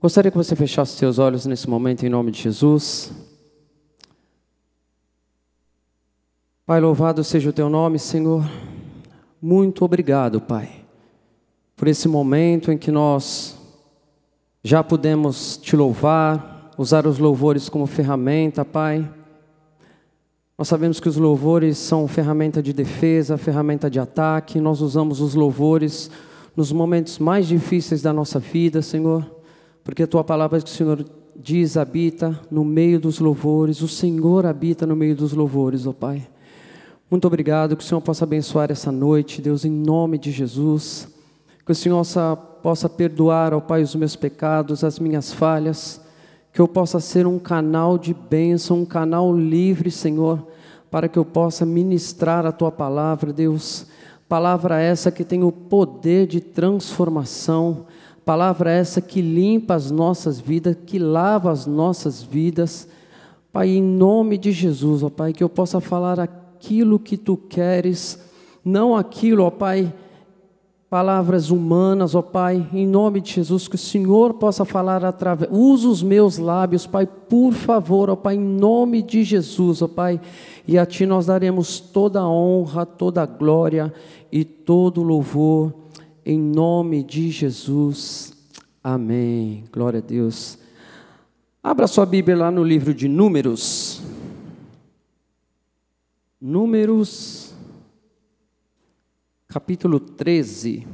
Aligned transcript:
Gostaria 0.00 0.30
que 0.30 0.36
você 0.36 0.54
fechasse 0.54 0.96
seus 0.96 1.18
olhos 1.18 1.44
nesse 1.44 1.68
momento 1.68 2.06
em 2.06 2.08
nome 2.08 2.30
de 2.30 2.40
Jesus. 2.40 3.10
Pai, 6.64 6.80
louvado 6.80 7.24
seja 7.24 7.50
o 7.50 7.52
teu 7.52 7.68
nome, 7.68 7.98
Senhor. 7.98 8.48
Muito 9.42 9.84
obrigado, 9.84 10.40
Pai, 10.40 10.70
por 11.74 11.88
esse 11.88 12.06
momento 12.06 12.70
em 12.70 12.78
que 12.78 12.92
nós 12.92 13.58
já 14.62 14.84
pudemos 14.84 15.56
te 15.56 15.74
louvar, 15.74 16.70
usar 16.78 17.04
os 17.04 17.18
louvores 17.18 17.68
como 17.68 17.84
ferramenta, 17.84 18.64
Pai. 18.64 19.12
Nós 20.56 20.68
sabemos 20.68 21.00
que 21.00 21.08
os 21.08 21.16
louvores 21.16 21.76
são 21.76 22.06
ferramenta 22.06 22.62
de 22.62 22.72
defesa, 22.72 23.36
ferramenta 23.36 23.90
de 23.90 23.98
ataque. 23.98 24.60
Nós 24.60 24.80
usamos 24.80 25.20
os 25.20 25.34
louvores 25.34 26.08
nos 26.54 26.70
momentos 26.70 27.18
mais 27.18 27.48
difíceis 27.48 28.00
da 28.00 28.12
nossa 28.12 28.38
vida, 28.38 28.80
Senhor 28.80 29.37
porque 29.84 30.02
a 30.02 30.06
tua 30.06 30.22
palavra 30.22 30.60
que 30.60 30.66
o 30.66 30.72
Senhor 30.72 31.04
diz 31.36 31.76
habita 31.76 32.38
no 32.50 32.64
meio 32.64 32.98
dos 32.98 33.20
louvores, 33.20 33.80
o 33.80 33.88
Senhor 33.88 34.44
habita 34.44 34.86
no 34.86 34.96
meio 34.96 35.14
dos 35.14 35.32
louvores, 35.32 35.86
ó 35.86 35.92
Pai. 35.92 36.26
Muito 37.10 37.26
obrigado, 37.26 37.76
que 37.76 37.82
o 37.82 37.86
Senhor 37.86 38.00
possa 38.00 38.24
abençoar 38.24 38.70
essa 38.70 38.92
noite, 38.92 39.40
Deus, 39.40 39.64
em 39.64 39.70
nome 39.70 40.18
de 40.18 40.30
Jesus. 40.30 41.08
Que 41.64 41.72
o 41.72 41.74
Senhor 41.74 42.04
possa 42.62 42.88
perdoar, 42.88 43.54
ó 43.54 43.60
Pai, 43.60 43.82
os 43.82 43.94
meus 43.94 44.14
pecados, 44.14 44.84
as 44.84 44.98
minhas 44.98 45.32
falhas. 45.32 46.00
Que 46.52 46.60
eu 46.60 46.68
possa 46.68 47.00
ser 47.00 47.26
um 47.26 47.38
canal 47.38 47.96
de 47.96 48.12
bênção, 48.12 48.80
um 48.80 48.84
canal 48.84 49.34
livre, 49.34 49.90
Senhor, 49.90 50.46
para 50.90 51.08
que 51.08 51.18
eu 51.18 51.24
possa 51.24 51.64
ministrar 51.64 52.44
a 52.44 52.52
tua 52.52 52.70
palavra, 52.70 53.32
Deus. 53.32 53.86
Palavra 54.28 54.80
essa 54.80 55.10
que 55.10 55.24
tem 55.24 55.42
o 55.42 55.52
poder 55.52 56.26
de 56.26 56.40
transformação 56.40 57.86
Palavra 58.28 58.70
essa 58.70 59.00
que 59.00 59.22
limpa 59.22 59.74
as 59.74 59.90
nossas 59.90 60.38
vidas, 60.38 60.76
que 60.84 60.98
lava 60.98 61.50
as 61.50 61.64
nossas 61.64 62.22
vidas. 62.22 62.86
Pai, 63.50 63.70
em 63.70 63.82
nome 63.82 64.36
de 64.36 64.52
Jesus, 64.52 65.02
ó 65.02 65.08
Pai, 65.08 65.32
que 65.32 65.42
eu 65.42 65.48
possa 65.48 65.80
falar 65.80 66.20
aquilo 66.20 66.98
que 66.98 67.16
tu 67.16 67.38
queres, 67.38 68.18
não 68.62 68.94
aquilo, 68.94 69.44
ó 69.44 69.50
Pai, 69.50 69.90
palavras 70.90 71.50
humanas, 71.50 72.14
ó 72.14 72.20
Pai, 72.20 72.68
em 72.70 72.86
nome 72.86 73.22
de 73.22 73.32
Jesus, 73.32 73.66
que 73.66 73.76
o 73.76 73.78
Senhor 73.78 74.34
possa 74.34 74.62
falar 74.62 75.06
através, 75.06 75.50
usa 75.50 75.88
os 75.88 76.02
meus 76.02 76.36
lábios, 76.36 76.86
Pai, 76.86 77.06
por 77.06 77.54
favor, 77.54 78.10
ó 78.10 78.14
Pai, 78.14 78.34
em 78.34 78.38
nome 78.38 79.00
de 79.00 79.24
Jesus, 79.24 79.80
ó 79.80 79.88
Pai, 79.88 80.20
e 80.66 80.76
a 80.76 80.84
Ti 80.84 81.06
nós 81.06 81.24
daremos 81.24 81.80
toda 81.80 82.20
a 82.20 82.28
honra, 82.28 82.84
toda 82.84 83.22
a 83.22 83.26
glória 83.26 83.90
e 84.30 84.44
todo 84.44 85.00
o 85.00 85.04
louvor 85.04 85.77
em 86.28 86.38
nome 86.38 87.02
de 87.02 87.30
Jesus. 87.30 88.34
Amém. 88.84 89.64
Glória 89.72 89.98
a 89.98 90.02
Deus. 90.02 90.58
Abra 91.62 91.86
sua 91.86 92.04
Bíblia 92.04 92.36
lá 92.36 92.50
no 92.50 92.62
livro 92.62 92.92
de 92.92 93.08
Números. 93.08 94.02
Números, 96.38 97.54
capítulo 99.48 99.98
13. 99.98 100.86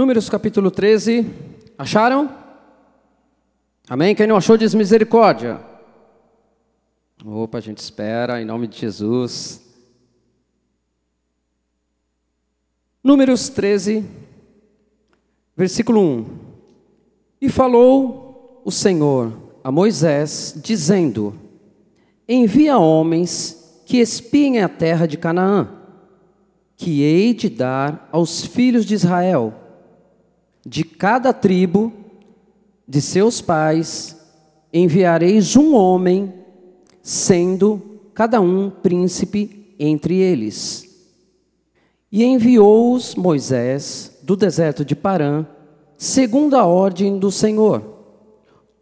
Números 0.00 0.30
capítulo 0.30 0.70
13. 0.70 1.26
Acharam? 1.76 2.34
Amém? 3.86 4.14
Quem 4.14 4.26
não 4.26 4.34
achou, 4.34 4.56
diz 4.56 4.72
misericórdia. 4.72 5.60
Opa, 7.22 7.58
a 7.58 7.60
gente 7.60 7.76
espera, 7.76 8.40
em 8.40 8.46
nome 8.46 8.66
de 8.66 8.78
Jesus. 8.78 9.60
Números 13.04 13.50
13, 13.50 14.02
versículo 15.54 16.00
1. 16.00 16.26
E 17.42 17.50
falou 17.50 18.62
o 18.64 18.70
Senhor 18.70 19.34
a 19.62 19.70
Moisés, 19.70 20.58
dizendo: 20.64 21.38
Envia 22.26 22.78
homens 22.78 23.82
que 23.84 23.98
espiem 23.98 24.62
a 24.62 24.68
terra 24.68 25.04
de 25.04 25.18
Canaã, 25.18 25.68
que 26.74 27.02
hei 27.02 27.34
de 27.34 27.50
dar 27.50 28.08
aos 28.10 28.46
filhos 28.46 28.86
de 28.86 28.94
Israel 28.94 29.59
cada 31.00 31.32
tribo 31.32 31.90
de 32.86 33.00
seus 33.00 33.40
pais 33.40 34.14
enviareis 34.70 35.56
um 35.56 35.74
homem, 35.74 36.30
sendo 37.02 38.02
cada 38.12 38.38
um 38.38 38.68
príncipe 38.68 39.74
entre 39.78 40.18
eles. 40.18 41.08
E 42.12 42.22
enviou-os 42.22 43.14
Moisés 43.14 44.18
do 44.22 44.36
deserto 44.36 44.84
de 44.84 44.94
Parã, 44.94 45.46
segundo 45.96 46.54
a 46.54 46.66
ordem 46.66 47.18
do 47.18 47.32
Senhor. 47.32 47.82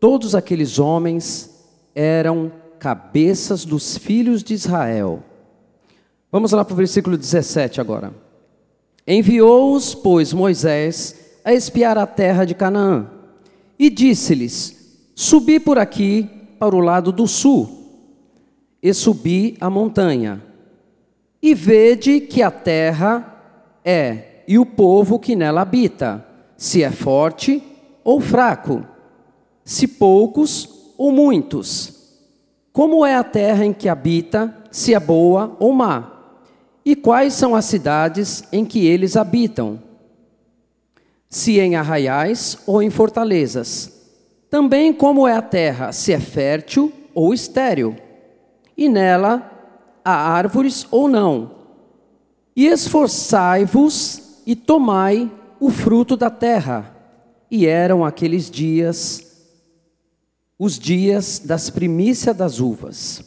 Todos 0.00 0.34
aqueles 0.34 0.80
homens 0.80 1.64
eram 1.94 2.50
cabeças 2.80 3.64
dos 3.64 3.96
filhos 3.96 4.42
de 4.42 4.54
Israel. 4.54 5.22
Vamos 6.32 6.50
lá 6.50 6.64
para 6.64 6.74
o 6.74 6.76
versículo 6.76 7.16
17 7.16 7.80
agora. 7.80 8.12
Enviou-os, 9.06 9.94
pois, 9.94 10.32
Moisés 10.32 11.27
a 11.48 11.54
espiar 11.54 11.96
a 11.96 12.06
terra 12.06 12.44
de 12.44 12.54
Canaã. 12.54 13.06
E 13.78 13.88
disse-lhes: 13.88 15.10
Subi 15.14 15.58
por 15.58 15.78
aqui 15.78 16.28
para 16.58 16.76
o 16.76 16.80
lado 16.80 17.10
do 17.10 17.26
sul, 17.26 17.70
e 18.82 18.92
subi 18.92 19.56
a 19.58 19.70
montanha, 19.70 20.42
e 21.40 21.54
vede 21.54 22.20
que 22.20 22.42
a 22.42 22.50
terra 22.50 23.80
é, 23.82 24.42
e 24.46 24.58
o 24.58 24.66
povo 24.66 25.18
que 25.18 25.34
nela 25.34 25.62
habita, 25.62 26.22
se 26.54 26.82
é 26.82 26.90
forte 26.90 27.62
ou 28.04 28.20
fraco, 28.20 28.84
se 29.64 29.88
poucos 29.88 30.92
ou 30.98 31.10
muitos. 31.10 31.94
Como 32.74 33.06
é 33.06 33.14
a 33.14 33.24
terra 33.24 33.64
em 33.64 33.72
que 33.72 33.88
habita, 33.88 34.54
se 34.70 34.92
é 34.92 35.00
boa 35.00 35.56
ou 35.58 35.72
má? 35.72 36.12
E 36.84 36.94
quais 36.94 37.32
são 37.32 37.54
as 37.54 37.64
cidades 37.64 38.44
em 38.52 38.66
que 38.66 38.86
eles 38.86 39.16
habitam? 39.16 39.87
Se 41.28 41.58
em 41.58 41.76
arraiais 41.76 42.58
ou 42.66 42.82
em 42.82 42.90
fortalezas. 42.90 43.92
Também 44.50 44.92
como 44.92 45.26
é 45.26 45.34
a 45.34 45.42
terra, 45.42 45.92
se 45.92 46.12
é 46.12 46.20
fértil 46.20 46.92
ou 47.14 47.34
estéril, 47.34 47.96
e 48.76 48.88
nela 48.88 49.50
há 50.04 50.32
árvores 50.32 50.86
ou 50.90 51.08
não. 51.08 51.50
E 52.56 52.66
esforçai-vos 52.66 54.42
e 54.46 54.56
tomai 54.56 55.30
o 55.60 55.70
fruto 55.70 56.16
da 56.16 56.30
terra. 56.30 56.94
E 57.50 57.66
eram 57.66 58.04
aqueles 58.04 58.50
dias 58.50 59.28
os 60.58 60.76
dias 60.76 61.38
das 61.38 61.70
primícias 61.70 62.36
das 62.36 62.58
uvas. 62.58 63.22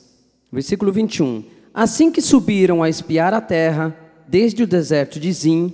Versículo 0.52 0.92
21. 0.92 1.46
Assim 1.74 2.12
que 2.12 2.22
subiram 2.22 2.84
a 2.84 2.90
espiar 2.90 3.34
a 3.34 3.40
terra, 3.40 3.96
desde 4.28 4.64
o 4.64 4.68
deserto 4.68 5.18
de 5.18 5.32
Zim 5.32 5.74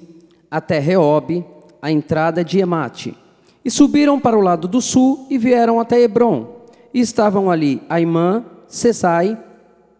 até 0.51 0.77
Reobe, 0.77 1.43
a 1.81 1.91
entrada 1.91 2.43
de 2.43 2.59
Emate. 2.59 3.15
E 3.63 3.69
subiram 3.69 4.19
para 4.19 4.37
o 4.37 4.41
lado 4.41 4.67
do 4.67 4.81
sul 4.81 5.27
e 5.29 5.37
vieram 5.37 5.79
até 5.79 5.99
Hebron. 5.99 6.55
E 6.93 7.01
estavam 7.01 7.51
ali 7.51 7.81
Aimã, 7.89 8.45
Sesai 8.67 9.37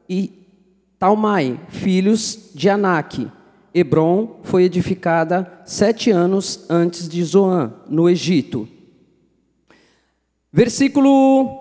e 0.10 0.32
Talmai, 0.98 1.60
filhos 1.68 2.52
de 2.56 2.70
Anak. 2.70 3.30
Hebron 3.74 4.40
foi 4.44 4.64
edificada 4.64 5.62
sete 5.66 6.10
anos 6.10 6.66
antes 6.70 7.08
de 7.08 7.22
Zoan, 7.24 7.74
no 7.90 8.10
Egito. 8.10 8.68
Versículo 10.52 11.60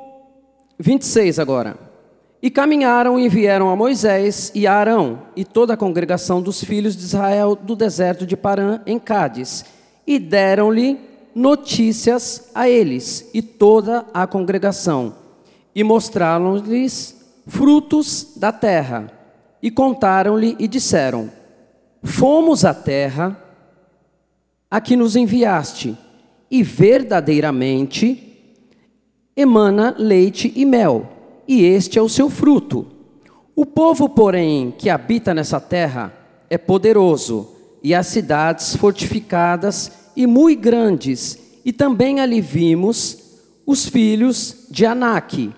26 0.78 1.38
agora. 1.38 1.76
E 2.40 2.50
caminharam 2.50 3.18
e 3.18 3.28
vieram 3.28 3.68
a 3.68 3.74
Moisés 3.74 4.52
e 4.54 4.66
a 4.66 4.74
Arão 4.74 5.22
e 5.34 5.44
toda 5.44 5.74
a 5.74 5.76
congregação 5.76 6.40
dos 6.40 6.62
filhos 6.62 6.96
de 6.96 7.02
Israel 7.02 7.56
do 7.56 7.74
deserto 7.74 8.24
de 8.24 8.36
Parã, 8.36 8.80
em 8.86 8.98
Cádiz 8.98 9.64
e 10.06 10.18
deram-lhe 10.18 10.98
notícias 11.34 12.50
a 12.54 12.68
eles 12.68 13.28
e 13.34 13.42
toda 13.42 14.06
a 14.14 14.26
congregação, 14.26 15.14
e 15.74 15.84
mostraram-lhes 15.84 17.16
frutos 17.46 18.32
da 18.36 18.52
terra, 18.52 19.10
e 19.62 19.70
contaram-lhe 19.70 20.56
e 20.58 20.66
disseram: 20.66 21.30
Fomos 22.02 22.64
à 22.64 22.72
terra 22.72 23.36
a 24.70 24.80
que 24.80 24.96
nos 24.96 25.16
enviaste, 25.16 25.96
e 26.50 26.62
verdadeiramente 26.62 28.22
emana 29.36 29.94
leite 29.98 30.52
e 30.56 30.64
mel, 30.64 31.06
e 31.46 31.64
este 31.64 31.98
é 31.98 32.02
o 32.02 32.08
seu 32.08 32.30
fruto. 32.30 32.86
O 33.54 33.64
povo, 33.64 34.08
porém, 34.08 34.70
que 34.70 34.88
habita 34.88 35.34
nessa 35.34 35.60
terra 35.60 36.12
é 36.48 36.58
poderoso, 36.58 37.55
e 37.86 37.94
as 37.94 38.08
cidades 38.08 38.74
fortificadas 38.74 39.92
e 40.16 40.26
muito 40.26 40.60
grandes, 40.60 41.38
e 41.64 41.72
também 41.72 42.18
ali 42.18 42.40
vimos 42.40 43.38
os 43.64 43.88
filhos 43.88 44.66
de 44.68 44.84
Anak. 44.84 45.54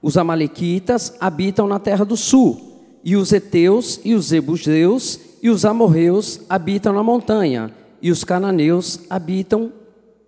Os 0.00 0.16
amalequitas 0.16 1.14
habitam 1.20 1.66
na 1.68 1.78
terra 1.78 2.02
do 2.02 2.16
sul, 2.16 2.98
e 3.04 3.14
os 3.14 3.30
heteus 3.30 4.00
e 4.02 4.14
os 4.14 4.32
ebuseus 4.32 5.20
e 5.42 5.50
os 5.50 5.66
amorreus 5.66 6.40
habitam 6.48 6.94
na 6.94 7.02
montanha, 7.02 7.70
e 8.00 8.10
os 8.10 8.24
cananeus 8.24 9.00
habitam 9.10 9.70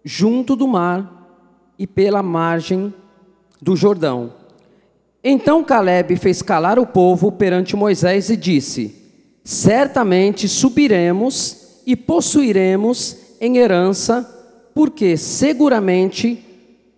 junto 0.04 0.54
do 0.54 0.68
mar 0.68 1.40
e 1.78 1.86
pela 1.86 2.22
margem 2.22 2.92
do 3.58 3.74
Jordão. 3.74 4.34
Então 5.24 5.64
Caleb 5.64 6.14
fez 6.16 6.42
calar 6.42 6.78
o 6.78 6.86
povo 6.86 7.32
perante 7.32 7.74
Moisés 7.74 8.28
e 8.28 8.36
disse: 8.36 8.97
Certamente 9.50 10.46
subiremos 10.46 11.80
e 11.86 11.96
possuiremos 11.96 13.16
em 13.40 13.56
herança, 13.56 14.28
porque 14.74 15.16
seguramente 15.16 16.44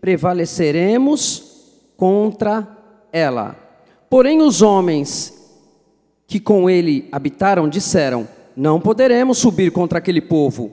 prevaleceremos 0.01 1.45
contra 1.97 2.67
ela. 3.13 3.55
Porém, 4.11 4.43
os 4.43 4.63
homens 4.63 5.33
que 6.27 6.41
com 6.41 6.69
ele 6.69 7.09
habitaram 7.13 7.69
disseram: 7.69 8.27
Não 8.57 8.81
poderemos 8.81 9.39
subir 9.39 9.71
contra 9.71 9.99
aquele 9.99 10.21
povo, 10.21 10.73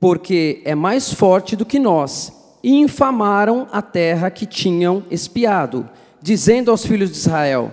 porque 0.00 0.60
é 0.64 0.74
mais 0.74 1.14
forte 1.14 1.54
do 1.54 1.64
que 1.64 1.78
nós. 1.78 2.32
E 2.60 2.76
infamaram 2.76 3.68
a 3.70 3.80
terra 3.80 4.32
que 4.32 4.46
tinham 4.46 5.04
espiado 5.12 5.88
dizendo 6.20 6.72
aos 6.72 6.84
filhos 6.84 7.12
de 7.12 7.18
Israel: 7.18 7.72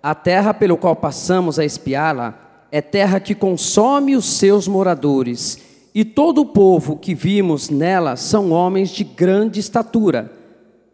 A 0.00 0.14
terra 0.14 0.54
pelo 0.54 0.76
qual 0.76 0.94
passamos 0.94 1.58
a 1.58 1.64
espiá-la 1.64 2.46
é 2.72 2.80
terra 2.80 3.18
que 3.18 3.34
consome 3.34 4.16
os 4.16 4.24
seus 4.24 4.68
moradores, 4.68 5.58
e 5.94 6.04
todo 6.04 6.42
o 6.42 6.46
povo 6.46 6.96
que 6.96 7.14
vimos 7.14 7.68
nela 7.68 8.14
são 8.16 8.52
homens 8.52 8.90
de 8.90 9.02
grande 9.02 9.58
estatura. 9.58 10.32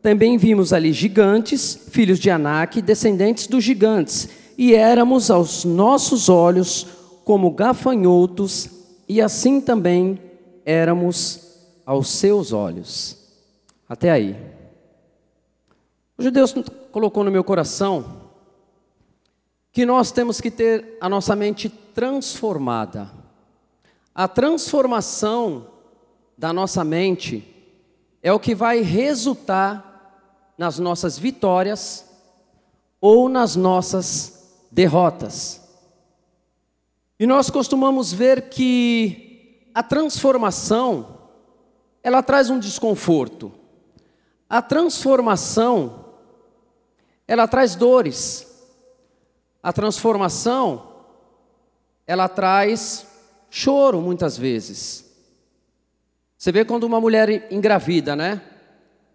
Também 0.01 0.39
vimos 0.39 0.73
ali 0.73 0.93
gigantes, 0.93 1.89
filhos 1.91 2.19
de 2.19 2.31
Anak, 2.31 2.81
descendentes 2.81 3.47
dos 3.47 3.63
gigantes, 3.63 4.29
e 4.57 4.75
éramos 4.75 5.31
aos 5.31 5.65
nossos 5.65 6.29
olhos 6.29 6.87
como 7.25 7.51
gafanhotos, 7.51 8.71
e 9.09 9.21
assim 9.21 9.61
também 9.61 10.19
éramos 10.65 11.41
aos 11.85 12.09
seus 12.09 12.53
olhos. 12.53 13.19
Até 13.89 14.11
aí. 14.11 14.37
Hoje 16.19 16.31
Deus 16.31 16.55
colocou 16.91 17.23
no 17.23 17.31
meu 17.31 17.45
coração 17.45 18.16
que 19.77 19.85
nós 19.85 20.11
temos 20.11 20.41
que 20.41 20.51
ter 20.51 20.97
a 21.03 21.07
nossa 21.07 21.37
mente 21.37 21.69
transformada. 21.69 23.11
A 24.15 24.27
transformação 24.27 25.67
da 26.35 26.51
nossa 26.51 26.83
mente 26.83 27.47
é 28.23 28.33
o 28.33 28.41
que 28.41 28.55
vai 28.55 28.81
resultar 28.81 30.25
nas 30.57 30.79
nossas 30.79 31.19
vitórias 31.19 32.07
ou 33.03 33.29
nas 33.29 33.55
nossas 33.55 34.57
derrotas. 34.73 35.61
E 37.21 37.27
nós 37.27 37.51
costumamos 37.51 38.15
ver 38.15 38.49
que 38.49 39.69
a 39.75 39.83
transformação 39.83 41.19
ela 42.03 42.23
traz 42.23 42.49
um 42.49 42.59
desconforto. 42.59 43.53
A 44.49 44.63
transformação 44.63 46.07
ela 47.29 47.47
traz 47.47 47.75
dores. 47.75 48.46
A 49.67 49.73
transformação, 49.73 50.93
ela 52.07 52.29
traz 52.29 53.05
choro 53.51 54.01
muitas 54.01 54.39
vezes. 54.39 55.05
Você 56.39 56.53
vê 56.53 56.65
quando 56.65 56.85
uma 56.85 57.01
mulher 57.01 57.53
engravida, 57.53 58.15
né? 58.15 58.43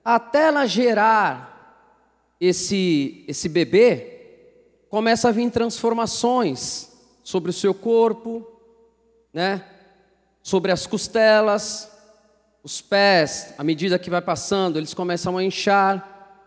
Até 0.03 0.47
ela 0.47 0.65
gerar 0.65 2.35
esse, 2.37 3.23
esse 3.29 3.47
bebê, 3.47 4.89
começa 4.89 5.29
a 5.29 5.31
vir 5.31 5.49
transformações 5.49 6.91
sobre 7.23 7.49
o 7.49 7.53
seu 7.53 7.73
corpo, 7.73 8.45
né? 9.33 9.65
Sobre 10.43 10.69
as 10.73 10.85
costelas, 10.85 11.89
os 12.61 12.81
pés, 12.81 13.53
à 13.57 13.63
medida 13.63 13.97
que 13.97 14.09
vai 14.09 14.21
passando, 14.21 14.77
eles 14.77 14.93
começam 14.93 15.37
a 15.37 15.43
inchar. 15.45 16.43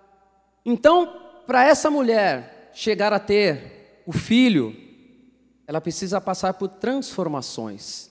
Então, 0.63 1.11
para 1.47 1.65
essa 1.65 1.91
mulher 1.91 2.71
chegar 2.75 3.11
a 3.11 3.19
ter 3.19 3.81
o 4.07 4.13
filho, 4.13 4.75
ela 5.67 5.81
precisa 5.81 6.21
passar 6.21 6.55
por 6.55 6.69
transformações. 6.69 8.11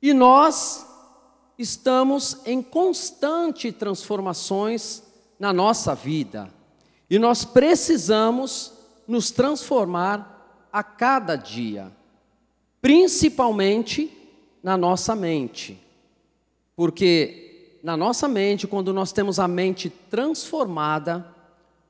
E 0.00 0.12
nós 0.12 0.86
estamos 1.58 2.38
em 2.46 2.62
constante 2.62 3.72
transformações 3.72 5.02
na 5.38 5.52
nossa 5.52 5.94
vida. 5.94 6.48
E 7.10 7.18
nós 7.18 7.44
precisamos 7.44 8.72
nos 9.06 9.30
transformar 9.30 10.68
a 10.72 10.82
cada 10.82 11.34
dia, 11.34 11.90
principalmente 12.80 14.12
na 14.62 14.76
nossa 14.76 15.16
mente. 15.16 15.80
Porque 16.76 17.80
na 17.82 17.96
nossa 17.96 18.28
mente, 18.28 18.66
quando 18.66 18.92
nós 18.92 19.10
temos 19.10 19.40
a 19.40 19.48
mente 19.48 19.88
transformada, 19.88 21.26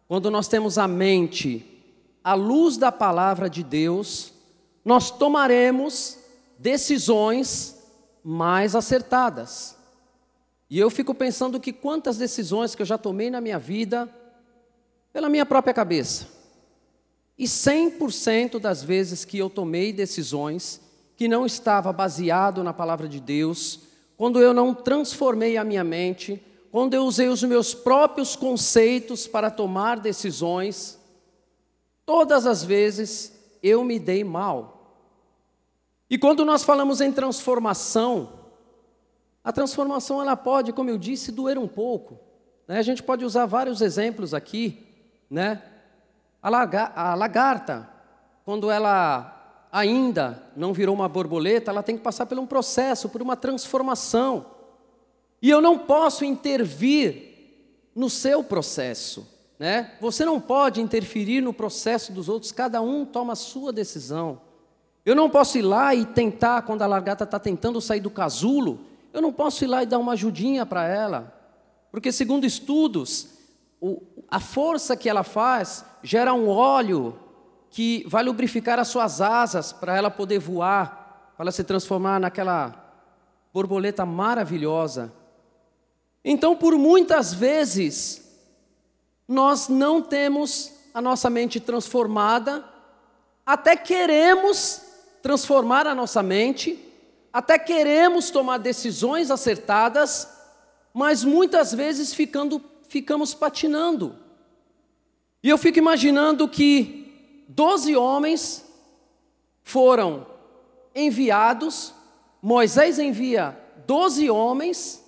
quando 0.06 0.30
nós 0.30 0.48
temos 0.48 0.78
a 0.78 0.88
mente 0.88 1.77
à 2.22 2.34
luz 2.34 2.76
da 2.76 2.92
palavra 2.92 3.48
de 3.48 3.62
Deus, 3.62 4.32
nós 4.84 5.10
tomaremos 5.10 6.18
decisões 6.58 7.76
mais 8.22 8.74
acertadas. 8.74 9.76
E 10.70 10.78
eu 10.78 10.90
fico 10.90 11.14
pensando 11.14 11.58
que 11.58 11.72
quantas 11.72 12.18
decisões 12.18 12.74
que 12.74 12.82
eu 12.82 12.86
já 12.86 12.98
tomei 12.98 13.30
na 13.30 13.40
minha 13.40 13.58
vida 13.58 14.08
pela 15.12 15.28
minha 15.28 15.46
própria 15.46 15.72
cabeça. 15.72 16.28
E 17.38 17.44
100% 17.44 18.58
das 18.58 18.82
vezes 18.82 19.24
que 19.24 19.38
eu 19.38 19.48
tomei 19.48 19.92
decisões 19.92 20.80
que 21.16 21.28
não 21.28 21.46
estava 21.46 21.92
baseado 21.92 22.62
na 22.62 22.72
palavra 22.72 23.08
de 23.08 23.20
Deus, 23.20 23.80
quando 24.16 24.40
eu 24.40 24.52
não 24.52 24.74
transformei 24.74 25.56
a 25.56 25.64
minha 25.64 25.84
mente, 25.84 26.42
quando 26.70 26.94
eu 26.94 27.04
usei 27.04 27.28
os 27.28 27.42
meus 27.42 27.72
próprios 27.72 28.36
conceitos 28.36 29.26
para 29.26 29.50
tomar 29.50 30.00
decisões, 30.00 30.97
todas 32.08 32.46
as 32.46 32.64
vezes 32.64 33.38
eu 33.62 33.84
me 33.84 33.98
dei 33.98 34.24
mal. 34.24 34.96
E 36.08 36.16
quando 36.16 36.42
nós 36.42 36.64
falamos 36.64 37.02
em 37.02 37.12
transformação, 37.12 38.46
a 39.44 39.52
transformação 39.52 40.22
ela 40.22 40.34
pode, 40.34 40.72
como 40.72 40.88
eu 40.88 40.96
disse, 40.96 41.30
doer 41.30 41.58
um 41.58 41.68
pouco. 41.68 42.18
Né? 42.66 42.78
A 42.78 42.82
gente 42.82 43.02
pode 43.02 43.26
usar 43.26 43.44
vários 43.44 43.82
exemplos 43.82 44.32
aqui, 44.32 44.86
né? 45.28 45.62
A, 46.42 46.48
laga, 46.48 46.92
a 46.96 47.14
lagarta, 47.14 47.86
quando 48.42 48.70
ela 48.70 49.66
ainda 49.70 50.42
não 50.56 50.72
virou 50.72 50.94
uma 50.94 51.10
borboleta, 51.10 51.70
ela 51.70 51.82
tem 51.82 51.98
que 51.98 52.02
passar 52.02 52.24
por 52.24 52.38
um 52.38 52.46
processo, 52.46 53.10
por 53.10 53.20
uma 53.20 53.36
transformação. 53.36 54.46
E 55.42 55.50
eu 55.50 55.60
não 55.60 55.78
posso 55.78 56.24
intervir 56.24 57.90
no 57.94 58.08
seu 58.08 58.42
processo, 58.42 59.28
né? 59.58 59.92
Você 60.00 60.24
não 60.24 60.40
pode 60.40 60.80
interferir 60.80 61.40
no 61.40 61.52
processo 61.52 62.12
dos 62.12 62.28
outros, 62.28 62.52
cada 62.52 62.80
um 62.80 63.04
toma 63.04 63.32
a 63.32 63.36
sua 63.36 63.72
decisão. 63.72 64.40
Eu 65.04 65.16
não 65.16 65.28
posso 65.28 65.58
ir 65.58 65.62
lá 65.62 65.94
e 65.94 66.04
tentar, 66.04 66.62
quando 66.62 66.82
a 66.82 66.86
largata 66.86 67.24
está 67.24 67.38
tentando 67.38 67.80
sair 67.80 68.00
do 68.00 68.10
casulo, 68.10 68.80
eu 69.12 69.22
não 69.22 69.32
posso 69.32 69.64
ir 69.64 69.66
lá 69.66 69.82
e 69.82 69.86
dar 69.86 69.98
uma 69.98 70.12
ajudinha 70.12 70.64
para 70.64 70.86
ela, 70.86 71.34
porque 71.90 72.12
segundo 72.12 72.44
estudos, 72.44 73.28
o, 73.80 74.02
a 74.30 74.38
força 74.38 74.96
que 74.96 75.08
ela 75.08 75.24
faz 75.24 75.84
gera 76.02 76.34
um 76.34 76.48
óleo 76.48 77.18
que 77.70 78.04
vai 78.06 78.22
lubrificar 78.22 78.78
as 78.78 78.88
suas 78.88 79.20
asas 79.20 79.72
para 79.72 79.96
ela 79.96 80.10
poder 80.10 80.38
voar, 80.38 81.32
para 81.36 81.44
ela 81.44 81.52
se 81.52 81.64
transformar 81.64 82.20
naquela 82.20 82.84
borboleta 83.52 84.04
maravilhosa. 84.04 85.12
Então, 86.24 86.54
por 86.56 86.76
muitas 86.76 87.32
vezes, 87.32 88.27
nós 89.28 89.68
não 89.68 90.00
temos 90.00 90.72
a 90.94 91.02
nossa 91.02 91.28
mente 91.28 91.60
transformada, 91.60 92.64
até 93.44 93.76
queremos 93.76 94.82
transformar 95.22 95.86
a 95.86 95.94
nossa 95.94 96.22
mente, 96.22 96.82
até 97.30 97.58
queremos 97.58 98.30
tomar 98.30 98.58
decisões 98.58 99.30
acertadas, 99.30 100.26
mas 100.94 101.22
muitas 101.22 101.72
vezes 101.72 102.14
ficando, 102.14 102.62
ficamos 102.88 103.34
patinando. 103.34 104.16
E 105.42 105.50
eu 105.50 105.58
fico 105.58 105.78
imaginando 105.78 106.48
que 106.48 107.44
doze 107.48 107.94
homens 107.94 108.64
foram 109.62 110.26
enviados, 110.94 111.92
Moisés 112.40 112.98
envia 112.98 113.56
doze 113.86 114.28
homens, 114.30 115.04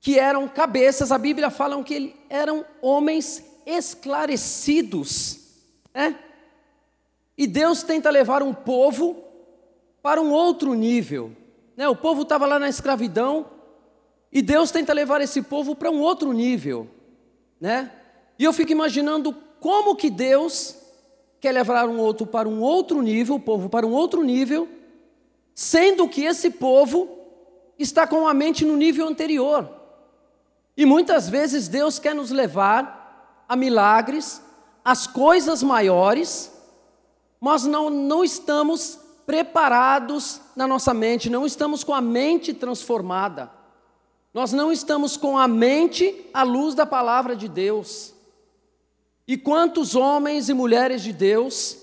que 0.00 0.18
eram 0.18 0.46
cabeças, 0.48 1.10
a 1.10 1.18
Bíblia 1.18 1.50
fala 1.50 1.82
que 1.82 2.14
eram 2.28 2.64
homens 2.80 3.44
esclarecidos. 3.66 5.40
Né? 5.92 6.18
E 7.36 7.46
Deus 7.46 7.82
tenta 7.82 8.10
levar 8.10 8.42
um 8.42 8.54
povo 8.54 9.24
para 10.02 10.20
um 10.20 10.30
outro 10.30 10.74
nível. 10.74 11.32
né? 11.76 11.88
O 11.88 11.96
povo 11.96 12.22
estava 12.22 12.46
lá 12.46 12.58
na 12.58 12.68
escravidão 12.68 13.46
e 14.32 14.42
Deus 14.42 14.70
tenta 14.70 14.92
levar 14.92 15.20
esse 15.20 15.42
povo 15.42 15.74
para 15.74 15.90
um 15.90 16.00
outro 16.00 16.32
nível, 16.32 16.88
né? 17.60 17.90
E 18.38 18.44
eu 18.44 18.52
fico 18.52 18.70
imaginando 18.70 19.34
como 19.58 19.96
que 19.96 20.10
Deus 20.10 20.76
quer 21.40 21.52
levar 21.52 21.88
um 21.88 21.98
outro 21.98 22.26
para 22.26 22.48
um 22.48 22.60
outro 22.60 23.00
nível, 23.00 23.36
o 23.36 23.40
povo 23.40 23.68
para 23.68 23.86
um 23.86 23.92
outro 23.92 24.22
nível, 24.22 24.68
sendo 25.54 26.08
que 26.08 26.24
esse 26.24 26.50
povo 26.50 27.08
está 27.78 28.06
com 28.06 28.28
a 28.28 28.34
mente 28.34 28.64
no 28.64 28.76
nível 28.76 29.08
anterior. 29.08 29.77
E 30.78 30.86
muitas 30.86 31.28
vezes 31.28 31.66
Deus 31.66 31.98
quer 31.98 32.14
nos 32.14 32.30
levar 32.30 33.42
a 33.48 33.56
milagres, 33.56 34.40
as 34.84 35.08
coisas 35.08 35.60
maiores, 35.60 36.52
mas 37.40 37.64
não, 37.64 37.90
não 37.90 38.22
estamos 38.22 38.96
preparados 39.26 40.40
na 40.54 40.68
nossa 40.68 40.94
mente, 40.94 41.28
não 41.28 41.44
estamos 41.44 41.82
com 41.82 41.92
a 41.92 42.00
mente 42.00 42.54
transformada. 42.54 43.50
Nós 44.32 44.52
não 44.52 44.70
estamos 44.70 45.16
com 45.16 45.36
a 45.36 45.48
mente 45.48 46.14
à 46.32 46.44
luz 46.44 46.76
da 46.76 46.86
palavra 46.86 47.34
de 47.34 47.48
Deus. 47.48 48.14
E 49.26 49.36
quantos 49.36 49.96
homens 49.96 50.48
e 50.48 50.54
mulheres 50.54 51.02
de 51.02 51.12
Deus 51.12 51.76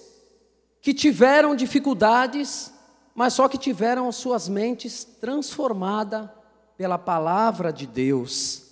que 0.82 0.94
tiveram 0.94 1.54
dificuldades, 1.54 2.72
mas 3.14 3.34
só 3.34 3.50
que 3.50 3.58
tiveram 3.58 4.08
as 4.08 4.16
suas 4.16 4.48
mentes 4.48 5.04
transformadas 5.04 6.30
pela 6.78 6.98
palavra 6.98 7.74
de 7.74 7.86
Deus. 7.86 8.65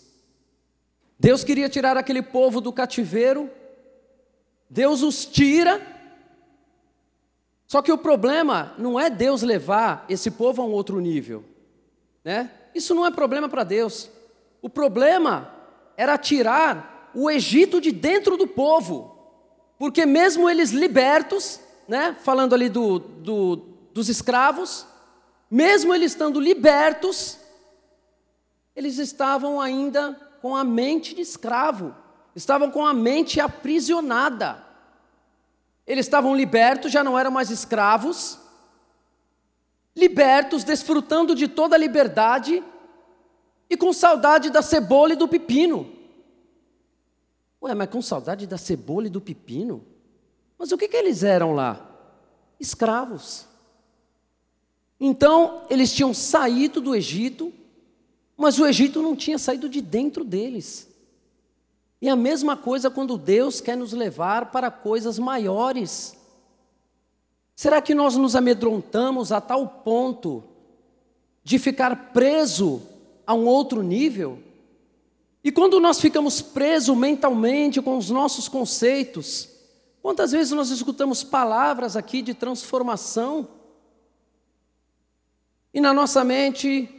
Deus 1.24 1.42
queria 1.42 1.70
tirar 1.70 1.96
aquele 1.96 2.22
povo 2.22 2.60
do 2.60 2.74
cativeiro, 2.74 3.50
Deus 4.70 5.02
os 5.02 5.26
tira, 5.26 5.82
só 7.66 7.82
que 7.82 7.94
o 7.94 7.98
problema 7.98 8.76
não 8.78 9.00
é 9.00 9.10
Deus 9.10 9.42
levar 9.42 10.06
esse 10.10 10.30
povo 10.30 10.62
a 10.62 10.66
um 10.66 10.74
outro 10.74 11.00
nível, 11.00 11.46
né? 12.26 12.52
Isso 12.76 12.94
não 12.94 13.06
é 13.06 13.10
problema 13.10 13.48
para 13.48 13.64
Deus. 13.64 14.10
O 14.62 14.70
problema 14.70 15.50
era 15.96 16.18
tirar 16.18 17.10
o 17.16 17.32
Egito 17.32 17.80
de 17.80 17.94
dentro 17.94 18.36
do 18.36 18.46
povo, 18.46 19.18
porque 19.80 20.06
mesmo 20.06 20.50
eles 20.50 20.72
libertos, 20.72 21.58
né? 21.88 22.18
Falando 22.22 22.54
ali 22.54 22.68
do, 22.68 23.00
do, 23.00 23.56
dos 23.94 24.10
escravos, 24.10 24.86
mesmo 25.50 25.96
eles 25.96 26.12
estando 26.12 26.38
libertos, 26.38 27.38
eles 28.76 28.98
estavam 28.98 29.62
ainda 29.62 30.20
com 30.44 30.58
a 30.58 30.64
mente 30.66 31.16
de 31.16 31.22
escravo, 31.22 31.96
estavam 32.36 32.70
com 32.70 32.86
a 32.86 32.94
mente 32.94 33.40
aprisionada. 33.40 34.62
Eles 35.88 36.06
estavam 36.06 36.36
libertos, 36.36 36.92
já 36.92 37.02
não 37.02 37.18
eram 37.18 37.32
mais 37.32 37.50
escravos, 37.50 38.38
libertos, 39.96 40.66
desfrutando 40.66 41.34
de 41.34 41.48
toda 41.48 41.78
a 41.78 41.80
liberdade 41.80 42.62
e 43.70 43.78
com 43.78 43.94
saudade 43.94 44.50
da 44.50 44.62
cebola 44.62 45.14
e 45.14 45.16
do 45.16 45.30
pepino. 45.30 45.90
Ué, 47.62 47.74
mas 47.74 47.90
com 47.90 48.02
saudade 48.02 48.46
da 48.46 48.58
cebola 48.58 49.08
e 49.08 49.10
do 49.10 49.22
pepino? 49.22 49.82
Mas 50.60 50.74
o 50.74 50.78
que, 50.78 50.90
que 50.90 50.98
eles 50.98 51.24
eram 51.24 51.54
lá? 51.54 51.90
Escravos. 52.60 53.48
Então, 55.00 55.64
eles 55.70 55.94
tinham 55.94 56.14
saído 56.14 56.82
do 56.82 56.94
Egito, 56.94 57.54
mas 58.38 58.60
o 58.60 58.66
Egito 58.66 59.02
não 59.02 59.16
tinha 59.16 59.38
saído 59.38 59.70
de 59.70 59.82
dentro 59.82 60.24
deles. 60.24 60.88
E 62.02 62.10
a 62.10 62.16
mesma 62.16 62.58
coisa 62.58 62.90
quando 62.90 63.18
Deus 63.18 63.62
quer 63.62 63.78
nos 63.78 63.94
levar 63.94 64.52
para 64.52 64.70
coisas 64.70 65.18
maiores. 65.18 66.18
Será 67.56 67.82
que 67.82 67.94
nós 67.96 68.18
nos 68.18 68.36
amedrontamos 68.36 69.32
a 69.32 69.40
tal 69.40 69.66
ponto 69.68 70.44
de 71.44 71.58
ficar 71.58 72.12
preso 72.12 72.82
a 73.26 73.34
um 73.34 73.46
outro 73.46 73.82
nível? 73.82 74.40
E 75.44 75.52
quando 75.52 75.80
nós 75.80 76.00
ficamos 76.02 76.42
presos 76.42 76.98
mentalmente 76.98 77.82
com 77.82 77.98
os 77.98 78.10
nossos 78.10 78.48
conceitos, 78.48 79.50
quantas 80.02 80.32
vezes 80.32 80.52
nós 80.54 80.70
escutamos 80.72 81.24
palavras 81.24 81.96
aqui 81.96 82.22
de 82.22 82.34
transformação? 82.34 83.48
E 85.74 85.82
na 85.82 85.94
nossa 85.94 86.24
mente, 86.24 86.90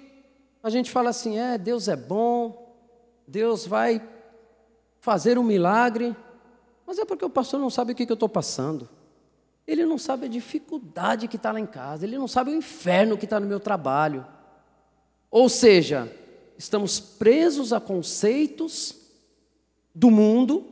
a 0.65 0.71
gente 0.71 0.91
fala 0.91 1.11
assim: 1.11 1.39
é, 1.39 1.59
Deus 1.59 1.89
é 1.89 1.95
bom, 1.95 2.75
Deus 3.29 3.67
vai 3.67 4.03
fazer 4.99 5.39
um 5.39 5.45
milagre, 5.45 6.17
mas 6.87 6.99
é 6.99 7.05
porque 7.05 7.25
o 7.25 7.31
pastor 7.31 7.61
não 7.61 7.69
sabe 7.69 7.93
o 7.93 7.95
que 7.95 8.11
eu 8.11 8.15
estou 8.15 8.29
passando. 8.29 8.89
Ele 9.67 9.85
não 9.85 9.99
sabe 9.99 10.25
a 10.25 10.29
dificuldade 10.29 11.29
que 11.29 11.37
está 11.37 11.53
lá 11.53 11.61
em 11.61 11.67
casa, 11.67 12.07
ele 12.07 12.17
não 12.17 12.27
sabe 12.27 12.51
o 12.51 12.55
inferno 12.55 13.19
que 13.19 13.27
está 13.27 13.39
no 13.39 13.47
meu 13.47 13.61
trabalho. 13.61 14.27
Ou 15.31 15.51
seja, 15.51 16.11
estamos 16.57 16.99
presos 16.99 17.73
a 17.73 17.79
conceitos 17.79 18.97
do 19.95 20.11
mundo, 20.11 20.65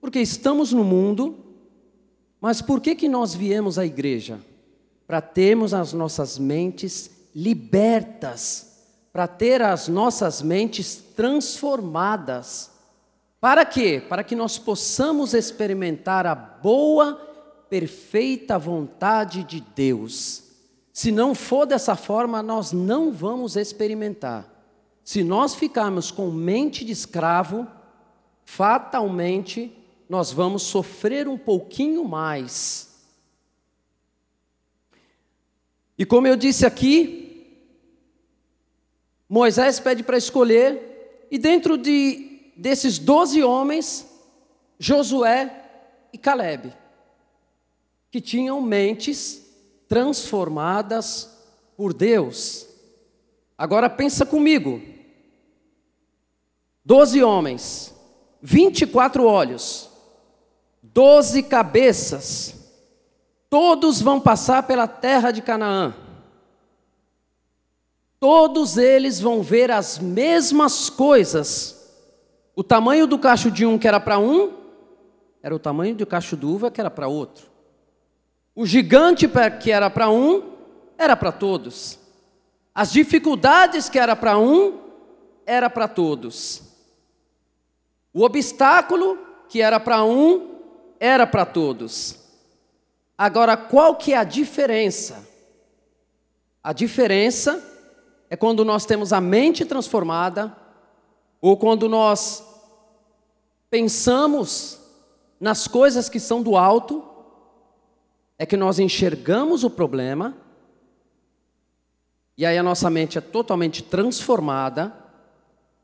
porque 0.00 0.20
estamos 0.20 0.72
no 0.72 0.84
mundo, 0.84 1.36
mas 2.40 2.62
por 2.62 2.80
que, 2.80 2.94
que 2.94 3.08
nós 3.08 3.34
viemos 3.34 3.78
à 3.80 3.84
igreja? 3.84 4.40
Para 5.08 5.20
termos 5.20 5.74
as 5.74 5.92
nossas 5.92 6.38
mentes 6.38 7.10
libertas, 7.34 8.77
para 9.12 9.26
ter 9.26 9.62
as 9.62 9.88
nossas 9.88 10.42
mentes 10.42 10.96
transformadas. 11.16 12.70
Para 13.40 13.64
quê? 13.64 14.02
Para 14.08 14.24
que 14.24 14.36
nós 14.36 14.58
possamos 14.58 15.34
experimentar 15.34 16.26
a 16.26 16.34
boa, 16.34 17.14
perfeita 17.68 18.58
vontade 18.58 19.44
de 19.44 19.60
Deus. 19.60 20.44
Se 20.92 21.12
não 21.12 21.34
for 21.34 21.64
dessa 21.64 21.94
forma, 21.94 22.42
nós 22.42 22.72
não 22.72 23.12
vamos 23.12 23.56
experimentar. 23.56 24.46
Se 25.04 25.22
nós 25.22 25.54
ficarmos 25.54 26.10
com 26.10 26.30
mente 26.30 26.84
de 26.84 26.92
escravo, 26.92 27.66
fatalmente 28.44 29.72
nós 30.08 30.32
vamos 30.32 30.64
sofrer 30.64 31.28
um 31.28 31.38
pouquinho 31.38 32.04
mais. 32.04 32.88
E 35.98 36.04
como 36.04 36.26
eu 36.26 36.36
disse 36.36 36.64
aqui, 36.64 37.17
Moisés 39.28 39.78
pede 39.78 40.02
para 40.02 40.16
escolher, 40.16 41.26
e 41.30 41.36
dentro 41.36 41.76
de, 41.76 42.52
desses 42.56 42.98
doze 42.98 43.42
homens, 43.42 44.06
Josué 44.78 45.52
e 46.12 46.16
Caleb, 46.16 46.72
que 48.10 48.20
tinham 48.20 48.62
mentes 48.62 49.42
transformadas 49.86 51.30
por 51.76 51.92
Deus. 51.92 52.66
Agora 53.58 53.90
pensa 53.90 54.24
comigo: 54.24 54.80
doze 56.82 57.22
homens, 57.22 57.94
vinte 58.40 58.82
e 58.82 58.86
quatro 58.86 59.24
olhos, 59.24 59.90
doze 60.82 61.42
cabeças, 61.42 62.54
todos 63.50 64.00
vão 64.00 64.18
passar 64.18 64.62
pela 64.62 64.88
terra 64.88 65.30
de 65.30 65.42
Canaã 65.42 66.07
todos 68.20 68.76
eles 68.76 69.20
vão 69.20 69.42
ver 69.42 69.70
as 69.70 69.98
mesmas 69.98 70.90
coisas. 70.90 71.76
O 72.54 72.64
tamanho 72.64 73.06
do 73.06 73.18
cacho 73.18 73.50
de 73.50 73.64
um 73.64 73.78
que 73.78 73.86
era 73.86 74.00
para 74.00 74.18
um, 74.18 74.52
era 75.42 75.54
o 75.54 75.58
tamanho 75.58 75.94
do 75.94 76.06
cacho 76.06 76.36
de 76.36 76.44
uva 76.44 76.70
que 76.70 76.80
era 76.80 76.90
para 76.90 77.08
outro. 77.08 77.46
O 78.54 78.66
gigante 78.66 79.28
que 79.60 79.70
era 79.70 79.88
para 79.88 80.10
um, 80.10 80.42
era 80.96 81.16
para 81.16 81.30
todos. 81.30 81.98
As 82.74 82.92
dificuldades 82.92 83.88
que 83.88 83.98
era 83.98 84.16
para 84.16 84.36
um, 84.36 84.78
era 85.46 85.70
para 85.70 85.86
todos. 85.86 86.62
O 88.12 88.24
obstáculo 88.24 89.18
que 89.48 89.62
era 89.62 89.78
para 89.78 90.02
um, 90.02 90.56
era 90.98 91.26
para 91.26 91.46
todos. 91.46 92.18
Agora, 93.16 93.56
qual 93.56 93.94
que 93.96 94.12
é 94.12 94.16
a 94.16 94.24
diferença? 94.24 95.26
A 96.62 96.72
diferença 96.72 97.77
é 98.30 98.36
quando 98.36 98.64
nós 98.64 98.84
temos 98.84 99.12
a 99.12 99.20
mente 99.20 99.64
transformada, 99.64 100.56
ou 101.40 101.56
quando 101.56 101.88
nós 101.88 102.44
pensamos 103.70 104.80
nas 105.40 105.66
coisas 105.66 106.08
que 106.08 106.18
são 106.18 106.42
do 106.42 106.56
alto, 106.56 107.04
é 108.38 108.44
que 108.44 108.56
nós 108.56 108.78
enxergamos 108.78 109.64
o 109.64 109.70
problema, 109.70 110.36
e 112.36 112.46
aí 112.46 112.56
a 112.56 112.62
nossa 112.62 112.88
mente 112.88 113.18
é 113.18 113.20
totalmente 113.20 113.82
transformada, 113.82 114.92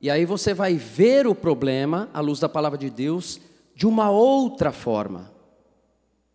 e 0.01 0.11
aí 0.11 0.25
você 0.25 0.53
vai 0.53 0.75
ver 0.75 1.27
o 1.27 1.35
problema, 1.35 2.09
à 2.13 2.21
luz 2.21 2.39
da 2.39 2.49
palavra 2.49 2.79
de 2.79 2.91
Deus, 2.91 3.41
de 3.75 3.87
uma 3.87 4.11
outra 4.11 4.71
forma. 4.71 5.33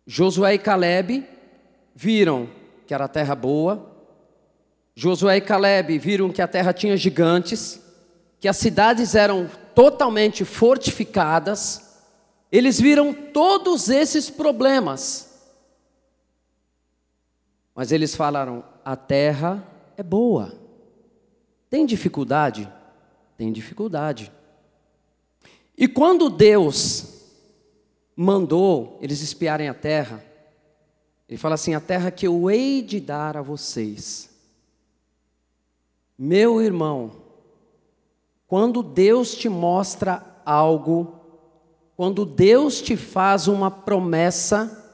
Josué 0.06 0.54
e 0.54 0.58
Caleb 0.58 1.26
viram 1.94 2.48
que 2.86 2.92
era 2.92 3.06
terra 3.06 3.34
boa, 3.34 3.89
Josué 5.00 5.38
e 5.38 5.40
Caleb 5.40 5.98
viram 5.98 6.28
que 6.28 6.42
a 6.42 6.46
terra 6.46 6.74
tinha 6.74 6.94
gigantes, 6.94 7.80
que 8.38 8.46
as 8.46 8.58
cidades 8.58 9.14
eram 9.14 9.50
totalmente 9.74 10.44
fortificadas, 10.44 12.02
eles 12.52 12.78
viram 12.78 13.14
todos 13.14 13.88
esses 13.88 14.28
problemas. 14.28 15.48
Mas 17.74 17.92
eles 17.92 18.14
falaram: 18.14 18.62
a 18.84 18.94
terra 18.94 19.66
é 19.96 20.02
boa. 20.02 20.52
Tem 21.70 21.86
dificuldade? 21.86 22.70
Tem 23.38 23.50
dificuldade. 23.50 24.30
E 25.78 25.88
quando 25.88 26.28
Deus 26.28 27.22
mandou 28.14 28.98
eles 29.00 29.22
espiarem 29.22 29.66
a 29.66 29.72
terra, 29.72 30.22
ele 31.26 31.38
fala 31.38 31.54
assim: 31.54 31.74
a 31.74 31.80
terra 31.80 32.10
que 32.10 32.26
eu 32.26 32.50
hei 32.50 32.82
de 32.82 33.00
dar 33.00 33.38
a 33.38 33.40
vocês. 33.40 34.28
Meu 36.22 36.60
irmão, 36.60 37.12
quando 38.46 38.82
Deus 38.82 39.34
te 39.34 39.48
mostra 39.48 40.22
algo, 40.44 41.14
quando 41.96 42.26
Deus 42.26 42.82
te 42.82 42.94
faz 42.94 43.48
uma 43.48 43.70
promessa, 43.70 44.92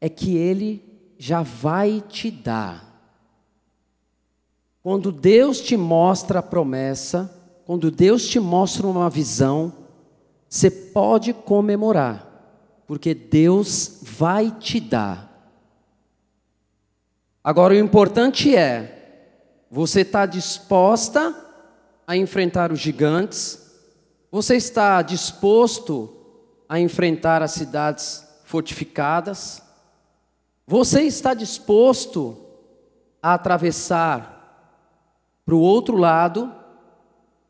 é 0.00 0.08
que 0.08 0.36
Ele 0.36 0.80
já 1.18 1.42
vai 1.42 2.00
te 2.00 2.30
dar. 2.30 2.84
Quando 4.80 5.10
Deus 5.10 5.60
te 5.60 5.76
mostra 5.76 6.38
a 6.38 6.42
promessa, 6.42 7.36
quando 7.66 7.90
Deus 7.90 8.28
te 8.28 8.38
mostra 8.38 8.86
uma 8.86 9.10
visão, 9.10 9.72
você 10.48 10.70
pode 10.70 11.32
comemorar, 11.32 12.84
porque 12.86 13.12
Deus 13.12 13.98
vai 14.02 14.52
te 14.52 14.78
dar. 14.78 15.50
Agora, 17.42 17.74
o 17.74 17.78
importante 17.78 18.54
é, 18.54 18.93
você 19.74 20.02
está 20.02 20.24
disposta 20.24 21.34
a 22.06 22.16
enfrentar 22.16 22.70
os 22.70 22.78
gigantes? 22.78 23.60
Você 24.30 24.54
está 24.54 25.02
disposto 25.02 26.16
a 26.68 26.78
enfrentar 26.78 27.42
as 27.42 27.50
cidades 27.50 28.24
fortificadas? 28.44 29.60
Você 30.64 31.02
está 31.02 31.34
disposto 31.34 32.38
a 33.20 33.34
atravessar 33.34 34.78
para 35.44 35.56
o 35.56 35.60
outro 35.60 35.96
lado 35.96 36.54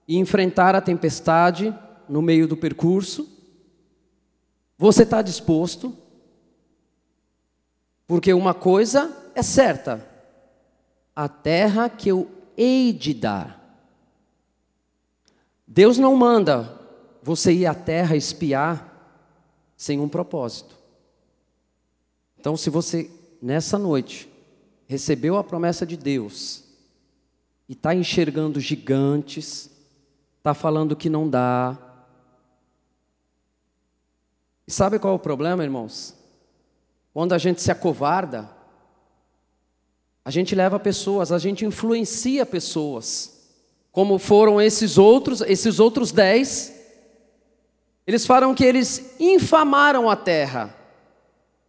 e 0.09 0.17
enfrentar 0.17 0.75
a 0.75 0.81
tempestade 0.81 1.79
no 2.09 2.23
meio 2.23 2.49
do 2.49 2.57
percurso? 2.57 3.29
Você 4.79 5.03
está 5.03 5.21
disposto? 5.21 5.95
Porque 8.07 8.33
uma 8.33 8.55
coisa 8.55 9.15
é 9.35 9.43
certa: 9.43 10.14
a 11.15 11.29
terra 11.29 11.89
que 11.89 12.09
eu 12.09 12.31
hei 12.57 12.93
de 12.93 13.15
dar. 13.15 13.61
Deus 15.67 15.99
não 15.99 16.15
manda 16.17 16.81
você 17.23 17.53
ir 17.53 17.67
à 17.67 17.75
terra 17.75 18.17
espiar 18.17 18.91
sem 19.77 20.01
um 20.01 20.09
propósito. 20.09 20.77
Então, 22.39 22.57
se 22.57 22.69
você, 22.71 23.11
nessa 23.41 23.79
noite, 23.79 24.29
recebeu 24.87 25.37
a 25.37 25.45
promessa 25.45 25.87
de 25.87 25.97
Deus 25.97 26.63
e 27.69 27.73
está 27.73 27.95
enxergando 27.95 28.61
gigantes, 28.61 29.71
está 30.39 30.53
falando 30.53 30.95
que 30.95 31.09
não 31.09 31.29
dá. 31.29 31.79
E 34.67 34.73
sabe 34.73 34.99
qual 34.99 35.15
é 35.15 35.17
o 35.17 35.21
problema, 35.21 35.65
irmãos? 35.65 36.15
Quando 37.13 37.33
a 37.33 37.39
gente 37.39 37.63
se 37.63 37.71
acovarda, 37.71 38.51
a 40.25 40.31
gente 40.31 40.55
leva 40.55 40.79
pessoas, 40.79 41.31
a 41.31 41.39
gente 41.39 41.67
influencia 41.67 42.47
pessoas, 42.47 43.53
como 43.93 44.19
foram 44.19 44.61
esses 44.61 44.97
outros, 44.97 45.43
esses 45.43 45.79
outros 45.79 46.11
dez. 46.11 46.73
Eles 48.07 48.27
falam 48.27 48.55
que 48.55 48.65
eles 48.65 49.15
infamaram 49.21 50.09
a 50.09 50.17
terra. 50.17 50.75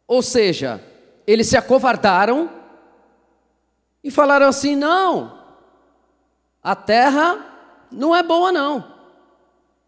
Ou 0.07 0.21
seja, 0.21 0.81
eles 1.27 1.47
se 1.47 1.57
acovardaram 1.57 2.49
e 4.03 4.09
falaram 4.09 4.47
assim: 4.47 4.75
não, 4.75 5.37
a 6.63 6.75
terra 6.75 7.43
não 7.91 8.15
é 8.15 8.23
boa, 8.23 8.51
não. 8.51 8.93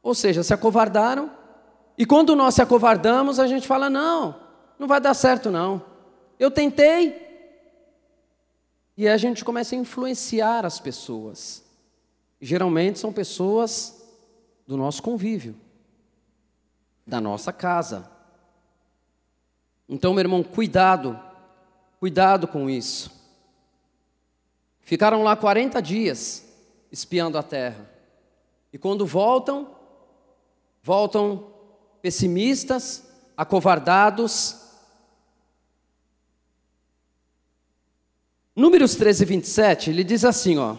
Ou 0.03 0.13
seja, 0.13 0.43
se 0.43 0.53
acovardaram. 0.53 1.31
E 1.97 2.05
quando 2.05 2.35
nós 2.35 2.55
se 2.55 2.61
acovardamos, 2.61 3.39
a 3.39 3.47
gente 3.47 3.67
fala: 3.67 3.89
não, 3.89 4.35
não 4.77 4.87
vai 4.87 4.99
dar 4.99 5.13
certo, 5.13 5.49
não. 5.49 5.81
Eu 6.39 6.51
tentei. 6.51 7.26
E 8.97 9.07
a 9.07 9.15
gente 9.15 9.45
começa 9.45 9.75
a 9.75 9.77
influenciar 9.77 10.65
as 10.65 10.79
pessoas. 10.79 11.63
Geralmente 12.41 12.97
são 12.97 13.13
pessoas 13.13 14.03
do 14.65 14.75
nosso 14.75 15.03
convívio, 15.03 15.55
da 17.05 17.21
nossa 17.21 17.53
casa. 17.53 18.09
Então, 19.87 20.13
meu 20.13 20.21
irmão, 20.21 20.43
cuidado, 20.43 21.17
cuidado 21.99 22.47
com 22.47 22.69
isso. 22.69 23.11
Ficaram 24.81 25.23
lá 25.23 25.35
40 25.35 25.79
dias 25.81 26.43
espiando 26.91 27.37
a 27.37 27.43
terra. 27.43 27.89
E 28.73 28.77
quando 28.77 29.05
voltam, 29.05 29.75
voltam 30.81 31.51
pessimistas, 32.01 33.03
acovardados. 33.35 34.66
Números 38.57 38.95
13 38.95 39.21
e 39.21 39.25
27, 39.27 39.89
ele 39.91 40.03
diz 40.03 40.25
assim, 40.25 40.57
ó: 40.57 40.77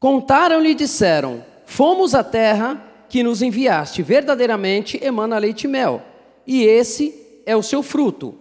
Contaram-lhe 0.00 0.70
e 0.70 0.74
disseram: 0.74 1.44
Fomos 1.64 2.12
à 2.12 2.24
terra 2.24 3.04
que 3.08 3.22
nos 3.22 3.40
enviaste, 3.40 4.02
verdadeiramente 4.02 4.98
emana 5.00 5.38
leite 5.38 5.64
e 5.64 5.68
mel, 5.68 6.02
e 6.44 6.64
esse 6.64 7.14
é 7.46 7.54
o 7.54 7.62
seu 7.62 7.84
fruto. 7.84 8.34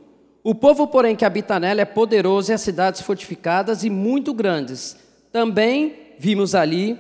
O 0.44 0.56
povo, 0.56 0.88
porém, 0.88 1.16
que 1.16 1.24
habita 1.24 1.60
nela 1.60 1.82
é 1.82 1.86
poderoso 1.86 2.52
e 2.52 2.54
as 2.56 2.62
cidades 2.62 3.02
fortificadas 3.02 3.84
e 3.84 3.92
muito 3.92 4.34
grandes. 4.34 4.98
Também 5.32 6.16
vimos 6.18 6.56
ali 6.56 6.98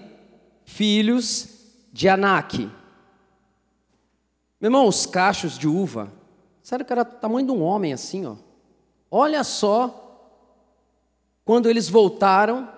filhos 0.63 1.50
de 1.91 2.08
Anak. 2.08 2.69
Meu 4.62 4.67
irmão, 4.67 4.88
os 4.88 5.08
cachos 5.08 5.58
de 5.58 5.67
uva, 5.67 6.13
sério 6.62 6.86
que 6.86 6.93
era 6.93 7.02
o 7.02 7.06
tamanho 7.06 7.48
de 7.48 7.52
um 7.52 7.63
homem 7.63 7.93
assim, 7.93 8.28
ó. 8.28 8.36
Olha 9.10 9.43
só 9.43 10.06
quando 11.49 11.67
eles 11.67 11.89
voltaram, 11.89 12.69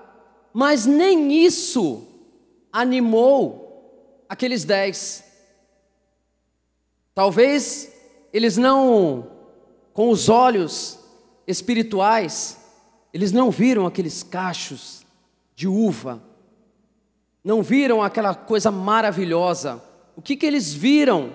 mas 0.54 0.86
nem 0.86 1.44
isso 1.44 2.08
animou 2.72 4.24
aqueles 4.30 4.64
dez. 4.64 5.26
Talvez 7.14 7.92
eles 8.32 8.56
não, 8.56 9.30
com 9.92 10.10
os 10.10 10.30
olhos 10.30 10.98
espirituais, 11.46 12.58
eles 13.14 13.34
não 13.34 13.52
viram 13.52 13.86
aqueles 13.86 14.24
cachos 14.24 15.06
de 15.54 15.68
uva, 15.68 16.24
não 17.44 17.62
viram 17.62 18.02
aquela 18.02 18.34
coisa 18.34 18.72
maravilhosa. 18.72 19.84
O 20.16 20.22
que, 20.22 20.38
que 20.38 20.46
eles 20.46 20.74
viram 20.74 21.34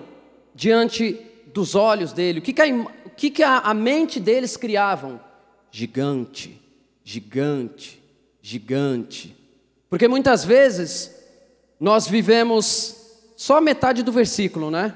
diante 0.55 1.21
dos 1.53 1.75
olhos 1.75 2.11
dele? 2.13 2.39
O 2.39 2.41
que, 2.41 2.51
que, 2.51 2.61
a, 2.63 2.65
o 3.05 3.09
que, 3.11 3.29
que 3.29 3.43
a, 3.43 3.59
a 3.59 3.75
mente 3.75 4.19
deles 4.19 4.57
criavam? 4.57 5.21
Gigante, 5.69 6.65
gigante, 7.07 8.03
gigante. 8.41 9.33
Porque 9.89 10.09
muitas 10.09 10.43
vezes 10.43 11.15
nós 11.79 12.05
vivemos 12.05 12.97
só 13.37 13.61
metade 13.61 14.03
do 14.03 14.11
versículo, 14.11 14.69
né? 14.69 14.93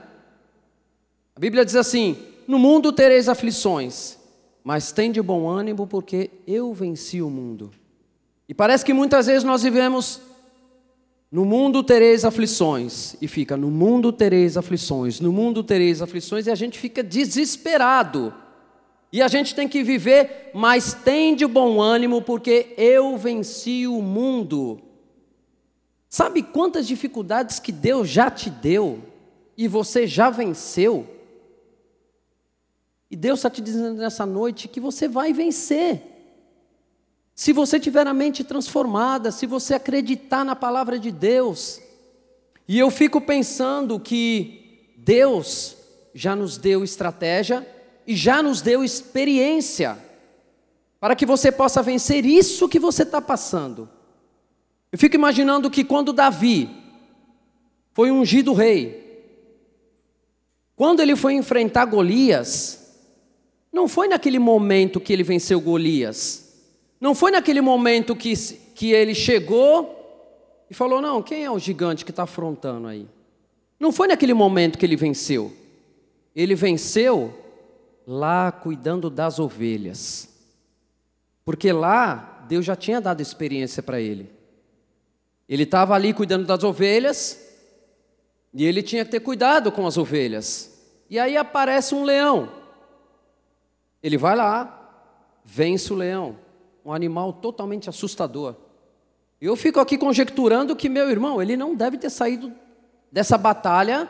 A 1.34 1.40
Bíblia 1.40 1.64
diz 1.64 1.74
assim: 1.74 2.18
No 2.46 2.60
mundo 2.60 2.92
tereis 2.92 3.30
aflições, 3.30 4.18
mas 4.62 4.92
tem 4.92 5.10
de 5.10 5.22
bom 5.22 5.48
ânimo, 5.48 5.88
porque 5.88 6.30
eu 6.46 6.74
venci 6.74 7.22
o 7.22 7.30
mundo. 7.30 7.72
E 8.50 8.54
parece 8.54 8.84
que 8.84 8.92
muitas 8.92 9.28
vezes 9.28 9.46
nós 9.46 9.64
vivemos 9.64 10.20
no 11.32 11.46
mundo 11.46 11.82
tereis 11.82 12.26
aflições, 12.26 13.16
e 13.22 13.28
fica 13.30 13.56
no 13.56 13.72
mundo 13.72 14.12
tereis 14.12 14.58
aflições, 14.58 15.22
no 15.22 15.32
mundo 15.32 15.64
tereis 15.64 16.02
aflições, 16.02 16.46
e 16.46 16.52
a 16.52 16.56
gente 16.56 16.78
fica 16.78 17.02
desesperado. 17.02 18.34
E 19.12 19.22
a 19.22 19.28
gente 19.28 19.54
tem 19.54 19.68
que 19.68 19.84
viver, 19.84 20.52
mas 20.54 20.94
tem 20.94 21.36
de 21.36 21.46
bom 21.46 21.82
ânimo, 21.82 22.22
porque 22.22 22.74
eu 22.78 23.18
venci 23.18 23.86
o 23.86 24.02
mundo. 24.02 24.82
Sabe 26.08 26.42
quantas 26.42 26.88
dificuldades 26.88 27.60
que 27.60 27.72
Deus 27.72 28.08
já 28.08 28.32
te 28.32 28.50
deu 28.50 29.04
e 29.58 29.68
você 29.68 30.08
já 30.08 30.30
venceu? 30.30 31.08
E 33.10 33.16
Deus 33.18 33.40
está 33.40 33.50
te 33.50 33.62
dizendo 33.62 33.96
nessa 33.96 34.26
noite 34.26 34.70
que 34.70 34.80
você 34.80 35.10
vai 35.10 35.34
vencer. 35.34 36.02
Se 37.36 37.52
você 37.52 37.80
tiver 37.80 38.08
a 38.08 38.14
mente 38.14 38.44
transformada, 38.44 39.32
se 39.32 39.46
você 39.46 39.74
acreditar 39.74 40.46
na 40.46 40.56
palavra 40.56 40.98
de 40.98 41.12
Deus. 41.12 41.82
E 42.66 42.80
eu 42.80 42.90
fico 42.90 43.20
pensando 43.20 44.00
que 44.00 44.94
Deus 44.96 45.76
já 46.14 46.36
nos 46.36 46.58
deu 46.58 46.84
estratégia 46.84 47.68
e 48.06 48.16
já 48.16 48.42
nos 48.42 48.62
deu 48.62 48.84
experiência 48.84 49.98
para 51.00 51.16
que 51.16 51.26
você 51.26 51.52
possa 51.52 51.82
vencer 51.82 52.26
isso 52.26 52.70
que 52.70 52.80
você 52.80 53.04
está 53.04 53.22
passando. 53.22 53.90
Eu 54.92 55.00
fico 55.00 55.16
imaginando 55.16 55.70
que 55.70 55.84
quando 55.84 56.14
Davi 56.14 56.70
foi 57.94 58.12
ungido 58.12 58.54
rei, 58.54 59.02
quando 60.76 61.00
ele 61.02 61.16
foi 61.16 61.34
enfrentar 61.34 61.86
Golias, 61.86 63.00
não 63.72 63.88
foi 63.88 64.08
naquele 64.08 64.40
momento 64.40 65.00
que 65.00 65.14
ele 65.14 65.24
venceu 65.24 65.60
Golias, 65.60 66.50
Não 67.00 67.16
foi 67.16 67.32
naquele 67.32 67.62
momento 67.62 68.16
que, 68.16 68.34
que 68.76 68.92
ele 68.92 69.16
chegou 69.16 69.98
e 70.70 70.74
falou: 70.74 71.02
Não, 71.02 71.24
quem 71.24 71.44
é 71.44 71.50
o 71.50 71.58
gigante 71.58 72.06
que 72.06 72.12
está 72.12 72.24
afrontando 72.24 72.88
aí? 72.88 73.08
Não 73.80 73.92
foi 73.92 74.08
naquele 74.08 74.36
momento 74.36 74.78
que 74.78 74.86
ele 74.86 74.96
venceu. 74.96 75.52
Ele 76.36 76.54
venceu 76.54 77.34
lá 78.12 78.52
cuidando 78.52 79.10
das 79.10 79.40
ovelhas. 79.40 80.28
Porque 81.46 81.72
lá 81.72 82.44
Deus 82.48 82.66
já 82.66 82.76
tinha 82.76 83.00
dado 83.00 83.22
experiência 83.22 83.82
para 83.82 84.02
ele. 84.02 84.30
Ele 85.48 85.64
estava 85.64 85.96
ali 85.96 86.14
cuidando 86.14 86.46
das 86.46 86.62
ovelhas 86.62 87.40
e 88.54 88.66
ele 88.66 88.84
tinha 88.84 89.06
que 89.06 89.12
ter 89.12 89.22
cuidado 89.22 89.72
com 89.72 89.88
as 89.88 89.98
ovelhas. 89.98 90.78
E 91.10 91.18
aí 91.18 91.38
aparece 91.38 91.96
um 91.96 92.04
leão. 92.04 92.52
Ele 94.04 94.18
vai 94.18 94.36
lá, 94.36 95.40
vence 95.46 95.94
o 95.94 95.96
leão, 95.96 96.38
um 96.84 96.92
animal 96.92 97.32
totalmente 97.32 97.90
assustador. 97.90 98.56
Eu 99.40 99.56
fico 99.56 99.80
aqui 99.80 99.98
conjecturando 99.98 100.76
que 100.76 100.90
meu 100.90 101.10
irmão, 101.10 101.42
ele 101.42 101.56
não 101.56 101.76
deve 101.76 101.98
ter 101.98 102.10
saído 102.10 102.52
dessa 103.10 103.38
batalha 103.38 104.10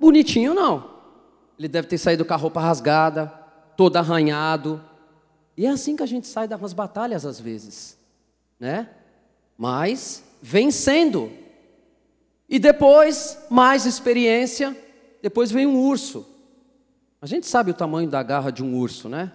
bonitinho, 0.00 0.54
não. 0.54 0.93
Ele 1.58 1.68
deve 1.68 1.88
ter 1.88 1.98
saído 1.98 2.24
com 2.24 2.34
a 2.34 2.36
roupa 2.36 2.60
rasgada, 2.60 3.26
todo 3.76 3.96
arranhado. 3.96 4.82
E 5.56 5.66
é 5.66 5.70
assim 5.70 5.96
que 5.96 6.02
a 6.02 6.06
gente 6.06 6.26
sai 6.26 6.48
das 6.48 6.72
batalhas 6.72 7.24
às 7.24 7.38
vezes, 7.38 7.96
né? 8.58 8.90
Mas 9.56 10.24
vencendo. 10.42 11.30
E 12.48 12.58
depois, 12.58 13.38
mais 13.48 13.86
experiência, 13.86 14.76
depois 15.22 15.50
vem 15.50 15.66
um 15.66 15.78
urso. 15.78 16.26
A 17.22 17.26
gente 17.26 17.46
sabe 17.46 17.70
o 17.70 17.74
tamanho 17.74 18.08
da 18.10 18.22
garra 18.22 18.50
de 18.50 18.62
um 18.62 18.76
urso, 18.76 19.08
né? 19.08 19.32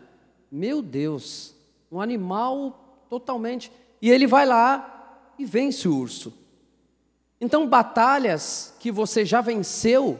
Meu 0.51 0.81
Deus, 0.81 1.55
um 1.91 1.99
animal 1.99 3.05
totalmente. 3.09 3.71
E 4.01 4.09
ele 4.09 4.27
vai 4.27 4.45
lá 4.45 5.33
e 5.39 5.45
vence 5.45 5.87
o 5.87 5.95
urso. 5.95 6.33
Então, 7.41 7.67
batalhas 7.67 8.73
que 8.79 8.91
você 8.91 9.25
já 9.25 9.41
venceu, 9.41 10.19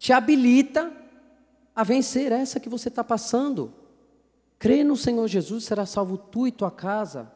te 0.00 0.14
habilita 0.14 0.90
a 1.76 1.84
vencer 1.84 2.32
essa 2.32 2.58
que 2.58 2.70
você 2.70 2.88
está 2.88 3.04
passando. 3.04 3.70
Crê 4.58 4.82
no 4.82 4.96
Senhor 4.96 5.28
Jesus, 5.28 5.64
será 5.64 5.84
salvo 5.84 6.16
tu 6.16 6.46
e 6.46 6.50
tua 6.50 6.70
casa. 6.70 7.30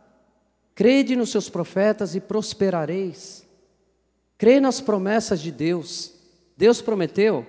Crede 0.74 1.14
nos 1.14 1.28
seus 1.28 1.50
profetas 1.50 2.14
e 2.14 2.22
prosperareis. 2.22 3.46
Crê 4.38 4.60
nas 4.60 4.80
promessas 4.80 5.42
de 5.42 5.52
Deus. 5.52 6.14
Deus 6.56 6.80
prometeu, 6.80 7.46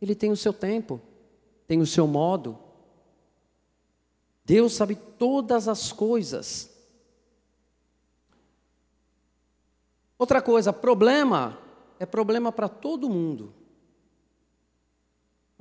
Ele 0.00 0.14
tem 0.14 0.30
o 0.30 0.36
seu 0.36 0.54
tempo, 0.54 1.02
tem 1.66 1.82
o 1.82 1.86
seu 1.86 2.06
modo. 2.06 2.58
Deus 4.42 4.72
sabe 4.72 4.96
todas 5.18 5.68
as 5.68 5.92
coisas. 5.92 6.70
Outra 10.18 10.40
coisa, 10.40 10.72
problema 10.72 11.58
é 12.00 12.06
problema 12.06 12.50
para 12.50 12.70
todo 12.70 13.10
mundo. 13.10 13.63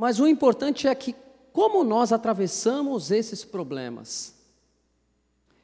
Mas 0.04 0.20
o 0.20 0.28
importante 0.28 0.86
é 0.86 0.94
que 0.94 1.16
como 1.54 1.82
nós 1.82 2.12
atravessamos 2.12 3.10
esses 3.10 3.46
problemas. 3.46 4.36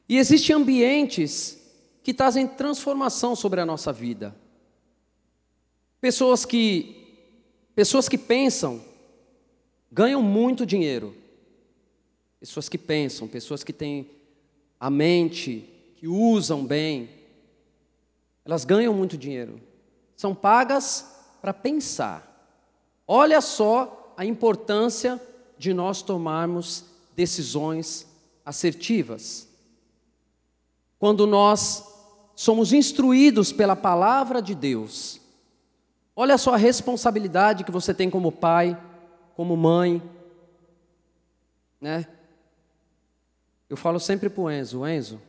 E 0.08 0.18
existem 0.18 0.56
ambientes 0.56 1.58
que 2.02 2.14
trazem 2.14 2.48
transformação 2.48 3.36
sobre 3.36 3.60
a 3.60 3.66
nossa 3.66 3.92
vida. 3.92 4.34
Pessoas 6.00 6.46
que 6.46 7.18
pessoas 7.76 8.08
que 8.08 8.18
pensam 8.18 8.82
ganham 9.92 10.22
muito 10.22 10.66
dinheiro. 10.66 11.14
Pessoas 12.40 12.70
que 12.70 12.78
pensam, 12.78 13.28
pessoas 13.28 13.62
que 13.62 13.74
têm 13.74 14.10
a 14.80 14.90
mente, 14.90 15.68
que 15.98 16.08
usam 16.08 16.66
bem, 16.66 17.10
elas 18.46 18.64
ganham 18.64 18.94
muito 18.94 19.18
dinheiro. 19.18 19.60
São 20.16 20.34
pagas 20.34 21.14
para 21.42 21.54
pensar. 21.54 22.26
Olha 23.06 23.42
só 23.42 23.98
a 24.20 24.26
importância 24.26 25.18
de 25.58 25.74
nós 25.74 26.02
tomarmos 26.02 26.84
decisões 27.16 28.06
assertivas. 28.46 29.48
Quando 31.00 31.26
nós 31.26 31.86
somos 32.36 32.74
instruídos 32.74 33.54
pela 33.54 33.78
palavra 33.78 34.42
de 34.42 34.54
Deus, 34.54 35.22
olha 36.14 36.38
só 36.38 36.54
a 36.54 36.58
responsabilidade 36.58 37.64
que 37.64 37.72
você 37.72 37.94
tem 37.94 38.10
como 38.10 38.30
pai, 38.30 38.78
como 39.38 39.56
mãe, 39.56 40.04
né? 41.80 42.06
Eu 43.70 43.78
falo 43.78 44.02
sempre 44.02 44.30
para 44.30 44.42
o 44.42 44.52
Enzo, 44.52 44.86
Enzo, 44.86 45.22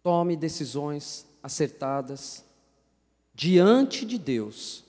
tome 0.00 0.36
decisões 0.36 1.26
acertadas 1.42 2.44
diante 3.34 4.06
de 4.06 4.16
Deus 4.16 4.84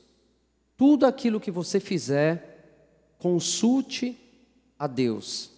tudo 0.77 1.05
aquilo 1.05 1.39
que 1.39 1.51
você 1.51 1.79
fizer, 1.79 3.15
consulte 3.17 4.17
a 4.77 4.87
Deus. 4.87 5.51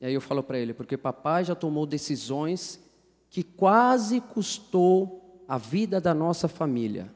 E 0.00 0.06
aí 0.06 0.14
eu 0.14 0.20
falo 0.20 0.42
para 0.42 0.58
ele, 0.58 0.72
porque 0.72 0.96
papai 0.96 1.44
já 1.44 1.54
tomou 1.54 1.84
decisões 1.84 2.80
que 3.28 3.42
quase 3.42 4.20
custou 4.20 5.44
a 5.46 5.58
vida 5.58 6.00
da 6.00 6.14
nossa 6.14 6.48
família. 6.48 7.12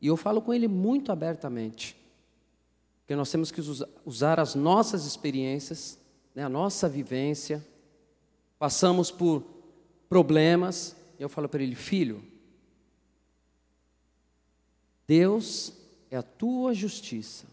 E 0.00 0.06
eu 0.06 0.16
falo 0.16 0.40
com 0.40 0.52
ele 0.52 0.68
muito 0.68 1.12
abertamente. 1.12 1.96
Porque 3.00 3.14
nós 3.14 3.30
temos 3.30 3.50
que 3.50 3.60
usar 4.04 4.40
as 4.40 4.54
nossas 4.54 5.04
experiências, 5.04 5.98
né, 6.34 6.42
a 6.42 6.48
nossa 6.48 6.88
vivência. 6.88 7.64
Passamos 8.58 9.10
por 9.10 9.42
problemas. 10.08 10.96
E 11.18 11.22
eu 11.22 11.28
falo 11.28 11.48
para 11.48 11.62
ele, 11.62 11.74
filho, 11.74 12.22
Deus 15.06 15.83
é 16.14 16.18
a 16.18 16.22
tua 16.22 16.72
justiça. 16.72 17.44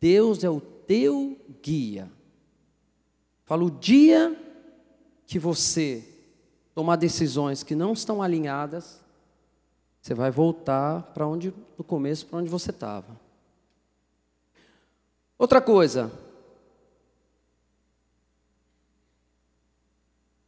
Deus 0.00 0.44
é 0.44 0.48
o 0.48 0.60
teu 0.60 1.36
guia. 1.60 2.08
Fala 3.44 3.64
o 3.64 3.70
dia 3.70 4.40
que 5.26 5.36
você 5.36 6.04
tomar 6.72 6.94
decisões 6.94 7.64
que 7.64 7.74
não 7.74 7.92
estão 7.92 8.22
alinhadas, 8.22 9.00
você 10.00 10.14
vai 10.14 10.30
voltar 10.30 11.02
para 11.12 11.26
onde 11.26 11.52
no 11.76 11.82
começo 11.82 12.26
para 12.26 12.38
onde 12.38 12.48
você 12.48 12.70
estava. 12.70 13.20
Outra 15.36 15.60
coisa. 15.60 16.12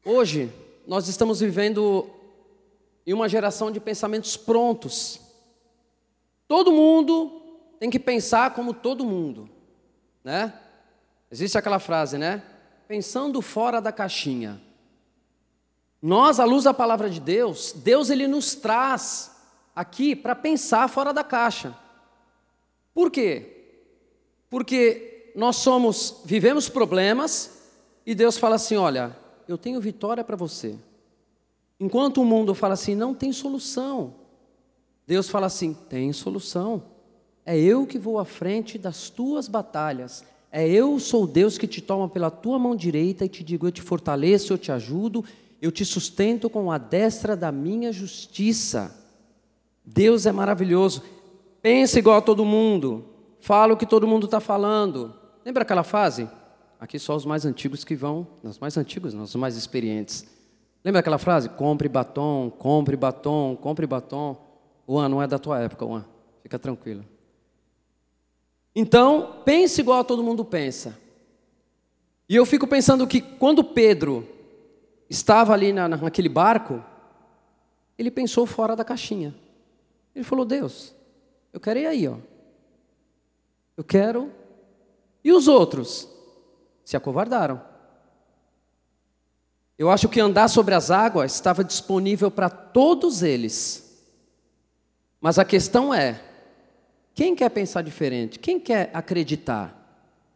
Hoje 0.05 0.52
nós 0.87 1.09
estamos 1.09 1.40
vivendo 1.40 2.09
em 3.05 3.12
uma 3.12 3.29
geração 3.29 3.72
de 3.72 3.81
pensamentos 3.81 4.37
prontos. 4.37 5.20
Todo 6.46 6.70
mundo 6.70 7.42
tem 7.79 7.91
que 7.91 7.99
pensar 7.99 8.55
como 8.55 8.73
todo 8.73 9.05
mundo, 9.05 9.49
né? 10.25 10.53
Existe 11.31 11.59
aquela 11.59 11.79
frase, 11.79 12.19
né? 12.19 12.43
Pensando 12.89 13.43
fora 13.43 13.81
da 13.81 13.93
caixinha. 13.93 14.61
Nós, 16.01 16.39
à 16.39 16.45
luz 16.45 16.65
da 16.65 16.75
palavra 16.75 17.11
de 17.11 17.21
Deus, 17.21 17.73
Deus 17.73 18.11
ele 18.11 18.27
nos 18.29 18.55
traz 18.55 19.33
aqui 19.75 20.15
para 20.15 20.35
pensar 20.35 20.89
fora 20.89 21.12
da 21.12 21.25
caixa. 21.25 21.77
Por 22.95 23.11
quê? 23.11 23.57
Porque 24.49 25.33
nós 25.35 25.57
somos, 25.57 26.23
vivemos 26.25 26.69
problemas 26.69 27.62
e 28.07 28.15
Deus 28.15 28.39
fala 28.39 28.57
assim: 28.57 28.77
olha, 28.77 29.17
eu 29.49 29.59
tenho 29.59 29.81
vitória 29.81 30.25
para 30.25 30.37
você. 30.37 30.77
Enquanto 31.79 32.23
o 32.23 32.25
mundo 32.25 32.55
fala 32.55 32.75
assim, 32.75 32.95
não 32.95 33.15
tem 33.15 33.33
solução. 33.33 34.15
Deus 35.07 35.29
fala 35.29 35.47
assim: 35.47 35.75
tem 35.75 36.12
solução. 36.12 36.83
É 37.46 37.56
eu 37.56 37.87
que 37.87 37.96
vou 37.96 38.18
à 38.18 38.24
frente 38.24 38.76
das 38.76 39.09
tuas 39.09 39.46
batalhas. 39.46 40.24
É 40.50 40.68
eu 40.68 40.98
sou 40.98 41.28
Deus 41.28 41.56
que 41.56 41.68
te 41.68 41.80
toma 41.80 42.09
pela 42.09 42.28
tua 42.28 42.59
mão 42.59 42.74
direita 42.74 43.24
e 43.24 43.28
te 43.28 43.44
digo: 43.44 43.68
eu 43.68 43.72
te 43.72 43.80
fortaleço, 43.80 44.52
eu 44.52 44.59
te 44.59 44.72
ajudo, 44.72 45.24
eu 45.62 45.70
te 45.70 45.85
sustento 45.85 46.50
com 46.50 46.72
a 46.72 46.76
destra 46.76 47.37
da 47.37 47.52
minha 47.52 47.92
justiça. 47.92 48.92
Deus 49.85 50.26
é 50.26 50.32
maravilhoso. 50.32 51.04
Pensa 51.62 52.00
igual 52.00 52.18
a 52.18 52.22
todo 52.22 52.44
mundo. 52.44 53.04
Fala 53.38 53.74
o 53.74 53.76
que 53.76 53.87
todo 53.87 54.09
mundo 54.09 54.24
está 54.24 54.40
falando. 54.40 55.14
Lembra 55.44 55.62
aquela 55.62 55.85
frase? 55.85 56.28
Aqui 56.80 56.98
só 56.98 57.14
os 57.14 57.24
mais 57.24 57.46
antigos 57.46 57.85
que 57.85 57.94
vão, 57.94 58.26
os 58.42 58.59
mais 58.59 58.76
antigos, 58.76 59.14
não, 59.14 59.22
os 59.22 59.35
mais 59.37 59.56
experientes. 59.56 60.26
Lembra 60.85 60.98
aquela 61.00 61.18
frase? 61.18 61.48
Compre 61.48 61.88
batom, 61.88 62.50
compre 62.50 62.96
batom, 62.96 63.56
compre 63.56 63.87
batom. 63.87 64.37
Juan, 64.88 65.09
não 65.09 65.22
é 65.22 65.26
da 65.26 65.38
tua 65.38 65.61
época, 65.61 65.87
Juan. 65.87 66.04
Fica 66.42 66.59
tranquilo. 66.59 67.04
Então, 68.79 69.41
pense 69.43 69.81
igual 69.81 70.05
todo 70.05 70.23
mundo 70.23 70.45
pensa. 70.45 70.99
E 72.29 72.37
eu 72.37 72.45
fico 72.45 72.67
pensando 72.67 73.07
que 73.07 73.23
quando 73.23 73.65
Pedro 73.65 74.29
estava 75.09 75.55
ali 75.55 75.73
na, 75.73 75.89
naquele 75.89 76.29
barco, 76.29 76.85
ele 77.99 78.11
pensou 78.11 78.45
fora 78.45 78.77
da 78.77 78.85
caixinha. 78.85 79.35
Ele 80.15 80.23
falou: 80.23 80.45
Deus, 80.45 80.95
eu 81.55 81.59
quero 81.59 81.79
ir 81.79 81.87
aí, 81.87 82.07
ó. 82.07 82.17
Eu 83.79 83.83
quero. 83.83 84.31
E 85.25 85.33
os 85.33 85.49
outros? 85.49 86.07
Se 86.85 86.99
acovardaram. 86.99 87.62
Eu 89.79 89.89
acho 89.89 90.07
que 90.07 90.21
andar 90.21 90.49
sobre 90.49 90.75
as 90.75 90.91
águas 90.91 91.33
estava 91.33 91.65
disponível 91.65 92.31
para 92.31 92.51
todos 92.51 93.23
eles. 93.23 94.05
Mas 95.19 95.39
a 95.39 95.47
questão 95.47 95.95
é: 95.95 96.26
quem 97.16 97.35
quer 97.35 97.48
pensar 97.48 97.81
diferente? 97.81 98.38
Quem 98.38 98.61
quer 98.61 98.90
acreditar? 98.92 99.74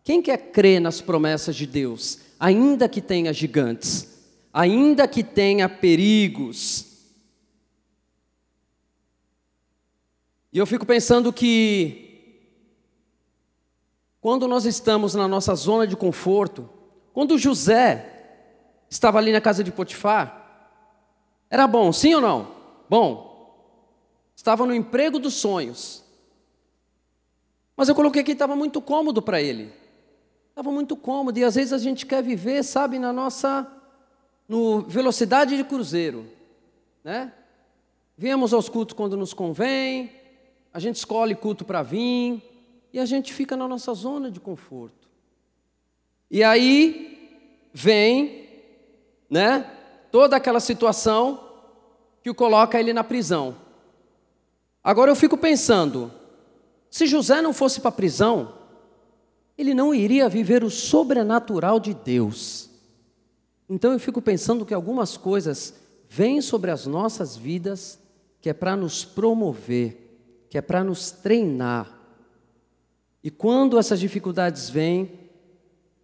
Quem 0.02 0.22
quer 0.22 0.38
crer 0.50 0.80
nas 0.80 0.98
promessas 0.98 1.54
de 1.54 1.66
Deus, 1.66 2.18
ainda 2.40 2.88
que 2.88 3.02
tenha 3.02 3.34
gigantes, 3.34 4.08
ainda 4.50 5.06
que 5.06 5.22
tenha 5.22 5.68
perigos? 5.68 6.86
E 10.50 10.56
eu 10.56 10.66
fico 10.66 10.86
pensando 10.86 11.30
que, 11.34 12.40
quando 14.18 14.48
nós 14.48 14.64
estamos 14.64 15.14
na 15.14 15.28
nossa 15.28 15.54
zona 15.54 15.86
de 15.86 15.94
conforto, 15.94 16.66
quando 17.12 17.36
José 17.36 18.40
estava 18.88 19.18
ali 19.18 19.32
na 19.32 19.40
casa 19.42 19.62
de 19.62 19.70
Potifar, 19.70 20.64
era 21.50 21.66
bom, 21.66 21.92
sim 21.92 22.14
ou 22.14 22.22
não? 22.22 22.54
Bom. 22.88 23.28
Estava 24.34 24.64
no 24.64 24.74
emprego 24.74 25.18
dos 25.18 25.34
sonhos. 25.34 26.08
Mas 27.80 27.88
eu 27.88 27.94
coloquei 27.94 28.22
que 28.22 28.32
estava 28.32 28.54
muito 28.54 28.78
cômodo 28.82 29.22
para 29.22 29.40
ele. 29.40 29.72
Estava 30.50 30.70
muito 30.70 30.94
cômodo. 30.94 31.38
E 31.38 31.44
às 31.44 31.54
vezes 31.54 31.72
a 31.72 31.78
gente 31.78 32.04
quer 32.04 32.22
viver, 32.22 32.62
sabe, 32.62 32.98
na 32.98 33.10
nossa 33.10 33.66
no 34.46 34.82
velocidade 34.82 35.56
de 35.56 35.64
cruzeiro, 35.64 36.26
né? 37.02 37.32
Viemos 38.18 38.52
aos 38.52 38.68
cultos 38.68 38.94
quando 38.94 39.16
nos 39.16 39.32
convém, 39.32 40.12
a 40.74 40.78
gente 40.78 40.96
escolhe 40.96 41.34
culto 41.34 41.64
para 41.64 41.82
vir 41.82 42.42
e 42.92 42.98
a 42.98 43.06
gente 43.06 43.32
fica 43.32 43.56
na 43.56 43.66
nossa 43.66 43.94
zona 43.94 44.30
de 44.30 44.40
conforto. 44.40 45.08
E 46.30 46.44
aí 46.44 47.40
vem, 47.72 48.46
né, 49.30 49.64
toda 50.12 50.36
aquela 50.36 50.60
situação 50.60 51.40
que 52.22 52.28
o 52.28 52.34
coloca 52.34 52.78
ele 52.78 52.92
na 52.92 53.02
prisão. 53.02 53.56
Agora 54.84 55.10
eu 55.10 55.16
fico 55.16 55.38
pensando, 55.38 56.19
se 56.90 57.07
José 57.07 57.40
não 57.40 57.53
fosse 57.53 57.81
para 57.81 57.88
a 57.90 57.92
prisão, 57.92 58.55
ele 59.57 59.72
não 59.72 59.94
iria 59.94 60.29
viver 60.29 60.64
o 60.64 60.70
sobrenatural 60.70 61.79
de 61.79 61.94
Deus. 61.94 62.68
Então 63.68 63.92
eu 63.92 64.00
fico 64.00 64.20
pensando 64.20 64.66
que 64.66 64.74
algumas 64.74 65.16
coisas 65.16 65.74
vêm 66.09 66.42
sobre 66.42 66.70
as 66.70 66.87
nossas 66.87 67.37
vidas 67.37 67.98
que 68.40 68.50
é 68.50 68.55
para 68.55 68.74
nos 68.74 69.05
promover 69.05 70.11
que 70.50 70.59
é 70.59 70.61
para 70.61 70.83
nos 70.83 71.12
treinar. 71.12 71.88
E 73.22 73.31
quando 73.31 73.79
essas 73.79 74.00
dificuldades 74.00 74.68
vêm, 74.68 75.12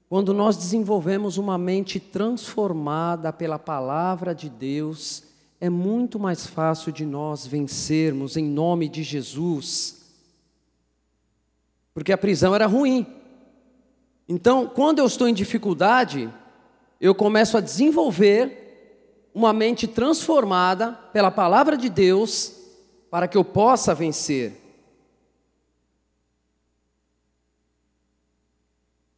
quando 0.09 0.33
nós 0.33 0.57
desenvolvemos 0.57 1.37
uma 1.37 1.59
mente 1.59 1.99
transformada 1.99 3.33
pela 3.33 3.59
palavra 3.59 4.33
de 4.33 4.49
Deus, 4.49 5.25
é 5.61 5.69
muito 5.69 6.19
mais 6.21 6.47
fácil 6.47 6.93
de 6.93 7.05
nós 7.05 7.45
vencermos 7.45 8.37
em 8.37 8.45
nome 8.45 8.89
de 8.89 9.03
Jesus. 9.03 10.06
Porque 11.97 12.13
a 12.13 12.19
prisão 12.19 12.55
era 12.55 12.67
ruim. 12.67 13.07
Então, 14.29 14.69
quando 14.69 14.99
eu 14.99 15.07
estou 15.07 15.27
em 15.27 15.33
dificuldade, 15.33 16.31
eu 17.01 17.15
começo 17.15 17.57
a 17.57 17.61
desenvolver 17.63 19.31
uma 19.33 19.51
mente 19.55 19.89
transformada 19.89 20.93
pela 21.11 21.31
palavra 21.31 21.75
de 21.75 21.89
Deus 21.89 22.53
para 23.11 23.27
que 23.27 23.35
eu 23.35 23.43
possa 23.43 23.95
vencer. 23.95 24.61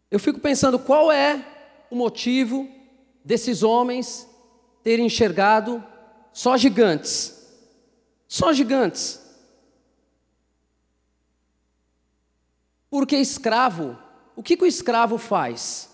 Eu 0.08 0.20
fico 0.20 0.38
pensando 0.38 0.78
qual 0.78 1.10
é 1.10 1.44
o 1.90 1.96
motivo 1.96 2.68
desses 3.24 3.64
homens 3.64 4.24
terem 4.84 5.06
enxergado 5.06 5.82
só 6.32 6.56
gigantes. 6.56 7.44
Só 8.28 8.52
gigantes. 8.52 9.27
Porque 12.90 13.16
escravo, 13.16 13.98
o 14.34 14.42
que, 14.42 14.56
que 14.56 14.64
o 14.64 14.66
escravo 14.66 15.18
faz? 15.18 15.90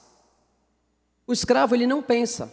O 1.27 1.33
escravo 1.33 1.75
ele 1.75 1.87
não 1.87 2.03
pensa. 2.03 2.53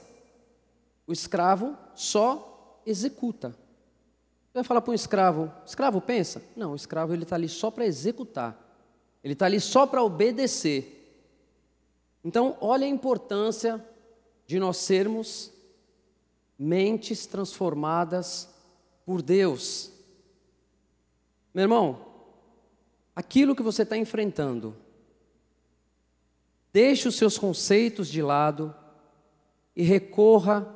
O 1.05 1.13
escravo 1.13 1.77
só 1.93 2.81
executa. 2.85 3.49
Você 3.49 4.55
vai 4.55 4.63
falar 4.63 4.81
para 4.81 4.91
um 4.91 4.95
escravo, 4.95 5.51
escravo 5.65 6.01
pensa? 6.01 6.43
Não, 6.55 6.73
o 6.73 6.75
escravo 6.75 7.13
ele 7.13 7.23
está 7.23 7.35
ali 7.35 7.47
só 7.47 7.71
para 7.71 7.85
executar. 7.85 8.57
Ele 9.23 9.33
está 9.33 9.45
ali 9.45 9.59
só 9.59 9.85
para 9.85 10.03
obedecer. 10.03 10.97
Então, 12.23 12.57
olha 12.59 12.85
a 12.85 12.89
importância 12.89 13.83
de 14.45 14.59
nós 14.59 14.77
sermos 14.77 15.51
mentes 16.57 17.25
transformadas 17.25 18.49
por 19.05 19.21
Deus. 19.21 19.91
Meu 21.53 21.63
irmão, 21.63 22.10
aquilo 23.15 23.55
que 23.55 23.63
você 23.63 23.83
está 23.83 23.97
enfrentando, 23.97 24.75
deixe 26.71 27.07
os 27.07 27.15
seus 27.15 27.37
conceitos 27.37 28.07
de 28.07 28.21
lado 28.21 28.73
e 29.75 29.83
recorra 29.83 30.67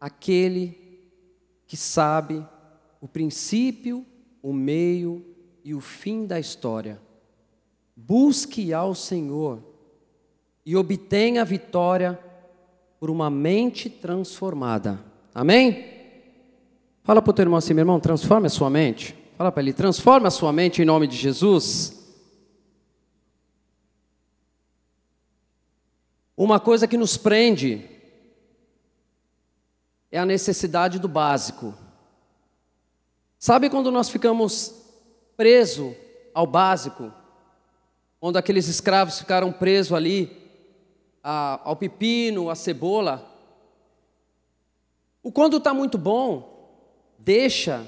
àquele 0.00 0.78
que 1.66 1.76
sabe 1.76 2.44
o 3.00 3.08
princípio, 3.08 4.04
o 4.42 4.52
meio 4.52 5.24
e 5.64 5.74
o 5.74 5.80
fim 5.80 6.26
da 6.26 6.38
história. 6.38 7.00
Busque 7.94 8.72
ao 8.72 8.94
Senhor 8.94 9.62
e 10.64 10.76
obtenha 10.76 11.42
a 11.42 11.44
vitória 11.44 12.18
por 13.00 13.10
uma 13.10 13.30
mente 13.30 13.88
transformada. 13.88 15.02
Amém? 15.34 15.84
Fala 17.02 17.22
para 17.22 17.30
o 17.30 17.34
teu 17.34 17.44
irmão 17.44 17.58
assim, 17.58 17.74
meu 17.74 17.82
irmão, 17.82 17.98
transforme 17.98 18.46
a 18.46 18.50
sua 18.50 18.68
mente. 18.68 19.17
Fala 19.38 19.52
para 19.52 19.62
ele, 19.62 19.72
transforme 19.72 20.26
a 20.26 20.32
sua 20.32 20.52
mente 20.52 20.82
em 20.82 20.84
nome 20.84 21.06
de 21.06 21.16
Jesus. 21.16 21.96
Uma 26.36 26.58
coisa 26.58 26.88
que 26.88 26.96
nos 26.96 27.16
prende 27.16 27.88
é 30.10 30.18
a 30.18 30.26
necessidade 30.26 30.98
do 30.98 31.06
básico. 31.06 31.72
Sabe 33.38 33.70
quando 33.70 33.92
nós 33.92 34.08
ficamos 34.08 34.74
presos 35.36 35.94
ao 36.34 36.44
básico? 36.44 37.12
Onde 38.20 38.38
aqueles 38.38 38.66
escravos 38.66 39.20
ficaram 39.20 39.52
presos 39.52 39.92
ali 39.92 40.36
a, 41.22 41.60
ao 41.62 41.76
pepino, 41.76 42.50
à 42.50 42.56
cebola. 42.56 43.24
O 45.22 45.30
quando 45.30 45.58
está 45.58 45.72
muito 45.72 45.96
bom, 45.96 46.74
deixa, 47.20 47.86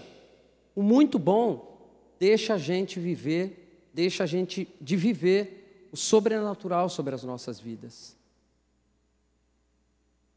o 0.74 0.82
muito 0.82 1.18
bom, 1.18 1.78
deixa 2.18 2.54
a 2.54 2.58
gente 2.58 2.98
viver, 3.00 3.88
deixa 3.92 4.24
a 4.24 4.26
gente 4.26 4.68
de 4.80 4.96
viver 4.96 5.88
o 5.92 5.96
sobrenatural 5.96 6.88
sobre 6.88 7.14
as 7.14 7.24
nossas 7.24 7.58
vidas. 7.58 8.16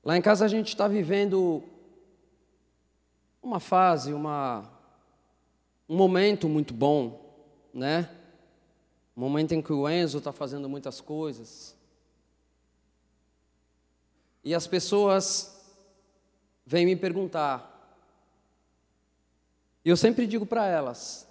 Lá 0.03 0.17
em 0.17 0.21
casa 0.21 0.45
a 0.45 0.47
gente 0.47 0.69
está 0.69 0.87
vivendo 0.87 1.63
uma 3.41 3.59
fase, 3.59 4.13
uma, 4.13 4.69
um 5.87 5.95
momento 5.95 6.49
muito 6.49 6.73
bom, 6.73 7.21
né? 7.73 8.09
Um 9.15 9.21
momento 9.21 9.53
em 9.53 9.61
que 9.61 9.71
o 9.71 9.87
Enzo 9.87 10.17
está 10.17 10.31
fazendo 10.31 10.67
muitas 10.67 10.99
coisas. 10.99 11.75
E 14.43 14.53
as 14.53 14.67
pessoas 14.67 15.63
vêm 16.65 16.85
me 16.85 16.95
perguntar. 16.95 17.72
E 19.83 19.89
eu 19.89 19.97
sempre 19.97 20.25
digo 20.25 20.45
para 20.45 20.65
elas: 20.65 21.27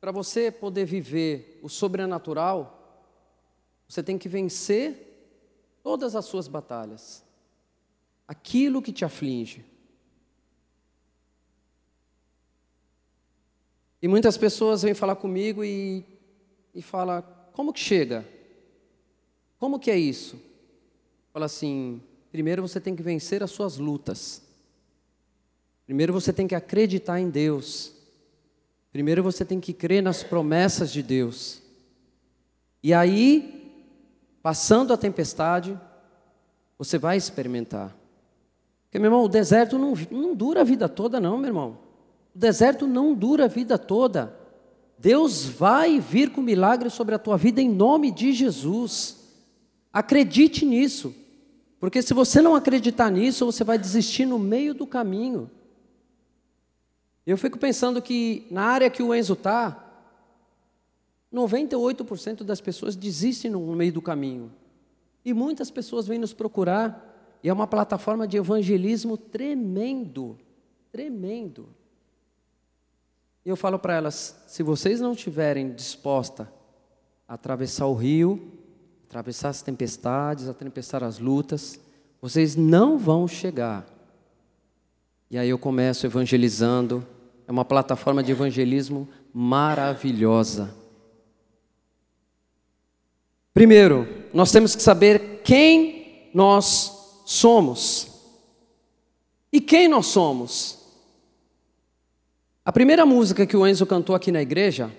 para 0.00 0.12
você 0.12 0.50
poder 0.50 0.84
viver 0.84 1.58
o 1.62 1.68
sobrenatural, 1.68 3.06
você 3.88 4.02
tem 4.02 4.18
que 4.18 4.28
vencer 4.28 5.12
todas 5.82 6.14
as 6.14 6.24
suas 6.24 6.48
batalhas. 6.48 7.22
Aquilo 8.26 8.82
que 8.82 8.92
te 8.92 9.04
aflige. 9.04 9.64
E 14.00 14.08
muitas 14.08 14.36
pessoas 14.36 14.82
vêm 14.82 14.94
falar 14.94 15.14
comigo 15.14 15.62
e, 15.62 16.04
e 16.74 16.82
falam, 16.82 17.22
como 17.52 17.72
que 17.72 17.78
chega? 17.78 18.26
Como 19.58 19.78
que 19.78 19.92
é 19.92 19.96
isso? 19.96 20.40
Fala 21.32 21.46
assim, 21.46 22.02
primeiro 22.32 22.62
você 22.62 22.80
tem 22.80 22.96
que 22.96 23.02
vencer 23.02 23.44
as 23.44 23.50
suas 23.52 23.78
lutas. 23.78 24.42
Primeiro 25.86 26.12
você 26.12 26.32
tem 26.32 26.46
que 26.46 26.54
acreditar 26.54 27.20
em 27.20 27.28
Deus. 27.28 27.92
Primeiro 28.92 29.22
você 29.22 29.44
tem 29.44 29.58
que 29.58 29.72
crer 29.72 30.02
nas 30.02 30.22
promessas 30.22 30.92
de 30.92 31.02
Deus. 31.02 31.62
E 32.82 32.92
aí, 32.92 33.72
passando 34.42 34.92
a 34.92 34.96
tempestade, 34.96 35.78
você 36.76 36.98
vai 36.98 37.16
experimentar. 37.16 37.96
Porque, 38.84 38.98
meu 38.98 39.06
irmão, 39.06 39.24
o 39.24 39.28
deserto 39.28 39.78
não, 39.78 39.94
não 40.10 40.34
dura 40.34 40.60
a 40.60 40.64
vida 40.64 40.88
toda, 40.88 41.18
não, 41.18 41.38
meu 41.38 41.46
irmão. 41.46 41.78
O 42.34 42.38
deserto 42.38 42.86
não 42.86 43.14
dura 43.14 43.46
a 43.46 43.48
vida 43.48 43.78
toda. 43.78 44.36
Deus 44.98 45.44
vai 45.44 45.98
vir 45.98 46.30
com 46.30 46.42
milagres 46.42 46.92
sobre 46.92 47.14
a 47.14 47.18
tua 47.18 47.36
vida 47.36 47.60
em 47.60 47.68
nome 47.68 48.10
de 48.10 48.32
Jesus. 48.32 49.16
Acredite 49.92 50.64
nisso. 50.64 51.14
Porque 51.80 52.02
se 52.02 52.14
você 52.14 52.40
não 52.40 52.54
acreditar 52.54 53.10
nisso, 53.10 53.46
você 53.46 53.64
vai 53.64 53.78
desistir 53.78 54.26
no 54.26 54.38
meio 54.38 54.74
do 54.74 54.86
caminho. 54.86 55.50
Eu 57.26 57.38
fico 57.38 57.58
pensando 57.58 58.02
que 58.02 58.46
na 58.50 58.64
área 58.64 58.90
que 58.90 59.02
o 59.02 59.14
Enzo 59.14 59.34
está, 59.34 59.82
98% 61.32 62.42
das 62.42 62.60
pessoas 62.60 62.94
desistem 62.96 63.50
no 63.50 63.60
meio 63.74 63.92
do 63.92 64.02
caminho. 64.02 64.52
E 65.24 65.32
muitas 65.32 65.70
pessoas 65.70 66.06
vêm 66.06 66.18
nos 66.18 66.32
procurar, 66.32 67.38
e 67.42 67.48
é 67.48 67.52
uma 67.52 67.66
plataforma 67.66 68.26
de 68.26 68.36
evangelismo 68.36 69.16
tremendo, 69.16 70.38
tremendo. 70.90 71.68
E 73.44 73.48
eu 73.48 73.56
falo 73.56 73.78
para 73.78 73.94
elas: 73.94 74.36
se 74.46 74.62
vocês 74.62 75.00
não 75.00 75.12
estiverem 75.12 75.72
dispostas 75.72 76.46
a 77.26 77.34
atravessar 77.34 77.86
o 77.86 77.94
rio, 77.94 78.52
atravessar 79.08 79.50
as 79.50 79.62
tempestades, 79.62 80.48
atravessar 80.48 81.02
as 81.02 81.18
lutas, 81.18 81.78
vocês 82.20 82.56
não 82.56 82.98
vão 82.98 83.26
chegar. 83.26 83.86
E 85.32 85.38
aí 85.38 85.48
eu 85.48 85.58
começo 85.58 86.04
evangelizando, 86.04 87.06
é 87.48 87.50
uma 87.50 87.64
plataforma 87.64 88.22
de 88.22 88.30
evangelismo 88.30 89.08
maravilhosa. 89.32 90.74
Primeiro, 93.54 94.06
nós 94.34 94.52
temos 94.52 94.76
que 94.76 94.82
saber 94.82 95.40
quem 95.42 96.28
nós 96.34 97.22
somos. 97.24 98.08
E 99.50 99.58
quem 99.58 99.88
nós 99.88 100.04
somos? 100.04 100.78
A 102.62 102.70
primeira 102.70 103.06
música 103.06 103.46
que 103.46 103.56
o 103.56 103.66
Enzo 103.66 103.86
cantou 103.86 104.14
aqui 104.14 104.30
na 104.30 104.42
igreja 104.42 104.90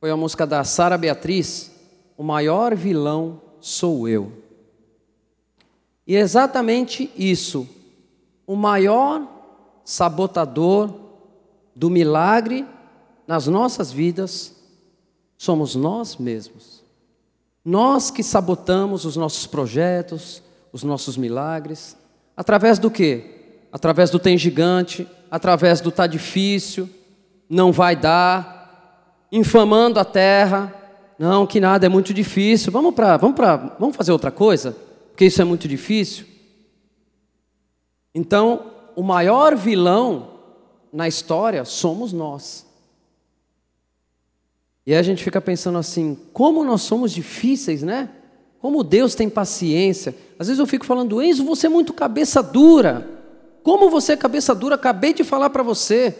foi 0.00 0.10
a 0.10 0.16
música 0.16 0.44
da 0.44 0.64
Sara 0.64 0.98
Beatriz, 0.98 1.70
o 2.16 2.24
maior 2.24 2.74
vilão 2.74 3.40
sou 3.60 4.08
eu. 4.08 4.32
E 6.04 6.16
é 6.16 6.18
exatamente 6.18 7.08
isso, 7.16 7.77
o 8.48 8.56
maior 8.56 9.28
sabotador 9.84 10.90
do 11.76 11.90
milagre 11.90 12.66
nas 13.26 13.46
nossas 13.46 13.92
vidas 13.92 14.56
somos 15.36 15.74
nós 15.74 16.16
mesmos. 16.16 16.82
Nós 17.62 18.10
que 18.10 18.22
sabotamos 18.22 19.04
os 19.04 19.16
nossos 19.16 19.46
projetos, 19.46 20.42
os 20.72 20.82
nossos 20.82 21.18
milagres, 21.18 21.94
através 22.34 22.78
do 22.78 22.90
quê? 22.90 23.66
Através 23.70 24.08
do 24.08 24.18
tem 24.18 24.38
gigante, 24.38 25.06
através 25.30 25.82
do 25.82 25.92
tá 25.92 26.06
difícil, 26.06 26.88
não 27.50 27.70
vai 27.70 27.94
dar, 27.94 29.26
infamando 29.30 30.00
a 30.00 30.06
terra, 30.06 30.74
não, 31.18 31.46
que 31.46 31.60
nada 31.60 31.84
é 31.84 31.88
muito 31.90 32.14
difícil. 32.14 32.72
Vamos 32.72 32.94
para, 32.94 33.18
vamos 33.18 33.36
para, 33.36 33.56
vamos 33.78 33.94
fazer 33.94 34.12
outra 34.12 34.30
coisa, 34.30 34.74
porque 35.10 35.26
isso 35.26 35.42
é 35.42 35.44
muito 35.44 35.68
difícil. 35.68 36.27
Então, 38.14 38.72
o 38.96 39.02
maior 39.02 39.56
vilão 39.56 40.30
na 40.92 41.06
história 41.06 41.64
somos 41.64 42.12
nós. 42.12 42.66
E 44.86 44.94
a 44.94 45.02
gente 45.02 45.22
fica 45.22 45.40
pensando 45.40 45.78
assim, 45.78 46.18
como 46.32 46.64
nós 46.64 46.82
somos 46.82 47.12
difíceis, 47.12 47.82
né? 47.82 48.10
Como 48.58 48.82
Deus 48.82 49.14
tem 49.14 49.28
paciência. 49.28 50.14
Às 50.38 50.48
vezes 50.48 50.58
eu 50.58 50.66
fico 50.66 50.86
falando, 50.86 51.22
Enzo, 51.22 51.44
você 51.44 51.66
é 51.66 51.70
muito 51.70 51.92
cabeça 51.92 52.42
dura. 52.42 53.08
Como 53.62 53.90
você 53.90 54.12
é 54.12 54.16
cabeça 54.16 54.54
dura? 54.54 54.76
Acabei 54.76 55.12
de 55.12 55.22
falar 55.22 55.50
para 55.50 55.62
você. 55.62 56.16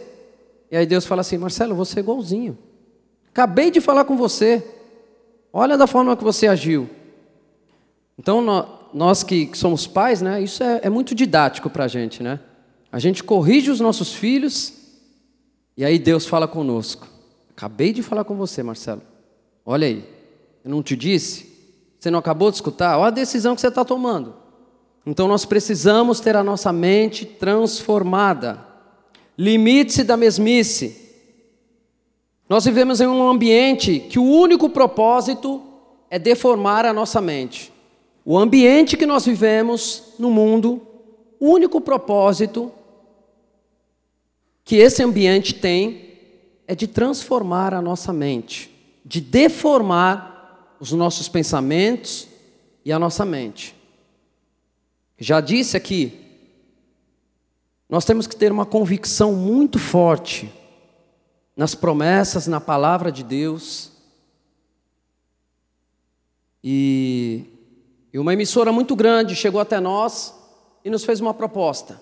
E 0.71 0.77
aí 0.77 0.85
Deus 0.85 1.05
fala 1.05 1.21
assim, 1.21 1.37
Marcelo, 1.37 1.73
você 1.73 1.99
é 1.99 2.03
igualzinho. 2.03 2.57
Acabei 3.29 3.71
de 3.71 3.81
falar 3.81 4.05
com 4.05 4.15
você. 4.15 4.63
Olha 5.51 5.77
da 5.77 5.87
forma 5.87 6.15
que 6.15 6.23
você 6.23 6.47
agiu. 6.47 6.87
Então, 8.17 8.41
nós 8.93 9.23
que 9.23 9.49
somos 9.53 9.87
pais, 9.87 10.21
né, 10.21 10.41
isso 10.41 10.63
é, 10.63 10.81
é 10.83 10.89
muito 10.89 11.13
didático 11.13 11.69
para 11.69 11.85
a 11.85 11.87
gente. 11.87 12.21
Né? 12.23 12.39
A 12.91 12.99
gente 12.99 13.23
corrige 13.23 13.71
os 13.71 13.79
nossos 13.79 14.13
filhos 14.13 14.73
e 15.77 15.85
aí 15.85 15.97
Deus 15.99 16.25
fala 16.25 16.47
conosco. 16.47 17.07
Acabei 17.51 17.93
de 17.93 18.01
falar 18.01 18.23
com 18.23 18.35
você, 18.35 18.63
Marcelo. 18.63 19.01
Olha 19.65 19.87
aí. 19.87 20.03
Eu 20.63 20.71
não 20.71 20.83
te 20.83 20.95
disse? 20.95 21.49
Você 21.99 22.09
não 22.09 22.19
acabou 22.19 22.49
de 22.49 22.55
escutar? 22.55 22.97
Olha 22.97 23.07
a 23.07 23.11
decisão 23.11 23.55
que 23.55 23.61
você 23.61 23.67
está 23.67 23.83
tomando. 23.83 24.33
Então, 25.05 25.27
nós 25.27 25.45
precisamos 25.45 26.19
ter 26.19 26.35
a 26.35 26.43
nossa 26.43 26.71
mente 26.71 27.25
transformada. 27.25 28.59
Limite-se 29.37 30.03
da 30.03 30.15
mesmice. 30.15 31.09
Nós 32.47 32.65
vivemos 32.65 32.99
em 32.99 33.07
um 33.07 33.29
ambiente 33.29 33.99
que 33.99 34.19
o 34.19 34.23
único 34.23 34.69
propósito 34.69 35.61
é 36.09 36.17
deformar 36.17 36.85
a 36.85 36.93
nossa 36.93 37.21
mente. 37.21 37.71
O 38.31 38.37
ambiente 38.37 38.95
que 38.95 39.07
nós 39.07 39.25
vivemos 39.25 40.13
no 40.19 40.29
mundo, 40.29 40.85
o 41.39 41.49
único 41.49 41.81
propósito 41.81 42.71
que 44.63 44.75
esse 44.75 45.01
ambiente 45.01 45.55
tem 45.55 46.13
é 46.67 46.75
de 46.75 46.85
transformar 46.85 47.73
a 47.73 47.81
nossa 47.81 48.13
mente, 48.13 48.69
de 49.03 49.19
deformar 49.19 50.75
os 50.79 50.91
nossos 50.91 51.27
pensamentos 51.27 52.27
e 52.85 52.91
a 52.91 52.99
nossa 52.99 53.25
mente. 53.25 53.73
Já 55.17 55.41
disse 55.41 55.75
aqui, 55.75 56.13
nós 57.89 58.05
temos 58.05 58.27
que 58.27 58.35
ter 58.35 58.51
uma 58.51 58.63
convicção 58.67 59.33
muito 59.33 59.79
forte 59.79 60.53
nas 61.57 61.73
promessas, 61.73 62.45
na 62.45 62.61
palavra 62.61 63.11
de 63.11 63.23
Deus. 63.23 63.91
E, 66.63 67.57
e 68.11 68.19
uma 68.19 68.33
emissora 68.33 68.71
muito 68.71 68.95
grande 68.95 69.35
chegou 69.35 69.61
até 69.61 69.79
nós 69.79 70.33
e 70.83 70.89
nos 70.89 71.03
fez 71.03 71.19
uma 71.19 71.33
proposta. 71.33 72.01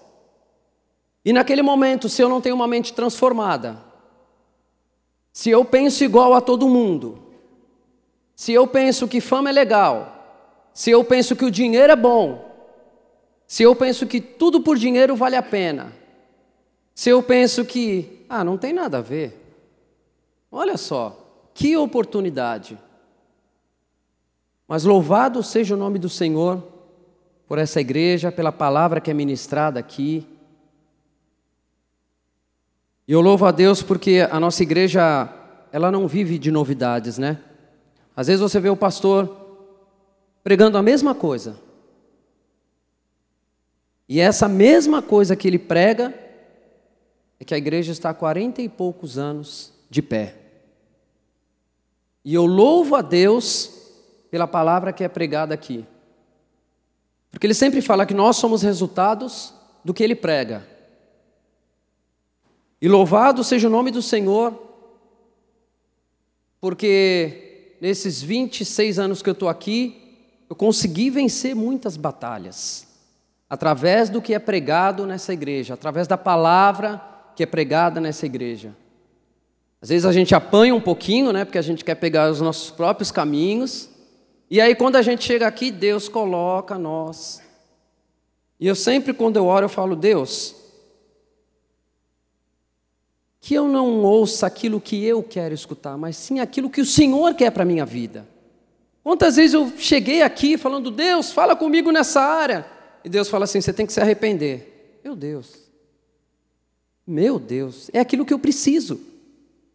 E 1.24 1.34
naquele 1.34 1.62
momento, 1.62 2.08
se 2.08 2.22
eu 2.22 2.30
não 2.30 2.39
tenho 2.39 2.56
uma 2.56 2.67
mente 2.67 2.93
transformada, 2.93 3.78
se 5.34 5.50
eu 5.50 5.65
penso 5.65 6.04
igual 6.04 6.34
a 6.34 6.41
todo 6.41 6.70
mundo, 6.70 7.20
se 8.36 8.54
eu 8.54 8.65
penso 8.65 9.08
que 9.08 9.20
fama 9.20 9.50
é 9.50 9.54
legal, 9.54 10.70
se 10.74 10.89
eu 10.91 11.04
penso 11.04 11.36
que 11.36 11.46
o 11.46 11.52
dinheiro 11.52 11.91
é 11.91 11.96
bom, 11.96 12.46
se 13.46 13.63
eu 13.63 13.76
penso 13.76 14.06
que 14.08 14.22
tudo 14.22 14.62
por 14.62 14.78
dinheiro 14.78 15.15
vale 15.15 15.36
a 15.36 15.43
pena, 15.43 15.93
se 16.96 17.10
eu 17.10 17.22
penso 17.22 17.65
que, 17.65 18.26
ah, 18.30 18.43
não 18.43 18.58
tem 18.58 18.74
nada 18.74 19.00
a 19.00 19.02
ver, 19.02 19.48
Olha 20.52 20.78
só, 20.78 21.50
que 21.54 21.76
oportunidade. 21.76 22.78
Mas 24.68 24.84
louvado 24.84 25.42
seja 25.42 25.76
o 25.76 25.78
nome 25.78 25.98
do 25.98 26.10
Senhor 26.10 26.62
por 27.48 27.58
essa 27.58 27.80
igreja, 27.80 28.32
pela 28.32 28.52
palavra 28.52 29.00
que 29.00 29.10
é 29.10 29.14
ministrada 29.14 29.80
aqui. 29.80 30.28
E 33.08 33.14
eu 33.14 33.22
louvo 33.22 33.46
a 33.46 33.52
Deus 33.52 33.82
porque 33.82 34.28
a 34.30 34.40
nossa 34.40 34.62
igreja, 34.62 35.34
ela 35.72 35.90
não 35.90 36.08
vive 36.08 36.38
de 36.38 36.52
novidades, 36.52 37.18
né? 37.18 37.40
Às 38.14 38.28
vezes 38.28 38.42
você 38.42 38.60
vê 38.60 38.70
o 38.70 38.76
pastor 38.76 39.46
pregando 40.44 40.78
a 40.78 40.84
mesma 40.84 41.16
coisa. 41.16 41.58
E 44.10 44.20
essa 44.20 44.50
mesma 44.50 45.02
coisa 45.02 45.36
que 45.36 45.48
ele 45.48 45.60
prega 45.60 46.14
é 47.40 47.46
que 47.46 47.54
a 47.54 47.58
igreja 47.58 47.92
está 47.94 48.10
há 48.10 48.14
quarenta 48.14 48.62
e 48.62 48.68
poucos 48.68 49.18
anos 49.18 49.72
de 49.90 50.02
pé. 50.02 50.36
E 52.26 52.34
eu 52.34 52.46
louvo 52.46 52.96
a 52.96 53.02
Deus 53.02 53.77
pela 54.38 54.47
palavra 54.47 54.93
que 54.93 55.04
é 55.04 55.08
pregada 55.08 55.56
aqui. 55.56 55.84
Porque 57.32 57.47
ele 57.47 57.56
sempre 57.56 57.82
fala 57.82 58.06
que 58.06 58.13
nós 58.13 58.36
somos 58.36 58.62
resultados 58.62 59.52
do 59.84 59.95
que 59.95 60.04
ele 60.04 60.15
prega. 60.15 60.63
E 62.80 62.88
louvado 62.88 63.43
seja 63.43 63.67
o 63.67 63.71
nome 63.71 63.89
do 63.89 64.00
Senhor, 64.00 64.54
porque 66.62 67.78
nesses 67.82 68.21
26 68.21 69.00
anos 69.00 69.23
que 69.23 69.30
eu 69.30 69.34
estou 69.34 69.50
aqui, 69.50 70.15
eu 70.47 70.56
consegui 70.56 71.10
vencer 71.10 71.56
muitas 71.56 71.98
batalhas, 71.98 72.85
através 73.50 74.08
do 74.08 74.21
que 74.21 74.35
é 74.35 74.40
pregado 74.40 75.08
nessa 75.08 75.33
igreja, 75.33 75.73
através 75.73 76.08
da 76.08 76.15
palavra 76.15 77.02
que 77.35 77.42
é 77.42 77.48
pregada 77.48 78.00
nessa 78.00 78.27
igreja. 78.27 78.75
Às 79.81 79.90
vezes 79.90 80.06
a 80.06 80.12
gente 80.12 80.35
apanha 80.35 80.75
um 80.75 80.81
pouquinho, 80.81 81.33
né, 81.33 81.44
porque 81.44 81.58
a 81.58 81.63
gente 81.63 81.83
quer 81.83 81.96
pegar 81.96 82.29
os 82.29 82.40
nossos 82.40 82.69
próprios 82.69 83.10
caminhos. 83.10 83.96
E 84.50 84.62
aí 84.62 84.75
quando 84.75 84.95
a 84.95 85.02
gente 85.02 85.23
chega 85.23 85.45
aqui, 85.45 85.71
Deus 85.71 86.08
coloca 86.08 86.77
nós. 86.77 87.41
E 88.60 88.67
eu 88.67 88.75
sempre 88.75 89.13
quando 89.13 89.37
eu 89.37 89.45
oro 89.45 89.65
eu 89.65 89.69
falo, 89.69 89.95
Deus, 89.95 90.56
que 93.39 93.54
eu 93.54 93.67
não 93.67 94.04
ouça 94.04 94.48
aquilo 94.48 94.81
que 94.81 95.06
eu 95.06 95.21
quero 95.21 95.54
escutar, 95.54 95.98
mas 95.98 96.17
sim 96.17 96.39
aquilo 96.39 96.69
que 96.69 96.81
o 96.81 96.85
Senhor 96.85 97.33
quer 97.33 97.52
para 97.52 97.63
a 97.63 97.65
minha 97.65 97.85
vida. 97.85 98.27
Quantas 99.04 99.37
vezes 99.37 99.54
eu 99.54 99.71
cheguei 99.77 100.21
aqui 100.21 100.58
falando, 100.58 100.91
Deus, 100.91 101.31
fala 101.31 101.56
comigo 101.56 101.91
nessa 101.91 102.21
área. 102.21 102.65
E 103.06 103.10
Deus 103.10 103.29
fala 103.29 103.45
assim: 103.45 103.62
você 103.62 103.71
tem 103.71 103.85
que 103.85 103.93
se 103.93 104.02
arrepender. 104.02 105.00
Meu 105.02 105.15
Deus, 105.15 105.54
meu 107.06 107.39
Deus, 107.39 107.89
é 107.93 108.02
aquilo 108.02 108.25
que 108.25 108.33
eu 108.33 108.39
preciso. 108.39 109.00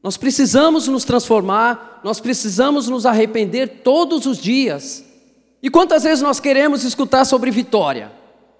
Nós 0.03 0.17
precisamos 0.17 0.89
nos 0.89 1.05
transformar, 1.05 2.01
nós 2.03 2.19
precisamos 2.19 2.89
nos 2.89 3.07
arrepender 3.07 3.83
todos 3.85 4.27
os 4.27 4.39
dias. 4.39 5.05
E 5.63 5.71
quantas 5.71 6.03
vezes 6.03 6.21
nós 6.21 6.41
queremos 6.41 6.83
escutar 6.83 7.25
sobre 7.25 7.51
vitória? 7.51 8.11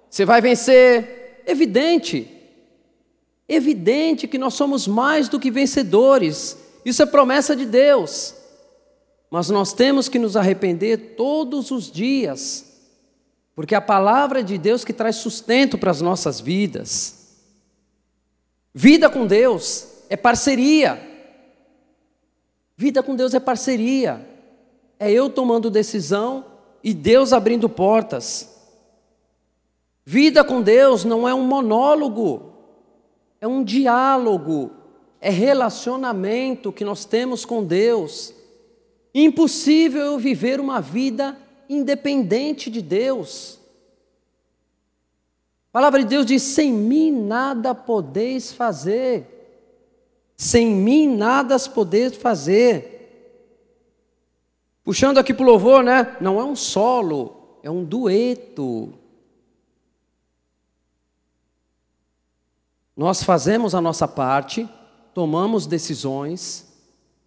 Você 0.09 0.23
vai 0.23 0.39
vencer? 0.39 1.43
Evidente. 1.45 2.29
Evidente 3.47 4.27
que 4.27 4.37
nós 4.37 4.53
somos 4.53 4.87
mais 4.87 5.27
do 5.27 5.39
que 5.39 5.51
vencedores. 5.51 6.57
Isso 6.85 7.03
é 7.03 7.05
promessa 7.05 7.55
de 7.55 7.65
Deus. 7.65 8.33
Mas 9.29 9.49
nós 9.49 9.73
temos 9.73 10.07
que 10.07 10.19
nos 10.19 10.37
arrepender 10.37 11.15
todos 11.17 11.71
os 11.71 11.91
dias, 11.91 12.65
porque 13.55 13.73
a 13.73 13.81
palavra 13.81 14.43
de 14.43 14.57
Deus 14.59 14.85
que 14.85 14.93
traz 14.93 15.17
sustento 15.17 15.77
para 15.77 15.91
as 15.91 15.99
nossas 15.99 16.39
vidas. 16.39 17.35
Vida 18.73 19.09
com 19.09 19.25
Deus 19.25 19.87
é 20.09 20.15
parceria. 20.15 21.12
Vida 22.75 23.03
com 23.03 23.15
Deus 23.15 23.33
é 23.33 23.39
parceria. 23.39 24.27
É 24.99 25.11
eu 25.11 25.29
tomando 25.29 25.69
decisão 25.69 26.45
e 26.83 26.93
Deus 26.93 27.33
abrindo 27.33 27.69
portas. 27.69 28.49
Vida 30.05 30.43
com 30.43 30.61
Deus 30.61 31.05
não 31.05 31.27
é 31.27 31.33
um 31.33 31.43
monólogo, 31.43 32.51
é 33.39 33.47
um 33.47 33.63
diálogo, 33.63 34.71
é 35.21 35.29
relacionamento 35.29 36.73
que 36.73 36.83
nós 36.83 37.05
temos 37.05 37.45
com 37.45 37.63
Deus. 37.63 38.33
Impossível 39.15 40.01
eu 40.01 40.19
viver 40.19 40.59
uma 40.59 40.81
vida 40.81 41.37
independente 41.69 42.69
de 42.69 42.81
Deus. 42.81 43.59
A 45.69 45.71
palavra 45.71 45.99
de 45.99 46.05
Deus 46.05 46.25
diz: 46.25 46.43
sem 46.43 46.71
mim 46.73 47.11
nada 47.11 47.73
podeis 47.73 48.51
fazer. 48.51 49.32
Sem 50.43 50.67
mim 50.67 51.07
nada 51.07 51.57
podeis 51.69 52.17
fazer. 52.17 52.91
Puxando 54.83 55.17
aqui 55.17 55.33
para 55.33 55.43
o 55.43 55.45
louvor, 55.45 55.81
né? 55.81 56.17
Não 56.19 56.37
é 56.37 56.43
um 56.43 56.53
solo, 56.53 57.57
é 57.63 57.71
um 57.71 57.81
dueto. 57.81 58.93
Nós 62.93 63.23
fazemos 63.23 63.73
a 63.73 63.79
nossa 63.79 64.05
parte, 64.05 64.69
tomamos 65.13 65.65
decisões 65.65 66.67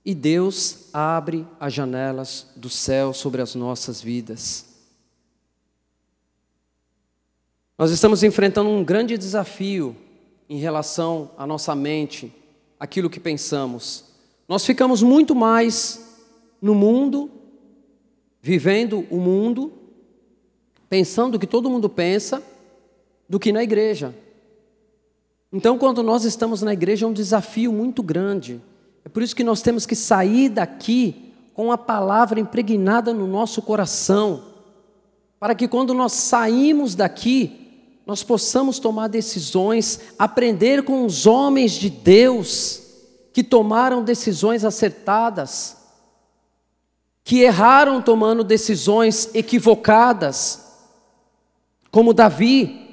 e 0.05 0.15
Deus 0.15 0.91
abre 0.93 1.47
as 1.59 1.73
janelas 1.73 2.49
do 2.55 2.69
céu 2.69 3.15
sobre 3.15 3.41
as 3.41 3.55
nossas 3.55 4.03
vidas. 4.03 4.67
Nós 7.79 7.91
estamos 7.91 8.23
enfrentando 8.23 8.69
um 8.69 8.85
grande 8.85 9.17
desafio 9.17 9.97
em 10.51 10.59
relação 10.59 11.31
à 11.39 11.47
nossa 11.47 11.75
mente, 11.75 12.31
aquilo 12.87 13.11
que 13.11 13.19
pensamos. 13.19 14.05
Nós 14.49 14.65
ficamos 14.65 15.03
muito 15.03 15.35
mais 15.35 16.19
no 16.63 16.73
mundo, 16.73 17.29
vivendo 18.41 19.05
o 19.11 19.17
mundo, 19.17 19.73
pensando 20.89 21.35
o 21.35 21.39
que 21.39 21.49
todo 21.49 21.69
mundo 21.69 21.89
pensa, 21.89 22.41
do 23.29 23.41
que 23.41 23.53
na 23.53 23.63
igreja. 23.63 24.15
Então, 25.53 25.77
quando 25.77 26.01
nós 26.01 26.25
estamos 26.25 26.63
na 26.63 26.73
igreja, 26.73 27.05
é 27.05 27.09
um 27.09 27.13
desafio 27.13 27.73
muito 27.73 28.05
grande. 28.05 28.63
É 29.05 29.09
por 29.09 29.21
isso 29.21 29.35
que 29.35 29.43
nós 29.43 29.61
temos 29.61 29.85
que 29.85 29.97
sair 29.97 30.49
daqui 30.49 31.33
com 31.55 31.73
a 31.73 31.79
palavra 31.79 32.39
impregnada 32.39 33.13
no 33.13 33.27
nosso 33.27 33.61
coração, 33.63 34.45
para 35.41 35.57
que 35.57 35.67
quando 35.67 35.93
nós 35.93 36.13
saímos 36.13 36.95
daqui, 36.95 37.66
nós 38.07 38.23
possamos 38.23 38.79
tomar 38.79 39.09
decisões, 39.09 40.01
aprender 40.17 40.85
com 40.85 41.05
os 41.05 41.27
homens 41.27 41.73
de 41.73 41.91
Deus 41.91 42.81
que 43.33 43.43
tomaram 43.43 44.05
decisões 44.05 44.65
acertadas, 44.65 45.77
que 47.25 47.41
erraram 47.41 48.01
tomando 48.01 48.45
decisões 48.45 49.29
equivocadas, 49.35 50.65
como 51.91 52.15
Davi, 52.15 52.87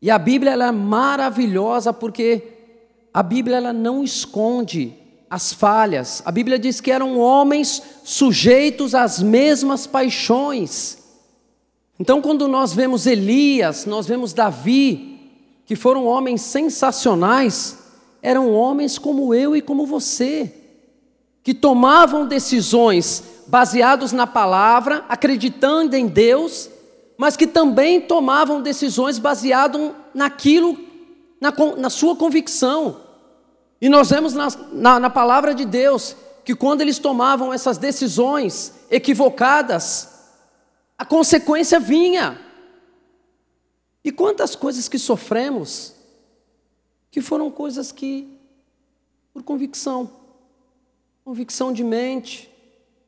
e 0.00 0.10
a 0.10 0.18
Bíblia 0.18 0.52
é 0.52 0.70
maravilhosa 0.70 1.92
porque 1.92 2.42
a 3.12 3.22
Bíblia 3.22 3.56
ela 3.56 3.72
não 3.72 4.04
esconde 4.04 4.94
as 5.28 5.52
falhas. 5.52 6.22
A 6.24 6.30
Bíblia 6.30 6.58
diz 6.58 6.80
que 6.80 6.90
eram 6.90 7.18
homens 7.18 7.82
sujeitos 8.04 8.94
às 8.94 9.20
mesmas 9.20 9.86
paixões. 9.86 11.03
Então, 12.04 12.20
quando 12.20 12.46
nós 12.46 12.74
vemos 12.74 13.06
Elias, 13.06 13.86
nós 13.86 14.06
vemos 14.06 14.34
Davi, 14.34 15.18
que 15.64 15.74
foram 15.74 16.04
homens 16.04 16.42
sensacionais, 16.42 17.78
eram 18.20 18.52
homens 18.52 18.98
como 18.98 19.32
eu 19.32 19.56
e 19.56 19.62
como 19.62 19.86
você, 19.86 20.52
que 21.42 21.54
tomavam 21.54 22.26
decisões 22.26 23.24
baseados 23.46 24.12
na 24.12 24.26
palavra, 24.26 25.02
acreditando 25.08 25.96
em 25.96 26.06
Deus, 26.06 26.68
mas 27.16 27.38
que 27.38 27.46
também 27.46 28.02
tomavam 28.02 28.60
decisões 28.60 29.18
baseadas 29.18 29.92
naquilo, 30.12 30.76
na, 31.40 31.54
na 31.78 31.88
sua 31.88 32.14
convicção. 32.14 32.98
E 33.80 33.88
nós 33.88 34.10
vemos 34.10 34.34
na, 34.34 34.48
na, 34.74 35.00
na 35.00 35.08
palavra 35.08 35.54
de 35.54 35.64
Deus 35.64 36.14
que 36.44 36.54
quando 36.54 36.82
eles 36.82 36.98
tomavam 36.98 37.50
essas 37.50 37.78
decisões 37.78 38.74
equivocadas, 38.90 40.13
a 40.98 41.04
consequência 41.04 41.80
vinha. 41.80 42.40
E 44.04 44.12
quantas 44.12 44.54
coisas 44.54 44.88
que 44.88 44.98
sofremos, 44.98 45.94
que 47.10 47.20
foram 47.20 47.50
coisas 47.50 47.90
que, 47.90 48.38
por 49.32 49.42
convicção, 49.42 50.10
convicção 51.24 51.72
de 51.72 51.82
mente, 51.82 52.50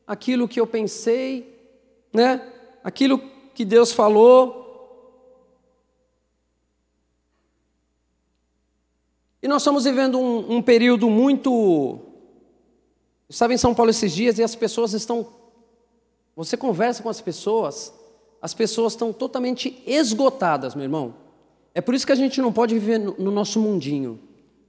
aquilo 0.06 0.48
que 0.48 0.58
eu 0.58 0.66
pensei, 0.66 1.54
né? 2.12 2.52
aquilo 2.82 3.18
que 3.54 3.64
Deus 3.64 3.92
falou. 3.92 4.64
E 9.42 9.48
nós 9.48 9.62
estamos 9.62 9.84
vivendo 9.84 10.18
um, 10.18 10.56
um 10.56 10.62
período 10.62 11.10
muito. 11.10 11.50
Eu 13.28 13.30
estava 13.30 13.52
em 13.52 13.58
São 13.58 13.74
Paulo 13.74 13.90
esses 13.90 14.12
dias 14.14 14.38
e 14.38 14.42
as 14.42 14.54
pessoas 14.54 14.92
estão. 14.92 15.26
Você 16.36 16.56
conversa 16.56 17.02
com 17.02 17.08
as 17.08 17.20
pessoas, 17.22 17.92
as 18.42 18.52
pessoas 18.52 18.92
estão 18.92 19.12
totalmente 19.12 19.82
esgotadas, 19.86 20.74
meu 20.74 20.84
irmão. 20.84 21.14
É 21.74 21.80
por 21.80 21.94
isso 21.94 22.06
que 22.06 22.12
a 22.12 22.16
gente 22.16 22.40
não 22.42 22.52
pode 22.52 22.74
viver 22.74 22.98
no, 22.98 23.16
no 23.18 23.30
nosso 23.30 23.58
mundinho. 23.58 24.20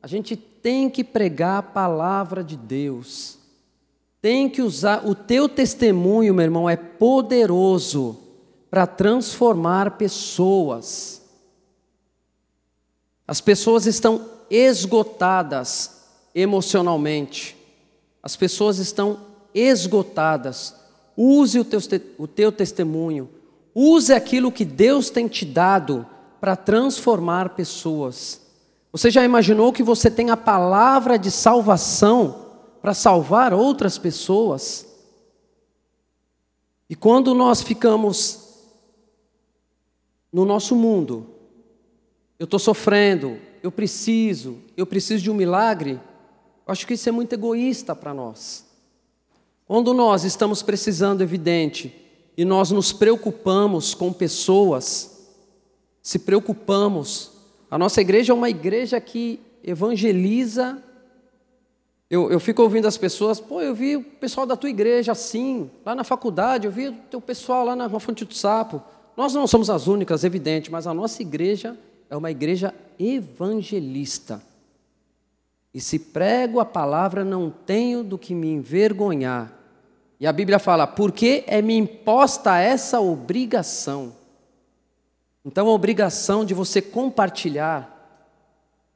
A 0.02 0.08
gente 0.08 0.38
tem 0.38 0.90
que 0.90 1.04
pregar 1.04 1.60
a 1.60 1.64
palavra 1.64 2.42
de 2.44 2.56
Deus. 2.56 3.38
Tem 4.22 4.50
que 4.50 4.62
usar. 4.62 5.06
O 5.06 5.14
teu 5.14 5.50
testemunho, 5.50 6.34
meu 6.34 6.44
irmão, 6.44 6.70
é 6.70 6.78
poderoso 6.78 8.18
para 8.70 8.88
transformar 8.88 9.98
pessoas. 9.98 11.22
As 13.28 13.42
pessoas 13.42 13.86
estão 13.86 14.30
esgotadas 14.50 15.98
emocionalmente, 16.34 17.58
as 18.24 18.36
pessoas 18.36 18.78
estão 18.78 19.20
esgotadas. 19.54 20.76
Use 21.18 21.60
o 21.60 21.66
teu, 21.66 21.80
o 22.18 22.28
teu 22.28 22.52
testemunho, 22.52 23.28
use 23.74 24.14
aquilo 24.14 24.52
que 24.52 24.64
Deus 24.64 25.10
tem 25.10 25.28
te 25.28 25.44
dado 25.44 26.06
para 26.40 26.56
transformar 26.56 27.50
pessoas. 27.50 28.40
Você 28.92 29.10
já 29.10 29.26
imaginou 29.26 29.74
que 29.74 29.82
você 29.82 30.12
tem 30.12 30.30
a 30.30 30.38
palavra 30.38 31.18
de 31.18 31.32
salvação 31.32 32.46
para 32.82 32.94
salvar 32.94 33.52
outras 33.52 33.98
pessoas? 33.98 34.86
E 36.88 36.96
quando 36.96 37.34
nós 37.34 37.62
ficamos 37.64 38.48
no 40.38 40.46
nosso 40.46 40.76
mundo. 40.76 41.34
Eu 42.38 42.44
estou 42.44 42.60
sofrendo, 42.60 43.40
eu 43.64 43.72
preciso, 43.72 44.60
eu 44.78 44.86
preciso 44.86 45.24
de 45.24 45.32
um 45.32 45.34
milagre. 45.34 45.94
Eu 45.94 46.72
acho 46.72 46.86
que 46.86 46.94
isso 46.94 47.10
é 47.10 47.12
muito 47.12 47.34
egoísta 47.34 47.96
para 47.96 48.14
nós. 48.14 48.64
Quando 49.68 49.94
nós 49.94 50.24
estamos 50.24 50.64
precisando, 50.64 51.22
evidente, 51.22 51.94
e 52.38 52.46
nós 52.46 52.72
nos 52.72 52.94
preocupamos 52.94 53.94
com 53.94 54.14
pessoas, 54.14 55.28
se 56.02 56.20
preocupamos. 56.20 57.32
A 57.70 57.78
nossa 57.78 58.00
igreja 58.00 58.32
é 58.32 58.36
uma 58.36 58.50
igreja 58.50 59.02
que 59.02 59.42
evangeliza. 59.62 60.82
Eu, 62.10 62.32
eu 62.32 62.40
fico 62.40 62.62
ouvindo 62.62 62.88
as 62.88 62.98
pessoas, 62.98 63.42
pô, 63.42 63.60
eu 63.62 63.76
vi 63.76 63.98
o 63.98 64.04
pessoal 64.04 64.46
da 64.46 64.56
tua 64.56 64.70
igreja 64.70 65.12
assim, 65.12 65.70
lá 65.86 65.94
na 65.94 66.06
faculdade, 66.06 66.66
eu 66.66 66.72
vi 66.72 66.88
o 66.88 66.94
teu 67.12 67.20
pessoal 67.20 67.66
lá 67.66 67.76
na 67.76 67.90
Fonte 68.00 68.24
do 68.24 68.34
Sapo. 68.34 68.82
Nós 69.18 69.34
não 69.34 69.46
somos 69.48 69.70
as 69.70 69.88
únicas, 69.88 70.24
evidente, 70.24 70.72
mas 70.72 70.88
a 70.88 70.94
nossa 70.94 71.22
igreja 71.22 71.78
é 72.10 72.16
uma 72.16 72.32
igreja 72.32 72.74
evangelista. 72.98 74.42
E 75.74 75.82
se 75.82 76.00
prego 76.00 76.62
a 76.62 76.66
palavra, 76.66 77.26
não 77.26 77.50
tenho 77.50 78.02
do 78.04 78.18
que 78.18 78.34
me 78.34 78.48
envergonhar. 78.48 79.57
E 80.20 80.26
a 80.26 80.34
Bíblia 80.34 80.60
fala: 80.60 80.88
porque 80.88 81.44
é 81.48 81.62
me 81.62 81.76
imposta 81.78 82.58
essa 82.58 83.00
obrigação. 83.00 84.16
Então, 85.46 85.68
a 85.68 85.72
obrigação 85.72 86.44
de 86.44 86.54
você 86.54 86.82
compartilhar, 86.82 87.94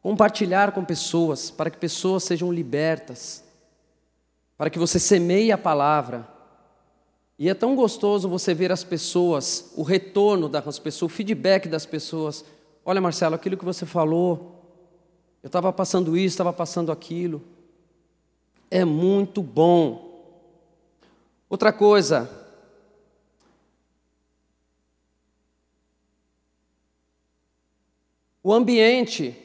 compartilhar 0.01 0.71
com 0.73 0.83
pessoas, 0.83 1.49
para 1.49 1.69
que 1.69 1.77
pessoas 1.77 2.23
sejam 2.23 2.51
libertas, 2.51 3.43
para 4.57 4.69
que 4.69 4.77
você 4.77 4.99
semeie 4.99 5.51
a 5.51 5.57
palavra, 5.57 6.27
E 7.41 7.49
é 7.49 7.55
tão 7.55 7.75
gostoso 7.75 8.29
você 8.29 8.53
ver 8.53 8.71
as 8.71 8.83
pessoas, 8.83 9.71
o 9.75 9.81
retorno 9.81 10.47
das 10.47 10.77
pessoas, 10.77 11.11
o 11.11 11.15
feedback 11.15 11.67
das 11.67 11.87
pessoas. 11.87 12.45
Olha, 12.85 13.01
Marcelo, 13.01 13.33
aquilo 13.33 13.57
que 13.57 13.65
você 13.65 13.83
falou, 13.83 14.61
eu 15.41 15.47
estava 15.47 15.73
passando 15.73 16.15
isso, 16.15 16.33
estava 16.33 16.53
passando 16.53 16.91
aquilo. 16.91 17.41
É 18.69 18.85
muito 18.85 19.41
bom. 19.41 20.10
Outra 21.51 21.71
coisa, 21.71 22.27
o 28.41 28.51
ambiente. 28.51 29.35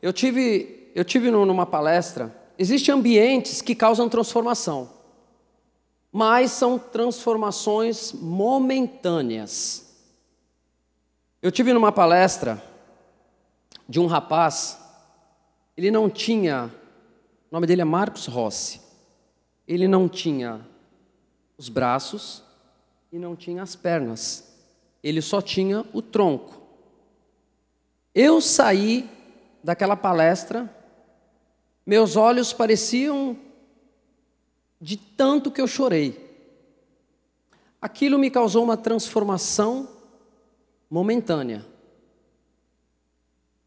Eu 0.00 0.14
tive, 0.14 0.90
eu 0.94 1.04
tive 1.04 1.30
numa 1.30 1.66
palestra. 1.66 2.34
Existem 2.58 2.94
ambientes 2.94 3.60
que 3.60 3.74
causam 3.74 4.08
transformação 4.08 5.00
mas 6.12 6.50
são 6.50 6.78
transformações 6.78 8.12
momentâneas. 8.12 9.86
Eu 11.40 11.52
tive 11.52 11.72
numa 11.72 11.92
palestra 11.92 12.62
de 13.88 14.00
um 14.00 14.06
rapaz, 14.06 14.78
ele 15.76 15.90
não 15.90 16.10
tinha, 16.10 16.72
o 17.50 17.54
nome 17.54 17.66
dele 17.66 17.82
é 17.82 17.84
Marcos 17.84 18.26
Rossi, 18.26 18.80
ele 19.66 19.86
não 19.86 20.08
tinha 20.08 20.66
os 21.60 21.68
braços 21.68 22.42
e 23.12 23.18
não 23.18 23.36
tinha 23.36 23.62
as 23.62 23.76
pernas, 23.76 24.50
ele 25.02 25.20
só 25.20 25.42
tinha 25.42 25.84
o 25.92 26.00
tronco. 26.00 26.58
Eu 28.14 28.40
saí 28.40 29.06
daquela 29.62 29.94
palestra, 29.94 30.74
meus 31.84 32.16
olhos 32.16 32.54
pareciam 32.54 33.36
de 34.80 34.96
tanto 34.96 35.50
que 35.50 35.60
eu 35.60 35.66
chorei. 35.66 36.34
Aquilo 37.78 38.18
me 38.18 38.30
causou 38.30 38.64
uma 38.64 38.78
transformação 38.78 39.86
momentânea. 40.88 41.66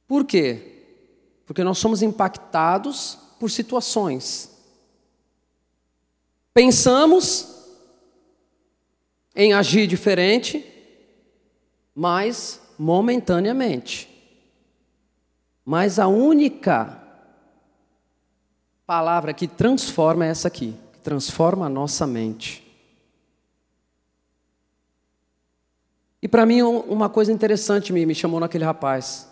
Por 0.08 0.26
quê? 0.26 0.82
Porque 1.46 1.64
nós 1.64 1.78
somos 1.78 2.02
impactados 2.02 3.20
por 3.40 3.52
situações. 3.52 4.50
Pensamos 6.56 7.54
em 9.36 9.54
agir 9.54 9.88
diferente, 9.88 10.66
mas 11.96 12.62
momentaneamente. 12.78 14.10
Mas 15.66 16.00
a 16.00 16.08
única 16.08 17.02
palavra 18.86 19.34
que 19.34 19.48
transforma 19.48 20.26
é 20.26 20.30
essa 20.30 20.48
aqui 20.48 20.76
transforma 21.04 21.66
a 21.66 21.70
nossa 21.70 22.08
mente. 22.08 22.64
E 26.22 26.28
para 26.28 26.46
mim, 26.46 26.62
uma 26.62 27.10
coisa 27.10 27.34
interessante 27.34 27.92
me, 27.92 28.06
me 28.06 28.16
chamou 28.16 28.40
naquele 28.40 28.64
rapaz. 28.64 29.30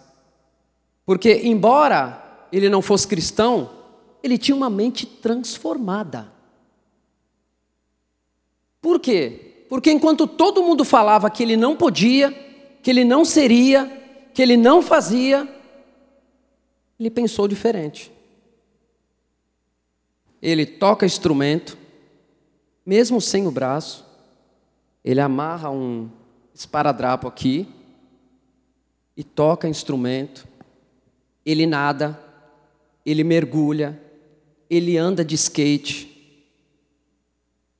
Porque, 1.06 1.41
embora 1.45 2.47
ele 2.52 2.68
não 2.68 2.82
fosse 2.82 3.08
cristão, 3.08 3.72
ele 4.22 4.38
tinha 4.38 4.56
uma 4.56 4.70
mente 4.70 5.06
transformada. 5.06 6.30
Por 8.82 8.99
quê? 8.99 9.51
Porque 9.72 9.89
enquanto 9.89 10.28
todo 10.28 10.61
mundo 10.61 10.84
falava 10.84 11.30
que 11.30 11.41
ele 11.41 11.55
não 11.55 11.78
podia, 11.78 12.30
que 12.84 12.89
ele 12.89 13.05
não 13.05 13.24
seria, 13.24 13.89
que 14.34 14.41
ele 14.41 14.57
não 14.57 14.82
fazia, 14.82 15.47
ele 16.99 17.09
pensou 17.09 17.47
diferente. 17.47 18.11
Ele 20.41 20.65
toca 20.65 21.05
instrumento, 21.05 21.78
mesmo 22.86 23.22
sem 23.22 23.47
o 23.47 23.51
braço, 23.51 24.05
ele 25.05 25.22
amarra 25.22 25.72
um 25.72 26.09
esparadrapo 26.53 27.26
aqui 27.26 27.65
e 29.15 29.24
toca 29.24 29.69
instrumento, 29.69 30.45
ele 31.45 31.65
nada, 31.65 32.19
ele 33.05 33.24
mergulha, 33.24 33.97
ele 34.69 34.97
anda 34.97 35.24
de 35.24 35.36
skate, 35.36 36.11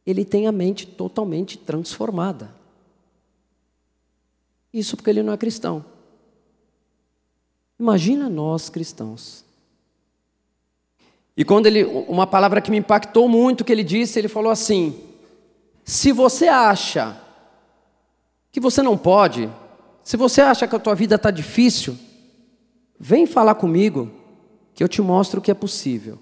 ele 0.06 0.26
tem 0.26 0.48
a 0.48 0.52
mente 0.52 0.86
totalmente 0.86 1.58
transformada. 1.58 2.52
Isso 4.74 4.96
porque 4.96 5.10
ele 5.10 5.24
não 5.24 5.34
é 5.34 5.38
cristão. 5.38 5.84
Imagina 7.80 8.30
nós 8.30 8.70
cristãos. 8.70 9.44
E 11.36 11.44
quando 11.44 11.66
ele, 11.66 11.84
uma 11.84 12.28
palavra 12.28 12.62
que 12.62 12.72
me 12.72 12.78
impactou 12.78 13.28
muito 13.28 13.64
que 13.64 13.72
ele 13.72 13.84
disse, 13.84 14.20
ele 14.20 14.28
falou 14.28 14.52
assim: 14.52 15.00
se 15.84 16.12
você 16.12 16.48
acha 16.48 17.20
que 18.52 18.60
você 18.60 18.82
não 18.82 18.98
pode, 18.98 19.50
se 20.04 20.18
você 20.18 20.42
acha 20.42 20.68
que 20.68 20.76
a 20.76 20.80
tua 20.80 20.94
vida 20.94 21.16
está 21.16 21.32
difícil, 21.32 21.98
vem 23.00 23.26
falar 23.26 23.56
comigo 23.56 24.12
que 24.74 24.84
eu 24.84 24.88
te 24.88 25.02
mostro 25.02 25.40
o 25.40 25.44
que 25.44 25.52
é 25.52 25.56
possível. 25.56 26.20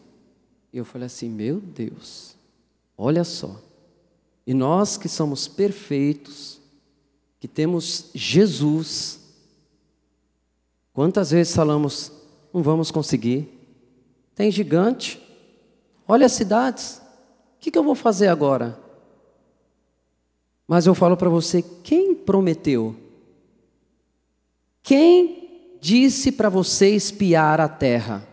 E 0.71 0.77
eu 0.77 0.86
falei 0.86 1.07
assim: 1.07 1.30
meu 1.30 1.59
Deus, 1.59 2.36
olha 2.97 3.23
só. 3.23 3.68
E 4.50 4.54
nós 4.56 4.97
que 4.97 5.08
somos 5.08 5.47
perfeitos, 5.47 6.60
que 7.39 7.47
temos 7.47 8.10
Jesus, 8.16 9.20
quantas 10.91 11.30
vezes 11.30 11.56
falamos, 11.56 12.12
não 12.52 12.64
vamos 12.64 12.89
conseguir, 12.89 13.47
tem 14.34 14.50
gigante. 14.50 15.22
Olha 16.08 16.26
as 16.26 16.32
cidades. 16.32 16.97
O 16.97 17.60
que, 17.60 17.70
que 17.70 17.78
eu 17.78 17.84
vou 17.84 17.93
fazer 17.93 18.28
agora? 18.28 18.80
Mas 20.68 20.88
eu 20.88 20.95
falo 20.95 21.16
para 21.16 21.30
você: 21.30 21.64
quem 21.84 22.16
prometeu? 22.16 22.95
Quem 24.82 25.78
disse 25.80 26.32
para 26.32 26.50
você 26.50 26.89
espiar 26.89 27.62
a 27.62 27.70
terra? 27.70 28.28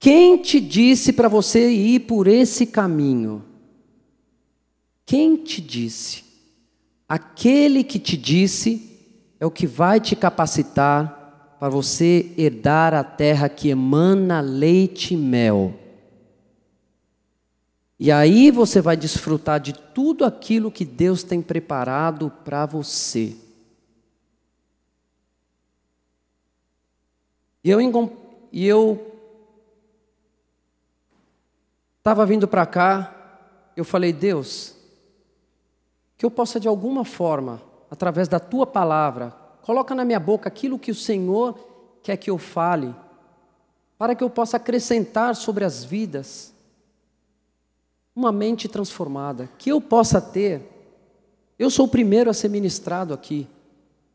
Quem 0.00 0.36
te 0.36 0.60
disse 0.60 1.12
para 1.12 1.28
você 1.28 1.70
ir 1.70 2.00
por 2.00 2.26
esse 2.26 2.66
caminho? 2.66 3.44
Quem 5.08 5.36
te 5.38 5.62
disse? 5.62 6.22
Aquele 7.08 7.82
que 7.82 7.98
te 7.98 8.14
disse 8.14 9.34
é 9.40 9.46
o 9.46 9.50
que 9.50 9.66
vai 9.66 9.98
te 9.98 10.14
capacitar 10.14 11.56
para 11.58 11.70
você 11.70 12.30
herdar 12.36 12.92
a 12.92 13.02
terra 13.02 13.48
que 13.48 13.70
emana 13.70 14.42
leite 14.42 15.14
e 15.14 15.16
mel. 15.16 15.72
E 17.98 18.12
aí 18.12 18.50
você 18.50 18.82
vai 18.82 18.98
desfrutar 18.98 19.58
de 19.58 19.72
tudo 19.72 20.26
aquilo 20.26 20.70
que 20.70 20.84
Deus 20.84 21.22
tem 21.22 21.40
preparado 21.40 22.30
para 22.44 22.66
você. 22.66 23.34
E 27.64 27.70
eu 27.70 27.80
e 28.52 28.66
eu 28.66 29.10
estava 31.96 32.26
vindo 32.26 32.46
para 32.46 32.66
cá, 32.66 33.72
eu 33.74 33.86
falei, 33.86 34.12
Deus, 34.12 34.76
que 36.18 36.26
eu 36.26 36.30
possa 36.30 36.60
de 36.60 36.68
alguma 36.68 37.04
forma, 37.04 37.62
através 37.90 38.28
da 38.28 38.38
tua 38.38 38.66
palavra, 38.66 39.32
Coloca 39.68 39.94
na 39.94 40.02
minha 40.02 40.18
boca 40.18 40.48
aquilo 40.48 40.78
que 40.78 40.90
o 40.90 40.94
Senhor 40.94 41.54
quer 42.02 42.16
que 42.16 42.30
eu 42.30 42.38
fale, 42.38 42.94
para 43.98 44.14
que 44.14 44.24
eu 44.24 44.30
possa 44.30 44.56
acrescentar 44.56 45.36
sobre 45.36 45.62
as 45.62 45.84
vidas 45.84 46.54
uma 48.16 48.32
mente 48.32 48.66
transformada, 48.66 49.46
que 49.58 49.70
eu 49.70 49.78
possa 49.78 50.22
ter. 50.22 50.62
Eu 51.58 51.68
sou 51.68 51.84
o 51.84 51.88
primeiro 51.90 52.30
a 52.30 52.32
ser 52.32 52.48
ministrado 52.48 53.12
aqui. 53.12 53.46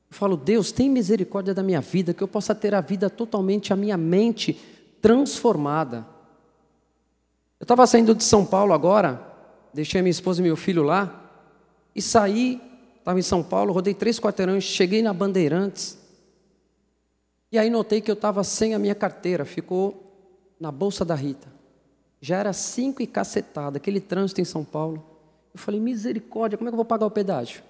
Eu 0.09 0.17
falo, 0.17 0.35
Deus, 0.35 0.71
tem 0.71 0.89
misericórdia 0.89 1.53
da 1.53 1.61
minha 1.61 1.81
vida, 1.81 2.15
que 2.15 2.23
eu 2.23 2.27
possa 2.27 2.55
ter 2.55 2.73
a 2.73 2.81
vida 2.81 3.07
totalmente, 3.07 3.71
a 3.71 3.75
minha 3.75 3.95
mente 3.95 4.59
transformada. 4.99 6.03
Eu 7.59 7.65
estava 7.65 7.85
saindo 7.85 8.15
de 8.15 8.23
São 8.23 8.43
Paulo 8.43 8.73
agora, 8.73 9.21
deixei 9.71 10.01
minha 10.01 10.09
esposa 10.09 10.41
e 10.41 10.43
meu 10.43 10.55
filho 10.55 10.81
lá, 10.81 11.22
e 11.95 12.01
saí 12.01 12.61
Estava 13.03 13.19
em 13.19 13.23
São 13.23 13.43
Paulo, 13.43 13.73
rodei 13.73 13.93
três 13.93 14.17
quarteirões, 14.17 14.63
cheguei 14.63 15.01
na 15.01 15.11
Bandeirantes. 15.11 15.97
E 17.51 17.59
aí 17.59 17.69
notei 17.69 17.99
que 17.99 18.09
eu 18.09 18.13
estava 18.13 18.45
sem 18.45 18.73
a 18.73 18.79
minha 18.79 18.95
carteira, 18.95 19.43
ficou 19.43 20.55
na 20.57 20.71
bolsa 20.71 21.03
da 21.03 21.13
Rita. 21.13 21.49
Já 22.21 22.37
era 22.37 22.53
cinco 22.53 23.01
e 23.01 23.07
cacetada, 23.07 23.75
aquele 23.75 23.99
trânsito 23.99 24.39
em 24.39 24.45
São 24.45 24.63
Paulo. 24.63 25.05
Eu 25.53 25.59
falei, 25.59 25.81
misericórdia, 25.81 26.57
como 26.57 26.69
é 26.69 26.71
que 26.71 26.75
eu 26.75 26.77
vou 26.77 26.85
pagar 26.85 27.05
o 27.05 27.11
pedágio? 27.11 27.61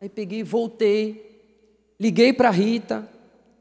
Aí 0.00 0.08
peguei, 0.08 0.42
voltei, 0.42 1.60
liguei 2.00 2.32
para 2.32 2.48
a 2.48 2.50
Rita, 2.50 3.06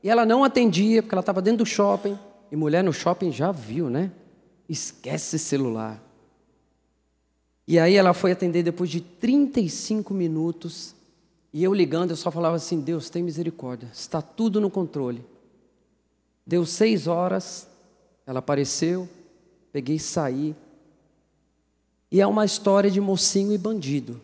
e 0.01 0.09
ela 0.09 0.25
não 0.25 0.45
atendia, 0.45 1.03
porque 1.03 1.13
ela 1.13 1.19
estava 1.19 1.41
dentro 1.41 1.57
do 1.57 1.65
shopping. 1.65 2.17
E 2.49 2.55
mulher 2.55 2.85
no 2.85 2.93
shopping 2.93 3.33
já 3.33 3.51
viu, 3.51 3.89
né? 3.89 4.13
Esquece 4.69 5.37
celular. 5.37 6.01
E 7.71 7.79
aí 7.79 7.95
ela 7.95 8.13
foi 8.13 8.33
atender 8.33 8.63
depois 8.63 8.89
de 8.89 8.99
35 8.99 10.13
minutos. 10.13 10.93
E 11.53 11.63
eu 11.63 11.73
ligando, 11.73 12.09
eu 12.09 12.17
só 12.17 12.29
falava 12.29 12.57
assim: 12.57 12.81
Deus, 12.81 13.09
tem 13.09 13.23
misericórdia, 13.23 13.89
está 13.93 14.21
tudo 14.21 14.59
no 14.59 14.69
controle. 14.69 15.23
Deu 16.45 16.65
seis 16.65 17.07
horas, 17.07 17.69
ela 18.27 18.39
apareceu, 18.39 19.07
peguei 19.71 19.95
e 19.95 19.99
saí. 19.99 20.53
E 22.11 22.19
é 22.19 22.27
uma 22.27 22.43
história 22.43 22.91
de 22.91 22.99
mocinho 22.99 23.53
e 23.53 23.57
bandido. 23.57 24.19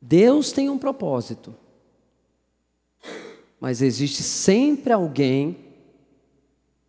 Deus 0.00 0.52
tem 0.52 0.70
um 0.70 0.78
propósito, 0.78 1.52
mas 3.58 3.82
existe 3.82 4.22
sempre 4.22 4.92
alguém 4.92 5.56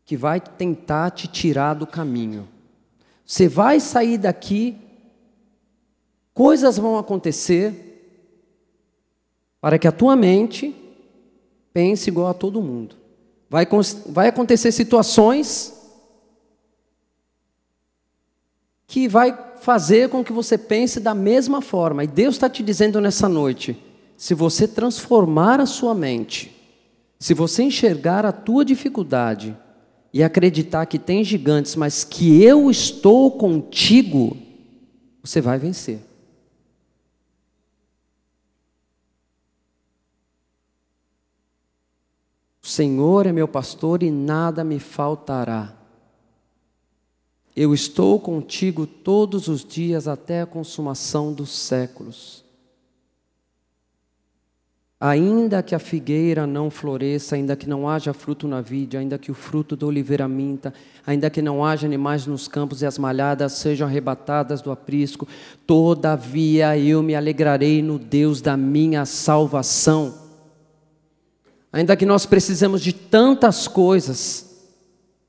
que 0.06 0.16
vai 0.16 0.40
tentar 0.40 1.10
te 1.10 1.28
tirar 1.28 1.74
do 1.74 1.88
caminho. 1.88 2.48
Você 3.26 3.48
vai 3.48 3.80
sair 3.80 4.18
daqui, 4.20 4.78
coisas 6.34 6.78
vão 6.78 6.98
acontecer, 6.98 7.82
para 9.60 9.80
que 9.80 9.88
a 9.88 9.92
tua 9.92 10.16
mente 10.16 10.76
pense 11.74 12.10
igual 12.10 12.28
a 12.28 12.34
todo 12.34 12.62
mundo. 12.62 12.96
Vai, 13.50 13.68
vai 14.08 14.28
acontecer 14.28 14.72
situações 14.72 15.74
que 18.86 19.08
vai 19.08 19.36
fazer 19.60 20.10
com 20.10 20.24
que 20.24 20.32
você 20.32 20.58
pense 20.58 21.00
da 21.00 21.16
mesma 21.16 21.62
forma. 21.62 22.04
E 22.04 22.08
Deus 22.08 22.36
está 22.36 22.48
te 22.48 22.62
dizendo 22.62 23.02
nessa 23.02 23.28
noite: 23.28 23.76
se 24.16 24.36
você 24.36 24.68
transformar 24.68 25.60
a 25.60 25.66
sua 25.66 25.96
mente, 25.96 26.56
se 27.20 27.34
você 27.34 27.64
enxergar 27.64 28.24
a 28.24 28.32
tua 28.32 28.64
dificuldade 28.64 29.58
e 30.16 30.24
acreditar 30.24 30.86
que 30.86 30.98
tem 30.98 31.26
gigantes, 31.26 31.76
mas 31.76 32.06
que 32.06 32.42
eu 32.42 32.72
estou 32.72 33.30
contigo, 33.32 34.38
você 35.22 35.42
vai 35.42 35.60
vencer. 35.60 36.00
O 42.64 42.68
Senhor 42.68 43.26
é 43.26 43.34
meu 43.34 43.46
pastor 43.46 44.04
e 44.04 44.10
nada 44.10 44.64
me 44.64 44.80
faltará. 44.80 45.76
Eu 47.54 47.74
estou 47.74 48.18
contigo 48.18 48.88
todos 48.88 49.50
os 49.50 49.66
dias 49.66 50.08
até 50.08 50.40
a 50.40 50.46
consumação 50.46 51.34
dos 51.34 51.50
séculos. 51.52 52.45
Ainda 55.08 55.62
que 55.62 55.76
a 55.76 55.78
figueira 55.78 56.48
não 56.48 56.72
floresça, 56.72 57.36
ainda 57.36 57.56
que 57.56 57.70
não 57.70 57.88
haja 57.88 58.12
fruto 58.12 58.48
na 58.48 58.60
vide, 58.60 58.98
ainda 58.98 59.20
que 59.20 59.30
o 59.30 59.36
fruto 59.36 59.76
da 59.76 59.86
oliveira 59.86 60.28
minta, 60.28 60.74
ainda 61.06 61.30
que 61.30 61.44
não 61.44 61.64
haja 61.64 61.86
animais 61.86 62.26
nos 62.26 62.48
campos 62.48 62.82
e 62.82 62.88
as 62.88 62.98
malhadas 62.98 63.52
sejam 63.54 63.88
arrebatadas 63.88 64.64
do 64.64 64.72
aprisco, 64.72 65.28
todavia 65.68 66.76
eu 66.76 67.04
me 67.04 67.14
alegrarei 67.14 67.84
no 67.84 68.00
Deus 68.00 68.42
da 68.42 68.58
minha 68.58 69.06
salvação. 69.06 70.12
Ainda 71.72 71.96
que 71.96 72.04
nós 72.04 72.26
precisemos 72.26 72.82
de 72.82 72.92
tantas 72.92 73.68
coisas, 73.68 74.56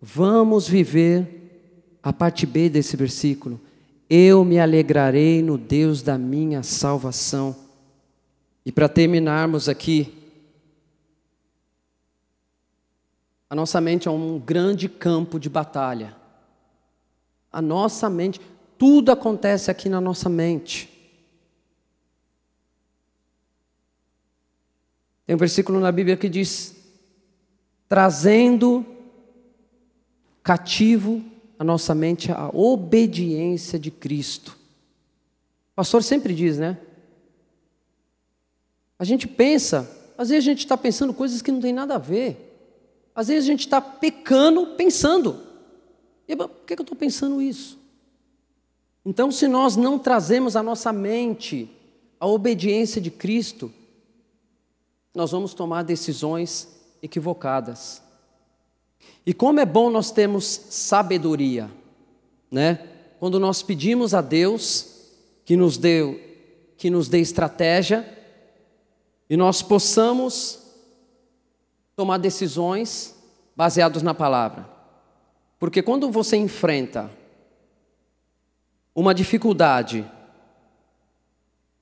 vamos 0.01 0.67
viver 0.67 1.69
a 2.03 2.15
parte 2.15 2.47
B 2.47 2.71
desse 2.71 2.97
versículo: 2.97 3.61
Eu 4.09 4.43
me 4.43 4.59
alegrarei 4.59 5.43
no 5.43 5.59
Deus 5.59 6.01
da 6.01 6.17
minha 6.17 6.63
salvação. 6.63 7.66
E 8.67 8.73
para 8.73 8.89
terminarmos 8.89 9.69
aqui, 9.69 10.13
a 13.49 13.55
nossa 13.55 13.81
mente 13.81 14.09
é 14.09 14.11
um 14.11 14.41
grande 14.41 14.89
campo 14.89 15.39
de 15.39 15.49
batalha. 15.49 16.17
A 17.53 17.63
nossa 17.63 18.11
mente, 18.11 18.41
tudo 18.77 19.13
acontece 19.13 19.71
aqui 19.71 19.89
na 19.89 20.01
nossa 20.01 20.29
mente. 20.29 20.93
Tem 25.25 25.37
um 25.37 25.39
versículo 25.39 25.79
na 25.79 25.93
Bíblia 25.93 26.17
que 26.17 26.29
diz: 26.29 26.75
trazendo 27.89 28.85
cativo 30.43 31.25
a 31.57 31.63
nossa 31.63 31.95
mente 31.95 32.33
à 32.33 32.51
obediência 32.53 33.79
de 33.79 33.93
Cristo. 33.93 34.59
O 35.71 35.77
pastor 35.77 36.03
sempre 36.03 36.35
diz, 36.35 36.59
né? 36.59 36.77
A 38.99 39.05
gente 39.05 39.29
pensa, 39.29 39.91
às 40.17 40.31
vezes 40.31 40.45
a 40.45 40.51
gente 40.51 40.61
está 40.61 40.77
pensando 40.77 41.13
coisas 41.13 41.43
que 41.43 41.53
não 41.53 41.61
tem 41.61 41.73
nada 41.73 41.97
a 41.97 41.99
ver. 41.99 42.47
Às 43.15 43.29
vezes 43.29 43.45
a 43.45 43.53
gente 43.53 43.61
está 43.61 43.81
pecando 43.81 44.75
pensando. 44.77 45.43
E 46.29 46.35
por 46.35 46.49
que 46.67 46.75
eu 46.75 46.83
estou 46.83 46.97
pensando 46.97 47.41
isso? 47.41 47.79
Então, 49.05 49.31
se 49.31 49.47
nós 49.47 49.77
não 49.77 49.99
trazemos 49.99 50.57
a 50.57 50.63
nossa 50.63 50.93
mente 50.93 51.71
à 52.19 52.27
obediência 52.27 53.01
de 53.01 53.11
Cristo, 53.11 53.73
nós 55.15 55.31
vamos 55.31 55.55
tomar 55.55 55.83
decisões 55.83 56.69
equivocadas. 57.01 58.03
E 59.25 59.33
como 59.33 59.61
é 59.61 59.65
bom 59.65 59.91
nós 59.91 60.11
termos 60.11 60.45
sabedoria, 60.45 61.71
né? 62.51 62.87
Quando 63.19 63.39
nós 63.39 63.63
pedimos 63.63 64.13
a 64.13 64.21
Deus 64.21 64.89
que 65.45 65.57
nos 65.57 65.79
dê, 65.79 66.03
que 66.77 66.91
nos 66.91 67.09
dê 67.09 67.21
estratégia 67.21 68.16
e 69.29 69.37
nós 69.37 69.63
possamos 69.63 70.63
tomar 71.95 72.19
decisões 72.19 73.15
baseadas 73.57 74.03
na 74.03 74.15
palavra. 74.15 74.69
Porque 75.59 75.83
quando 75.83 76.11
você 76.11 76.37
enfrenta 76.37 77.11
uma 78.95 79.15
dificuldade 79.15 80.09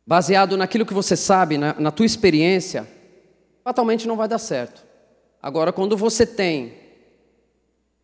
baseado 0.07 0.57
naquilo 0.57 0.87
que 0.87 0.95
você 0.95 1.17
sabe, 1.17 1.59
na, 1.59 1.75
na 1.75 1.91
tua 1.91 2.07
experiência, 2.07 2.89
fatalmente 3.63 4.07
não 4.07 4.17
vai 4.17 4.29
dar 4.29 4.39
certo. 4.39 4.85
Agora, 5.43 5.73
quando 5.73 5.97
você 5.97 6.27
tem 6.27 6.75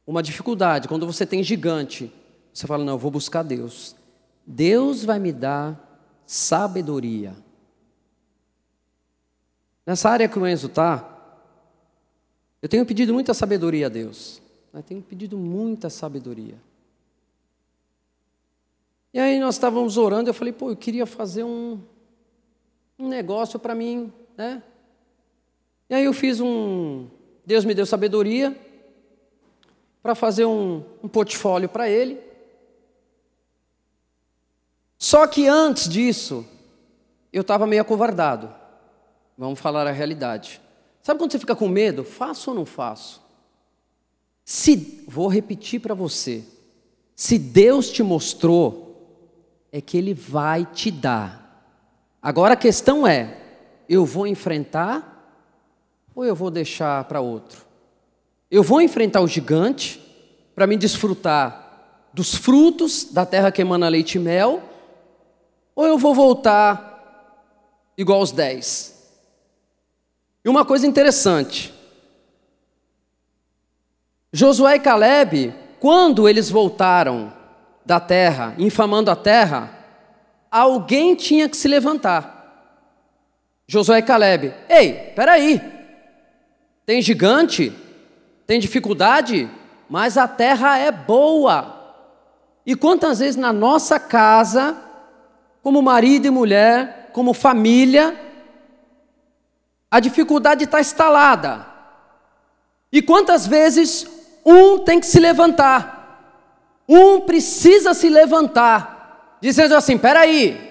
uma 0.07 0.23
dificuldade, 0.23 0.89
quando 0.89 1.07
você 1.07 1.25
tem 1.25 1.43
gigante, 1.43 2.13
você 2.53 2.67
fala: 2.67 2.85
Não, 2.85 2.95
eu 2.95 2.99
vou 2.99 3.11
buscar 3.11 3.43
Deus. 3.43 3.95
Deus 4.47 5.05
vai 5.05 5.19
me 5.19 5.33
dar 5.33 5.79
sabedoria. 6.27 7.35
Nessa 9.91 10.09
área 10.09 10.29
que 10.29 10.39
o 10.39 10.47
Enzo 10.47 10.69
está, 10.69 11.05
eu 12.63 12.69
tenho 12.69 12.87
pedido 12.87 13.13
muita 13.13 13.35
sabedoria 13.35 13.87
a 13.87 13.89
Deus. 13.89 14.41
Eu 14.73 14.77
né? 14.77 14.85
tenho 14.87 15.03
pedido 15.03 15.37
muita 15.37 15.91
sabedoria. 15.91 16.55
E 19.13 19.19
aí 19.19 19.41
nós 19.41 19.57
estávamos 19.57 19.97
orando, 19.97 20.31
eu 20.31 20.35
falei, 20.35 20.53
pô, 20.53 20.71
eu 20.71 20.77
queria 20.77 21.07
fazer 21.07 21.43
um, 21.43 21.81
um 22.97 23.09
negócio 23.09 23.59
para 23.59 23.75
mim, 23.75 24.13
né? 24.37 24.63
E 25.89 25.95
aí 25.97 26.05
eu 26.05 26.13
fiz 26.13 26.39
um. 26.39 27.09
Deus 27.45 27.65
me 27.65 27.75
deu 27.75 27.85
sabedoria, 27.85 28.57
para 30.01 30.15
fazer 30.15 30.45
um, 30.45 30.85
um 31.03 31.09
portfólio 31.09 31.69
para 31.69 31.89
ele. 31.91 32.21
Só 34.97 35.27
que 35.27 35.49
antes 35.49 35.89
disso, 35.89 36.47
eu 37.33 37.41
estava 37.41 37.67
meio 37.67 37.83
acovardado. 37.83 38.60
Vamos 39.41 39.59
falar 39.59 39.87
a 39.87 39.91
realidade. 39.91 40.61
Sabe 41.03 41.19
quando 41.19 41.33
você 41.33 41.39
fica 41.39 41.57
com 41.57 41.67
medo? 41.67 42.05
Faço 42.05 42.51
ou 42.51 42.57
não 42.57 42.67
faço? 42.67 43.23
Se, 44.45 45.03
vou 45.09 45.29
repetir 45.29 45.81
para 45.81 45.95
você. 45.95 46.45
Se 47.17 47.39
Deus 47.39 47.89
te 47.89 48.03
mostrou, 48.03 49.25
é 49.73 49.81
que 49.81 49.97
Ele 49.97 50.13
vai 50.13 50.67
te 50.67 50.91
dar. 50.91 51.75
Agora 52.21 52.53
a 52.53 52.57
questão 52.57 53.07
é: 53.07 53.35
eu 53.89 54.05
vou 54.05 54.27
enfrentar 54.27 55.35
ou 56.15 56.23
eu 56.23 56.37
vou 56.37 56.51
deixar 56.51 57.05
para 57.05 57.23
outro? 57.23 57.65
Eu 58.51 58.63
vou 58.63 58.83
enfrentar 58.83 59.23
o 59.23 59.27
gigante 59.27 59.99
para 60.55 60.67
me 60.67 60.77
desfrutar 60.77 62.11
dos 62.13 62.35
frutos 62.35 63.05
da 63.11 63.25
terra 63.25 63.51
que 63.51 63.63
emana 63.63 63.89
leite 63.89 64.17
e 64.17 64.21
mel, 64.21 64.63
ou 65.75 65.87
eu 65.87 65.97
vou 65.97 66.15
voltar 66.15 67.95
igual 67.97 68.19
aos 68.21 68.33
dez? 68.33 69.00
E 70.45 70.49
uma 70.49 70.65
coisa 70.65 70.87
interessante: 70.87 71.73
Josué 74.33 74.77
e 74.77 74.81
Caleb, 74.81 75.55
quando 75.79 76.29
eles 76.29 76.51
voltaram 76.51 77.33
da 77.85 78.01
terra, 78.01 78.55
infamando 78.59 79.11
a 79.11 79.17
terra, 79.17 79.71
alguém 80.51 81.15
tinha 81.15 81.49
que 81.49 81.57
se 81.57 81.69
levantar. 81.69 82.39
Josué 83.67 83.99
e 83.99 84.03
Caleb, 84.03 84.55
ei, 84.69 85.13
peraí, 85.15 85.61
tem 86.85 87.01
gigante? 87.01 87.73
tem 88.51 88.59
dificuldade, 88.59 89.49
mas 89.89 90.19
a 90.19 90.27
terra 90.27 90.77
é 90.77 90.91
boa. 90.91 92.03
E 92.67 92.75
quantas 92.75 93.21
vezes 93.21 93.37
na 93.37 93.53
nossa 93.53 93.97
casa, 94.01 94.77
como 95.63 95.81
marido 95.81 96.27
e 96.27 96.31
mulher, 96.31 97.11
como 97.13 97.33
família, 97.33 98.13
a 99.91 99.99
dificuldade 99.99 100.65
está 100.65 100.81
instalada. 100.81 101.67
E 102.93 103.03
quantas 103.03 103.47
vezes 103.47 104.07
um 104.45 104.79
tem 104.79 105.01
que 105.01 105.07
se 105.07 105.19
levantar, 105.19 106.85
um 106.89 107.21
precisa 107.21 107.95
se 107.95 108.09
levantar, 108.09 109.39
dizendo 109.41 109.75
assim: 109.75 109.99
peraí. 109.99 110.69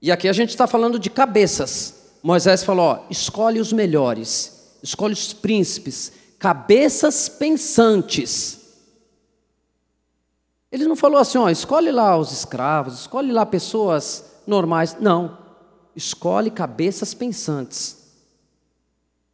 E 0.00 0.10
aqui 0.10 0.28
a 0.28 0.32
gente 0.32 0.50
está 0.50 0.66
falando 0.66 0.98
de 0.98 1.08
cabeças. 1.08 2.18
Moisés 2.22 2.62
falou: 2.62 2.84
ó, 2.86 2.98
escolhe 3.10 3.60
os 3.60 3.72
melhores, 3.72 4.76
escolhe 4.82 5.12
os 5.12 5.32
príncipes, 5.32 6.12
cabeças 6.38 7.28
pensantes. 7.28 8.60
Ele 10.72 10.86
não 10.86 10.96
falou 10.96 11.20
assim, 11.20 11.36
ó, 11.36 11.50
escolhe 11.50 11.90
lá 11.90 12.16
os 12.16 12.32
escravos, 12.32 13.00
escolhe 13.00 13.30
lá 13.30 13.44
pessoas 13.44 14.24
normais. 14.46 14.96
Não. 14.98 15.41
Escolhe 15.94 16.50
cabeças 16.50 17.14
pensantes. 17.14 18.02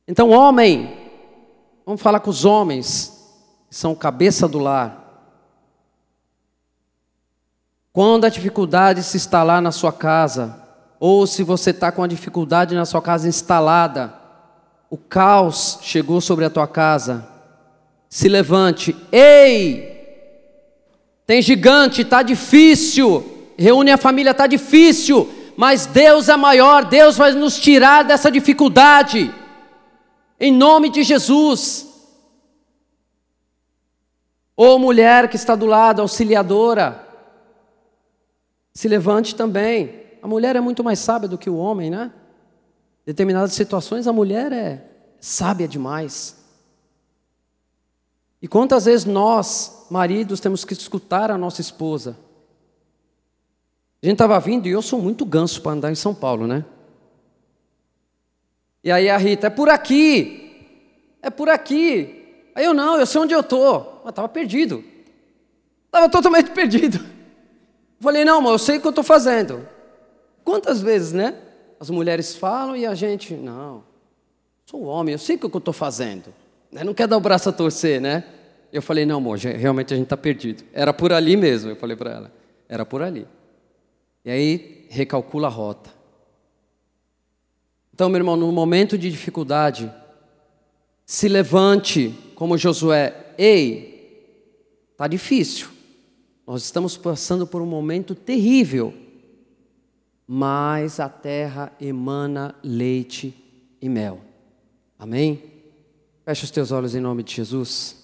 Então, 0.07 0.31
homem, 0.31 0.97
vamos 1.85 2.01
falar 2.01 2.21
com 2.21 2.31
os 2.31 2.45
homens, 2.45 3.13
que 3.69 3.77
são 3.77 3.95
cabeça 3.95 4.49
do 4.49 4.59
lar. 4.59 5.05
Quando 7.93 8.25
a 8.25 8.29
dificuldade 8.29 9.03
se 9.03 9.17
instalar 9.17 9.61
na 9.61 9.73
sua 9.73 9.93
casa, 9.93 10.63
ou 11.01 11.27
se 11.27 11.43
você 11.43 11.71
está 11.71 11.93
com 11.93 12.03
a 12.03 12.07
dificuldade 12.07 12.75
na 12.75 12.85
sua 12.85 13.03
casa 13.03 13.29
instalada, 13.29 14.15
o 14.91 14.97
caos 14.97 15.79
chegou 15.83 16.21
sobre 16.21 16.45
a 16.45 16.51
tua 16.51 16.67
casa, 16.67 17.29
se 18.09 18.29
levante, 18.29 18.97
ei! 19.13 19.97
Tem 21.27 21.43
gigante, 21.43 22.01
está 22.01 22.23
difícil, 22.23 23.53
reúne 23.59 23.91
a 23.91 23.99
família, 23.99 24.31
está 24.31 24.47
difícil, 24.47 25.29
mas 25.59 25.87
Deus 25.87 26.29
é 26.29 26.37
maior, 26.37 26.85
Deus 26.85 27.17
vai 27.17 27.33
nos 27.33 27.59
tirar 27.59 28.05
dessa 28.05 28.31
dificuldade, 28.31 29.35
em 30.39 30.53
nome 30.53 30.89
de 30.89 31.03
Jesus. 31.03 31.85
Ou 34.57 34.79
mulher 34.79 35.29
que 35.29 35.35
está 35.35 35.57
do 35.57 35.67
lado, 35.67 36.01
auxiliadora, 36.01 37.05
se 38.73 38.87
levante 38.87 39.35
também. 39.35 40.01
A 40.23 40.29
mulher 40.29 40.55
é 40.55 40.61
muito 40.61 40.85
mais 40.85 41.01
sábia 41.01 41.29
do 41.29 41.37
que 41.37 41.51
o 41.51 41.57
homem, 41.57 41.91
né? 41.91 42.13
Em 43.03 43.07
determinadas 43.07 43.53
situações 43.53 44.07
a 44.07 44.13
mulher 44.13 44.53
é 44.53 44.85
sábia 45.19 45.67
demais. 45.67 46.37
E 48.41 48.47
quantas 48.47 48.85
vezes 48.85 49.05
nós, 49.05 49.89
maridos, 49.91 50.39
temos 50.39 50.65
que 50.65 50.73
escutar 50.73 51.33
a 51.33 51.37
nossa 51.37 51.61
esposa? 51.61 52.17
A 54.03 54.07
gente 54.07 54.15
estava 54.15 54.39
vindo 54.39 54.67
e 54.67 54.71
eu 54.71 54.81
sou 54.81 55.01
muito 55.01 55.25
ganso 55.25 55.61
para 55.61 55.73
andar 55.73 55.91
em 55.91 55.97
São 55.97 56.15
Paulo, 56.15 56.47
né? 56.47 56.65
E 58.83 58.93
aí 58.93 59.11
a 59.11 59.17
Rita, 59.17 59.49
é 59.49 59.51
por 59.51 59.69
aqui, 59.69 60.67
é 61.21 61.31
por 61.31 61.49
aqui. 61.49 62.51
Aí 62.55 62.65
eu 62.65 62.73
não, 62.73 62.99
eu 62.99 63.07
sei 63.07 63.21
onde 63.21 63.35
eu 63.35 63.41
estou. 63.41 64.01
Mas 64.05 64.11
estava 64.11 64.29
perdido. 64.29 64.85
Estava 65.87 66.09
totalmente 66.09 66.51
perdido. 66.53 67.05
Falei, 68.01 68.25
não, 68.25 68.41
mas 68.41 68.53
eu 68.53 68.59
sei 68.59 68.77
o 68.79 68.81
que 68.81 68.87
eu 68.87 68.91
estou 68.91 69.05
fazendo. 69.05 69.67
Quantas 70.45 70.81
vezes, 70.81 71.13
né? 71.13 71.35
As 71.81 71.91
mulheres 71.91 72.37
falam 72.37 72.77
e 72.77 72.87
a 72.87 72.95
gente, 72.95 73.35
não, 73.35 73.85
sou 74.65 74.83
homem, 74.85 75.13
eu 75.13 75.19
sei 75.19 75.37
o 75.37 75.39
que 75.39 75.47
eu 75.47 75.59
estou 75.59 75.75
fazendo. 75.75 76.33
Né? 76.71 76.83
Não 76.83 76.95
quer 76.95 77.07
dar 77.07 77.17
o 77.17 77.21
braço 77.21 77.49
a 77.49 77.53
torcer, 77.53 78.01
né? 78.01 78.25
Eu 78.73 78.83
falei, 78.83 79.07
não, 79.07 79.19
amor, 79.19 79.39
realmente 79.39 79.95
a 79.95 79.97
gente 79.97 80.07
está 80.07 80.17
perdido. 80.17 80.65
Era 80.73 80.93
por 80.93 81.13
ali 81.13 81.37
mesmo, 81.37 81.71
eu 81.71 81.77
falei 81.77 81.97
para 81.97 82.11
ela. 82.11 82.33
Era 82.69 82.85
por 82.85 83.03
ali. 83.03 83.27
E 84.25 84.31
aí, 84.31 84.87
recalcula 84.89 85.49
a 85.49 85.51
rota. 85.51 85.91
Então, 87.93 88.09
meu 88.09 88.19
irmão, 88.19 88.37
no 88.37 88.53
momento 88.53 88.97
de 88.97 89.11
dificuldade, 89.11 89.93
se 91.05 91.27
levante 91.27 92.15
como 92.35 92.57
Josué. 92.57 93.35
Ei, 93.37 94.39
está 94.93 95.09
difícil. 95.09 95.69
Nós 96.47 96.63
estamos 96.63 96.97
passando 96.97 97.47
por 97.47 97.61
um 97.61 97.67
momento 97.67 98.15
terrível. 98.15 98.95
Mas 100.27 101.01
a 101.01 101.09
terra 101.09 101.73
emana 101.81 102.55
leite 102.63 103.35
e 103.81 103.89
mel. 103.89 104.21
Amém? 104.99 105.43
Feche 106.25 106.45
os 106.45 106.51
teus 106.51 106.71
olhos 106.71 106.95
em 106.95 107.01
nome 107.01 107.23
de 107.23 107.35
Jesus. 107.35 107.98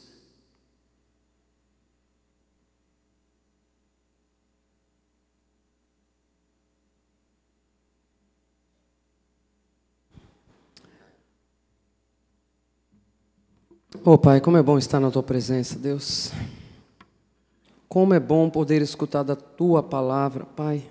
Oh 14.07 14.19
Pai, 14.19 14.39
como 14.39 14.59
é 14.59 14.63
bom 14.63 14.77
estar 14.77 15.01
na 15.01 15.11
Tua 15.11 15.23
presença, 15.23 15.79
Deus. 15.79 16.31
Como 17.89 18.13
é 18.13 18.21
bom 18.21 18.51
poder 18.51 18.83
escutar 18.83 19.23
da 19.23 19.35
Tua 19.35 19.83
palavra, 19.83 20.45
Pai. 20.45 20.85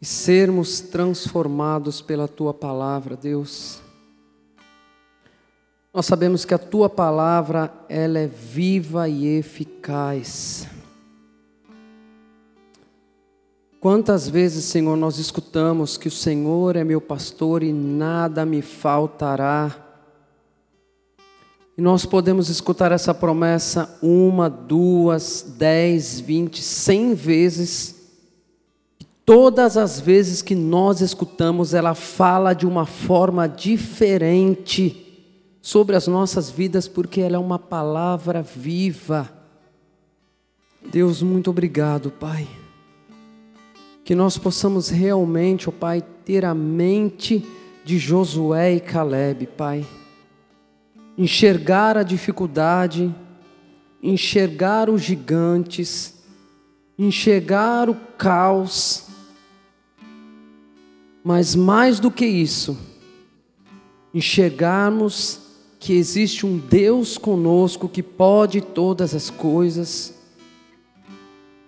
E 0.00 0.06
sermos 0.06 0.78
transformados 0.78 2.00
pela 2.00 2.28
Tua 2.28 2.54
palavra, 2.54 3.16
Deus. 3.16 3.80
Nós 5.92 6.06
sabemos 6.06 6.44
que 6.44 6.54
a 6.54 6.58
Tua 6.58 6.88
palavra, 6.88 7.74
ela 7.88 8.20
é 8.20 8.28
viva 8.28 9.08
e 9.08 9.26
eficaz. 9.26 10.68
Quantas 13.80 14.28
vezes, 14.28 14.64
Senhor, 14.66 14.96
nós 14.96 15.18
escutamos 15.18 15.96
que 15.96 16.06
o 16.06 16.12
Senhor 16.12 16.76
é 16.76 16.84
meu 16.84 17.00
pastor 17.00 17.64
e 17.64 17.72
nada 17.72 18.46
me 18.46 18.62
faltará. 18.62 19.89
E 21.80 21.82
nós 21.82 22.04
podemos 22.04 22.50
escutar 22.50 22.92
essa 22.92 23.14
promessa 23.14 23.98
uma, 24.02 24.50
duas, 24.50 25.54
dez, 25.56 26.20
vinte, 26.20 26.60
cem 26.60 27.14
vezes. 27.14 28.10
Todas 29.24 29.78
as 29.78 29.98
vezes 29.98 30.42
que 30.42 30.54
nós 30.54 31.00
escutamos, 31.00 31.72
ela 31.72 31.94
fala 31.94 32.52
de 32.52 32.66
uma 32.66 32.84
forma 32.84 33.48
diferente 33.48 35.24
sobre 35.62 35.96
as 35.96 36.06
nossas 36.06 36.50
vidas, 36.50 36.86
porque 36.86 37.22
ela 37.22 37.36
é 37.36 37.38
uma 37.38 37.58
palavra 37.58 38.42
viva. 38.42 39.32
Deus, 40.92 41.22
muito 41.22 41.48
obrigado, 41.48 42.10
Pai. 42.10 42.46
Que 44.04 44.14
nós 44.14 44.36
possamos 44.36 44.90
realmente, 44.90 45.66
ó 45.66 45.72
oh 45.72 45.72
Pai, 45.72 46.04
ter 46.26 46.44
a 46.44 46.54
mente 46.54 47.42
de 47.86 47.98
Josué 47.98 48.74
e 48.74 48.80
Caleb, 48.80 49.46
Pai 49.56 49.86
enxergar 51.20 51.98
a 51.98 52.02
dificuldade, 52.02 53.14
enxergar 54.02 54.88
os 54.88 55.02
gigantes, 55.02 56.14
enxergar 56.98 57.90
o 57.90 57.94
caos, 58.16 59.04
mas 61.22 61.54
mais 61.54 62.00
do 62.00 62.10
que 62.10 62.24
isso, 62.24 62.74
enxergarmos 64.14 65.40
que 65.78 65.92
existe 65.92 66.46
um 66.46 66.56
Deus 66.56 67.18
conosco 67.18 67.86
que 67.86 68.02
pode 68.02 68.62
todas 68.62 69.14
as 69.14 69.28
coisas, 69.28 70.14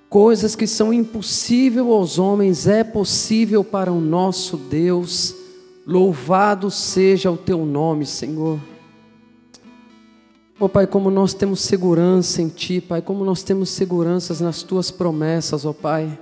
coisas 0.08 0.56
que 0.56 0.66
são 0.66 0.94
impossíveis 0.94 1.86
aos 1.86 2.18
homens, 2.18 2.66
é 2.66 2.82
possível 2.82 3.62
para 3.62 3.92
o 3.92 4.00
nosso 4.00 4.56
Deus. 4.56 5.34
Louvado 5.86 6.70
seja 6.70 7.30
o 7.30 7.36
teu 7.36 7.66
nome, 7.66 8.06
Senhor. 8.06 8.71
Oh, 10.64 10.68
Pai, 10.68 10.86
como 10.86 11.10
nós 11.10 11.34
temos 11.34 11.60
segurança 11.60 12.40
em 12.40 12.48
Ti, 12.48 12.80
Pai, 12.80 13.02
como 13.02 13.24
nós 13.24 13.42
temos 13.42 13.68
seguranças 13.68 14.40
nas 14.40 14.62
Tuas 14.62 14.92
promessas, 14.92 15.64
ó 15.64 15.70
oh, 15.70 15.74
Pai. 15.74 16.16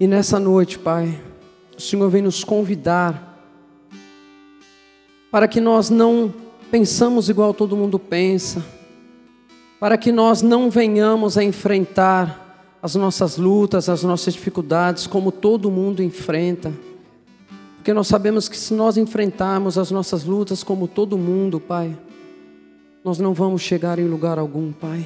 E 0.00 0.06
nessa 0.06 0.40
noite, 0.40 0.78
Pai, 0.78 1.20
o 1.76 1.80
Senhor 1.82 2.08
vem 2.08 2.22
nos 2.22 2.42
convidar 2.42 3.38
para 5.30 5.46
que 5.46 5.60
nós 5.60 5.90
não 5.90 6.32
pensamos 6.70 7.28
igual 7.28 7.52
todo 7.52 7.76
mundo 7.76 7.98
pensa, 7.98 8.64
para 9.78 9.98
que 9.98 10.10
nós 10.10 10.40
não 10.40 10.70
venhamos 10.70 11.36
a 11.36 11.44
enfrentar 11.44 12.78
as 12.82 12.94
nossas 12.94 13.36
lutas, 13.36 13.90
as 13.90 14.02
nossas 14.02 14.32
dificuldades 14.32 15.06
como 15.06 15.30
todo 15.30 15.70
mundo 15.70 16.02
enfrenta. 16.02 16.72
Porque 17.84 17.92
nós 17.92 18.06
sabemos 18.06 18.48
que 18.48 18.56
se 18.56 18.72
nós 18.72 18.96
enfrentarmos 18.96 19.76
as 19.76 19.90
nossas 19.90 20.24
lutas 20.24 20.62
como 20.62 20.88
todo 20.88 21.18
mundo, 21.18 21.60
Pai, 21.60 21.94
nós 23.04 23.18
não 23.18 23.34
vamos 23.34 23.60
chegar 23.60 23.98
em 23.98 24.08
lugar 24.08 24.38
algum, 24.38 24.72
Pai. 24.72 25.04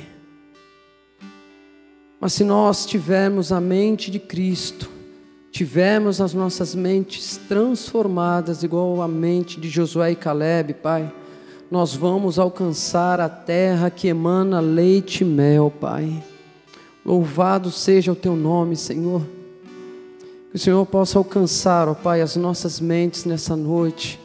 Mas 2.21 2.35
se 2.35 2.45
nós 2.45 2.87
tivermos 2.87 3.51
a 3.51 3.61
mente 3.61 4.13
de 4.13 4.21
Cristo, 4.21 4.89
tivermos 5.51 6.21
as 6.21 6.33
nossas 6.33 6.73
mentes 6.73 7.37
transformadas, 7.49 8.63
igual 8.63 9.03
a 9.03 9.09
mente 9.09 9.61
de 9.61 9.69
Josué 9.69 10.13
e 10.13 10.15
Caleb, 10.15 10.75
Pai, 10.75 11.13
nós 11.69 11.97
vamos 11.97 12.39
alcançar 12.39 13.21
a 13.21 13.29
terra 13.29 13.91
que 13.91 14.07
emana 14.07 14.61
leite 14.61 15.23
e 15.23 15.27
mel, 15.27 15.73
Pai. 15.81 16.23
Louvado 17.05 17.73
seja 17.73 18.13
o 18.13 18.15
teu 18.15 18.37
nome, 18.37 18.77
Senhor. 18.77 19.38
Que 20.51 20.57
o 20.57 20.59
Senhor 20.59 20.85
possa 20.87 21.19
alcançar, 21.19 21.89
ó 21.89 21.95
Pai, 21.95 22.23
as 22.23 22.35
nossas 22.35 22.81
mentes 22.81 23.25
nessa 23.25 23.55
noite. 23.55 24.19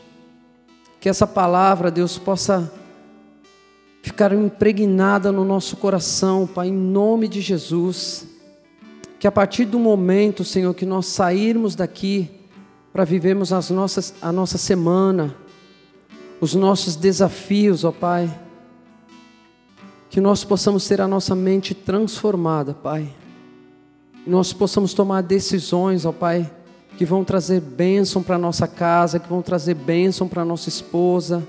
Que 1.00 1.10
essa 1.10 1.28
palavra, 1.28 1.92
Deus, 1.92 2.18
possa 2.18 2.72
ficar 4.02 4.32
impregnada 4.32 5.32
no 5.34 5.44
nosso 5.44 5.76
coração, 5.76 6.48
Pai, 6.48 6.70
em 6.70 6.74
nome 6.74 7.28
de 7.28 7.42
Jesus. 7.42 8.26
Que 9.20 9.28
a 9.28 9.32
partir 9.32 9.66
do 9.66 9.78
momento, 9.78 10.46
Senhor, 10.46 10.74
que 10.74 10.86
nós 10.86 11.08
sairmos 11.08 11.76
daqui 11.76 12.32
para 12.94 13.04
vivermos 13.04 13.52
as 13.52 13.70
nossas, 13.70 14.14
a 14.22 14.32
nossa 14.32 14.58
semana, 14.58 15.36
os 16.40 16.56
nossos 16.56 16.96
desafios, 16.96 17.84
ó 17.84 17.92
Pai, 17.92 18.34
que 20.10 20.22
nós 20.22 20.46
possamos 20.46 20.88
ter 20.88 21.02
a 21.02 21.08
nossa 21.08 21.36
mente 21.36 21.74
transformada, 21.74 22.74
Pai 22.74 23.14
Nós 24.26 24.54
possamos 24.54 24.94
tomar 24.94 25.22
decisões, 25.22 26.06
ó 26.06 26.14
Pai, 26.14 26.50
que 26.98 27.06
vão 27.06 27.26
trazer 27.26 27.60
bênção 27.60 28.24
para 28.24 28.36
a 28.36 28.40
nossa 28.40 28.68
casa, 28.68 29.20
que 29.20 29.28
vão 29.28 29.42
trazer 29.42 29.74
bênção 29.74 30.30
para 30.30 30.44
a 30.44 30.46
nossa 30.46 30.70
esposa, 30.70 31.46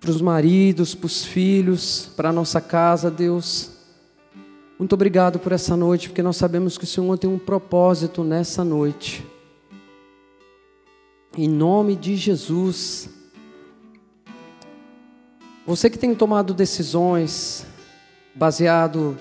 para 0.00 0.10
os 0.10 0.22
maridos, 0.22 0.94
para 0.94 1.06
os 1.06 1.24
filhos, 1.24 2.10
para 2.16 2.30
a 2.30 2.32
nossa 2.32 2.60
casa, 2.60 3.10
Deus. 3.10 3.70
Muito 4.78 4.94
obrigado 4.94 5.38
por 5.38 5.52
essa 5.52 5.76
noite, 5.76 6.08
porque 6.08 6.22
nós 6.22 6.36
sabemos 6.36 6.78
que 6.78 6.84
o 6.84 6.86
Senhor 6.86 7.18
tem 7.18 7.28
um 7.28 7.38
propósito 7.38 8.24
nessa 8.24 8.64
noite. 8.64 9.26
Em 11.36 11.48
nome 11.48 11.96
de 11.96 12.16
Jesus. 12.16 13.10
Você 15.66 15.90
que 15.90 15.98
tem 15.98 16.14
tomado 16.14 16.54
decisões 16.54 17.66
baseado 18.34 19.18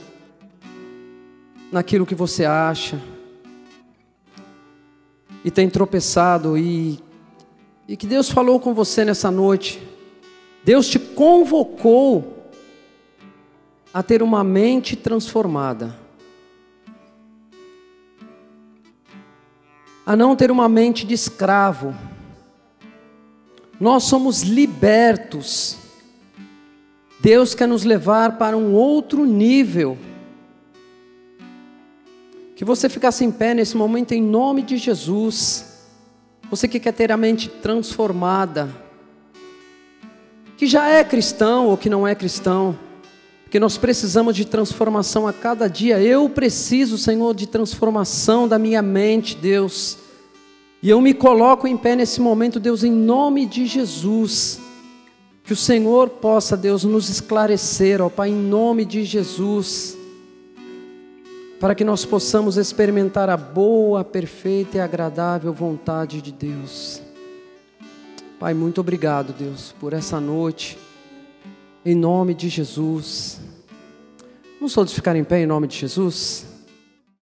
naquilo 1.75 2.05
que 2.05 2.15
você 2.15 2.45
acha 2.45 2.97
e 5.43 5.51
tem 5.51 5.69
tropeçado 5.69 6.57
e 6.57 7.03
e 7.87 7.95
que 7.95 8.07
Deus 8.07 8.31
falou 8.31 8.59
com 8.59 8.73
você 8.73 9.05
nessa 9.05 9.29
noite. 9.29 9.79
Deus 10.63 10.87
te 10.87 10.97
convocou 10.97 12.49
a 13.93 14.01
ter 14.01 14.23
uma 14.23 14.43
mente 14.43 14.95
transformada. 14.95 15.95
A 20.03 20.15
não 20.15 20.35
ter 20.35 20.49
uma 20.49 20.67
mente 20.67 21.05
de 21.05 21.13
escravo. 21.13 21.93
Nós 23.79 24.05
somos 24.05 24.41
libertos 24.41 25.77
Deus 27.25 27.55
quer 27.55 27.67
nos 27.67 27.83
levar 27.83 28.37
para 28.37 28.55
um 28.55 28.73
outro 28.73 29.25
nível. 29.25 29.97
Que 32.55 32.63
você 32.63 32.87
ficasse 32.87 33.25
em 33.25 33.31
pé 33.31 33.53
nesse 33.53 33.75
momento 33.75 34.13
em 34.13 34.21
nome 34.21 34.61
de 34.61 34.77
Jesus. 34.77 35.65
Você 36.49 36.67
que 36.67 36.79
quer 36.79 36.93
ter 36.93 37.11
a 37.11 37.17
mente 37.17 37.49
transformada, 37.49 38.69
que 40.55 40.65
já 40.65 40.87
é 40.87 41.03
cristão 41.03 41.67
ou 41.67 41.75
que 41.75 41.89
não 41.89 42.07
é 42.07 42.15
cristão, 42.15 42.77
porque 43.43 43.59
nós 43.59 43.77
precisamos 43.77 44.35
de 44.35 44.45
transformação 44.45 45.27
a 45.27 45.33
cada 45.33 45.67
dia. 45.67 45.99
Eu 45.99 46.29
preciso, 46.29 46.97
Senhor, 46.97 47.35
de 47.35 47.45
transformação 47.45 48.47
da 48.47 48.57
minha 48.57 48.81
mente, 48.81 49.35
Deus. 49.35 49.97
E 50.81 50.89
eu 50.89 51.01
me 51.01 51.13
coloco 51.13 51.67
em 51.67 51.75
pé 51.75 51.95
nesse 51.95 52.21
momento, 52.21 52.59
Deus, 52.59 52.83
em 52.83 52.91
nome 52.91 53.45
de 53.45 53.65
Jesus. 53.65 54.61
Que 55.43 55.53
o 55.53 55.55
Senhor 55.57 56.09
possa, 56.09 56.55
Deus, 56.55 56.83
nos 56.83 57.09
esclarecer, 57.09 58.01
ó 58.01 58.09
Pai, 58.09 58.29
em 58.29 58.35
nome 58.35 58.85
de 58.85 59.03
Jesus, 59.03 59.97
para 61.59 61.73
que 61.73 61.83
nós 61.83 62.05
possamos 62.05 62.57
experimentar 62.57 63.29
a 63.29 63.37
boa, 63.37 64.03
perfeita 64.03 64.77
e 64.77 64.79
agradável 64.79 65.53
vontade 65.53 66.21
de 66.21 66.31
Deus. 66.31 67.01
Pai, 68.39 68.53
muito 68.53 68.81
obrigado, 68.81 69.33
Deus, 69.33 69.73
por 69.79 69.93
essa 69.93 70.19
noite, 70.19 70.77
em 71.85 71.95
nome 71.95 72.33
de 72.33 72.49
Jesus. 72.49 73.39
Vamos 74.59 74.73
todos 74.73 74.93
ficar 74.93 75.15
em 75.15 75.23
pé 75.23 75.43
em 75.43 75.45
nome 75.45 75.67
de 75.67 75.77
Jesus? 75.77 76.54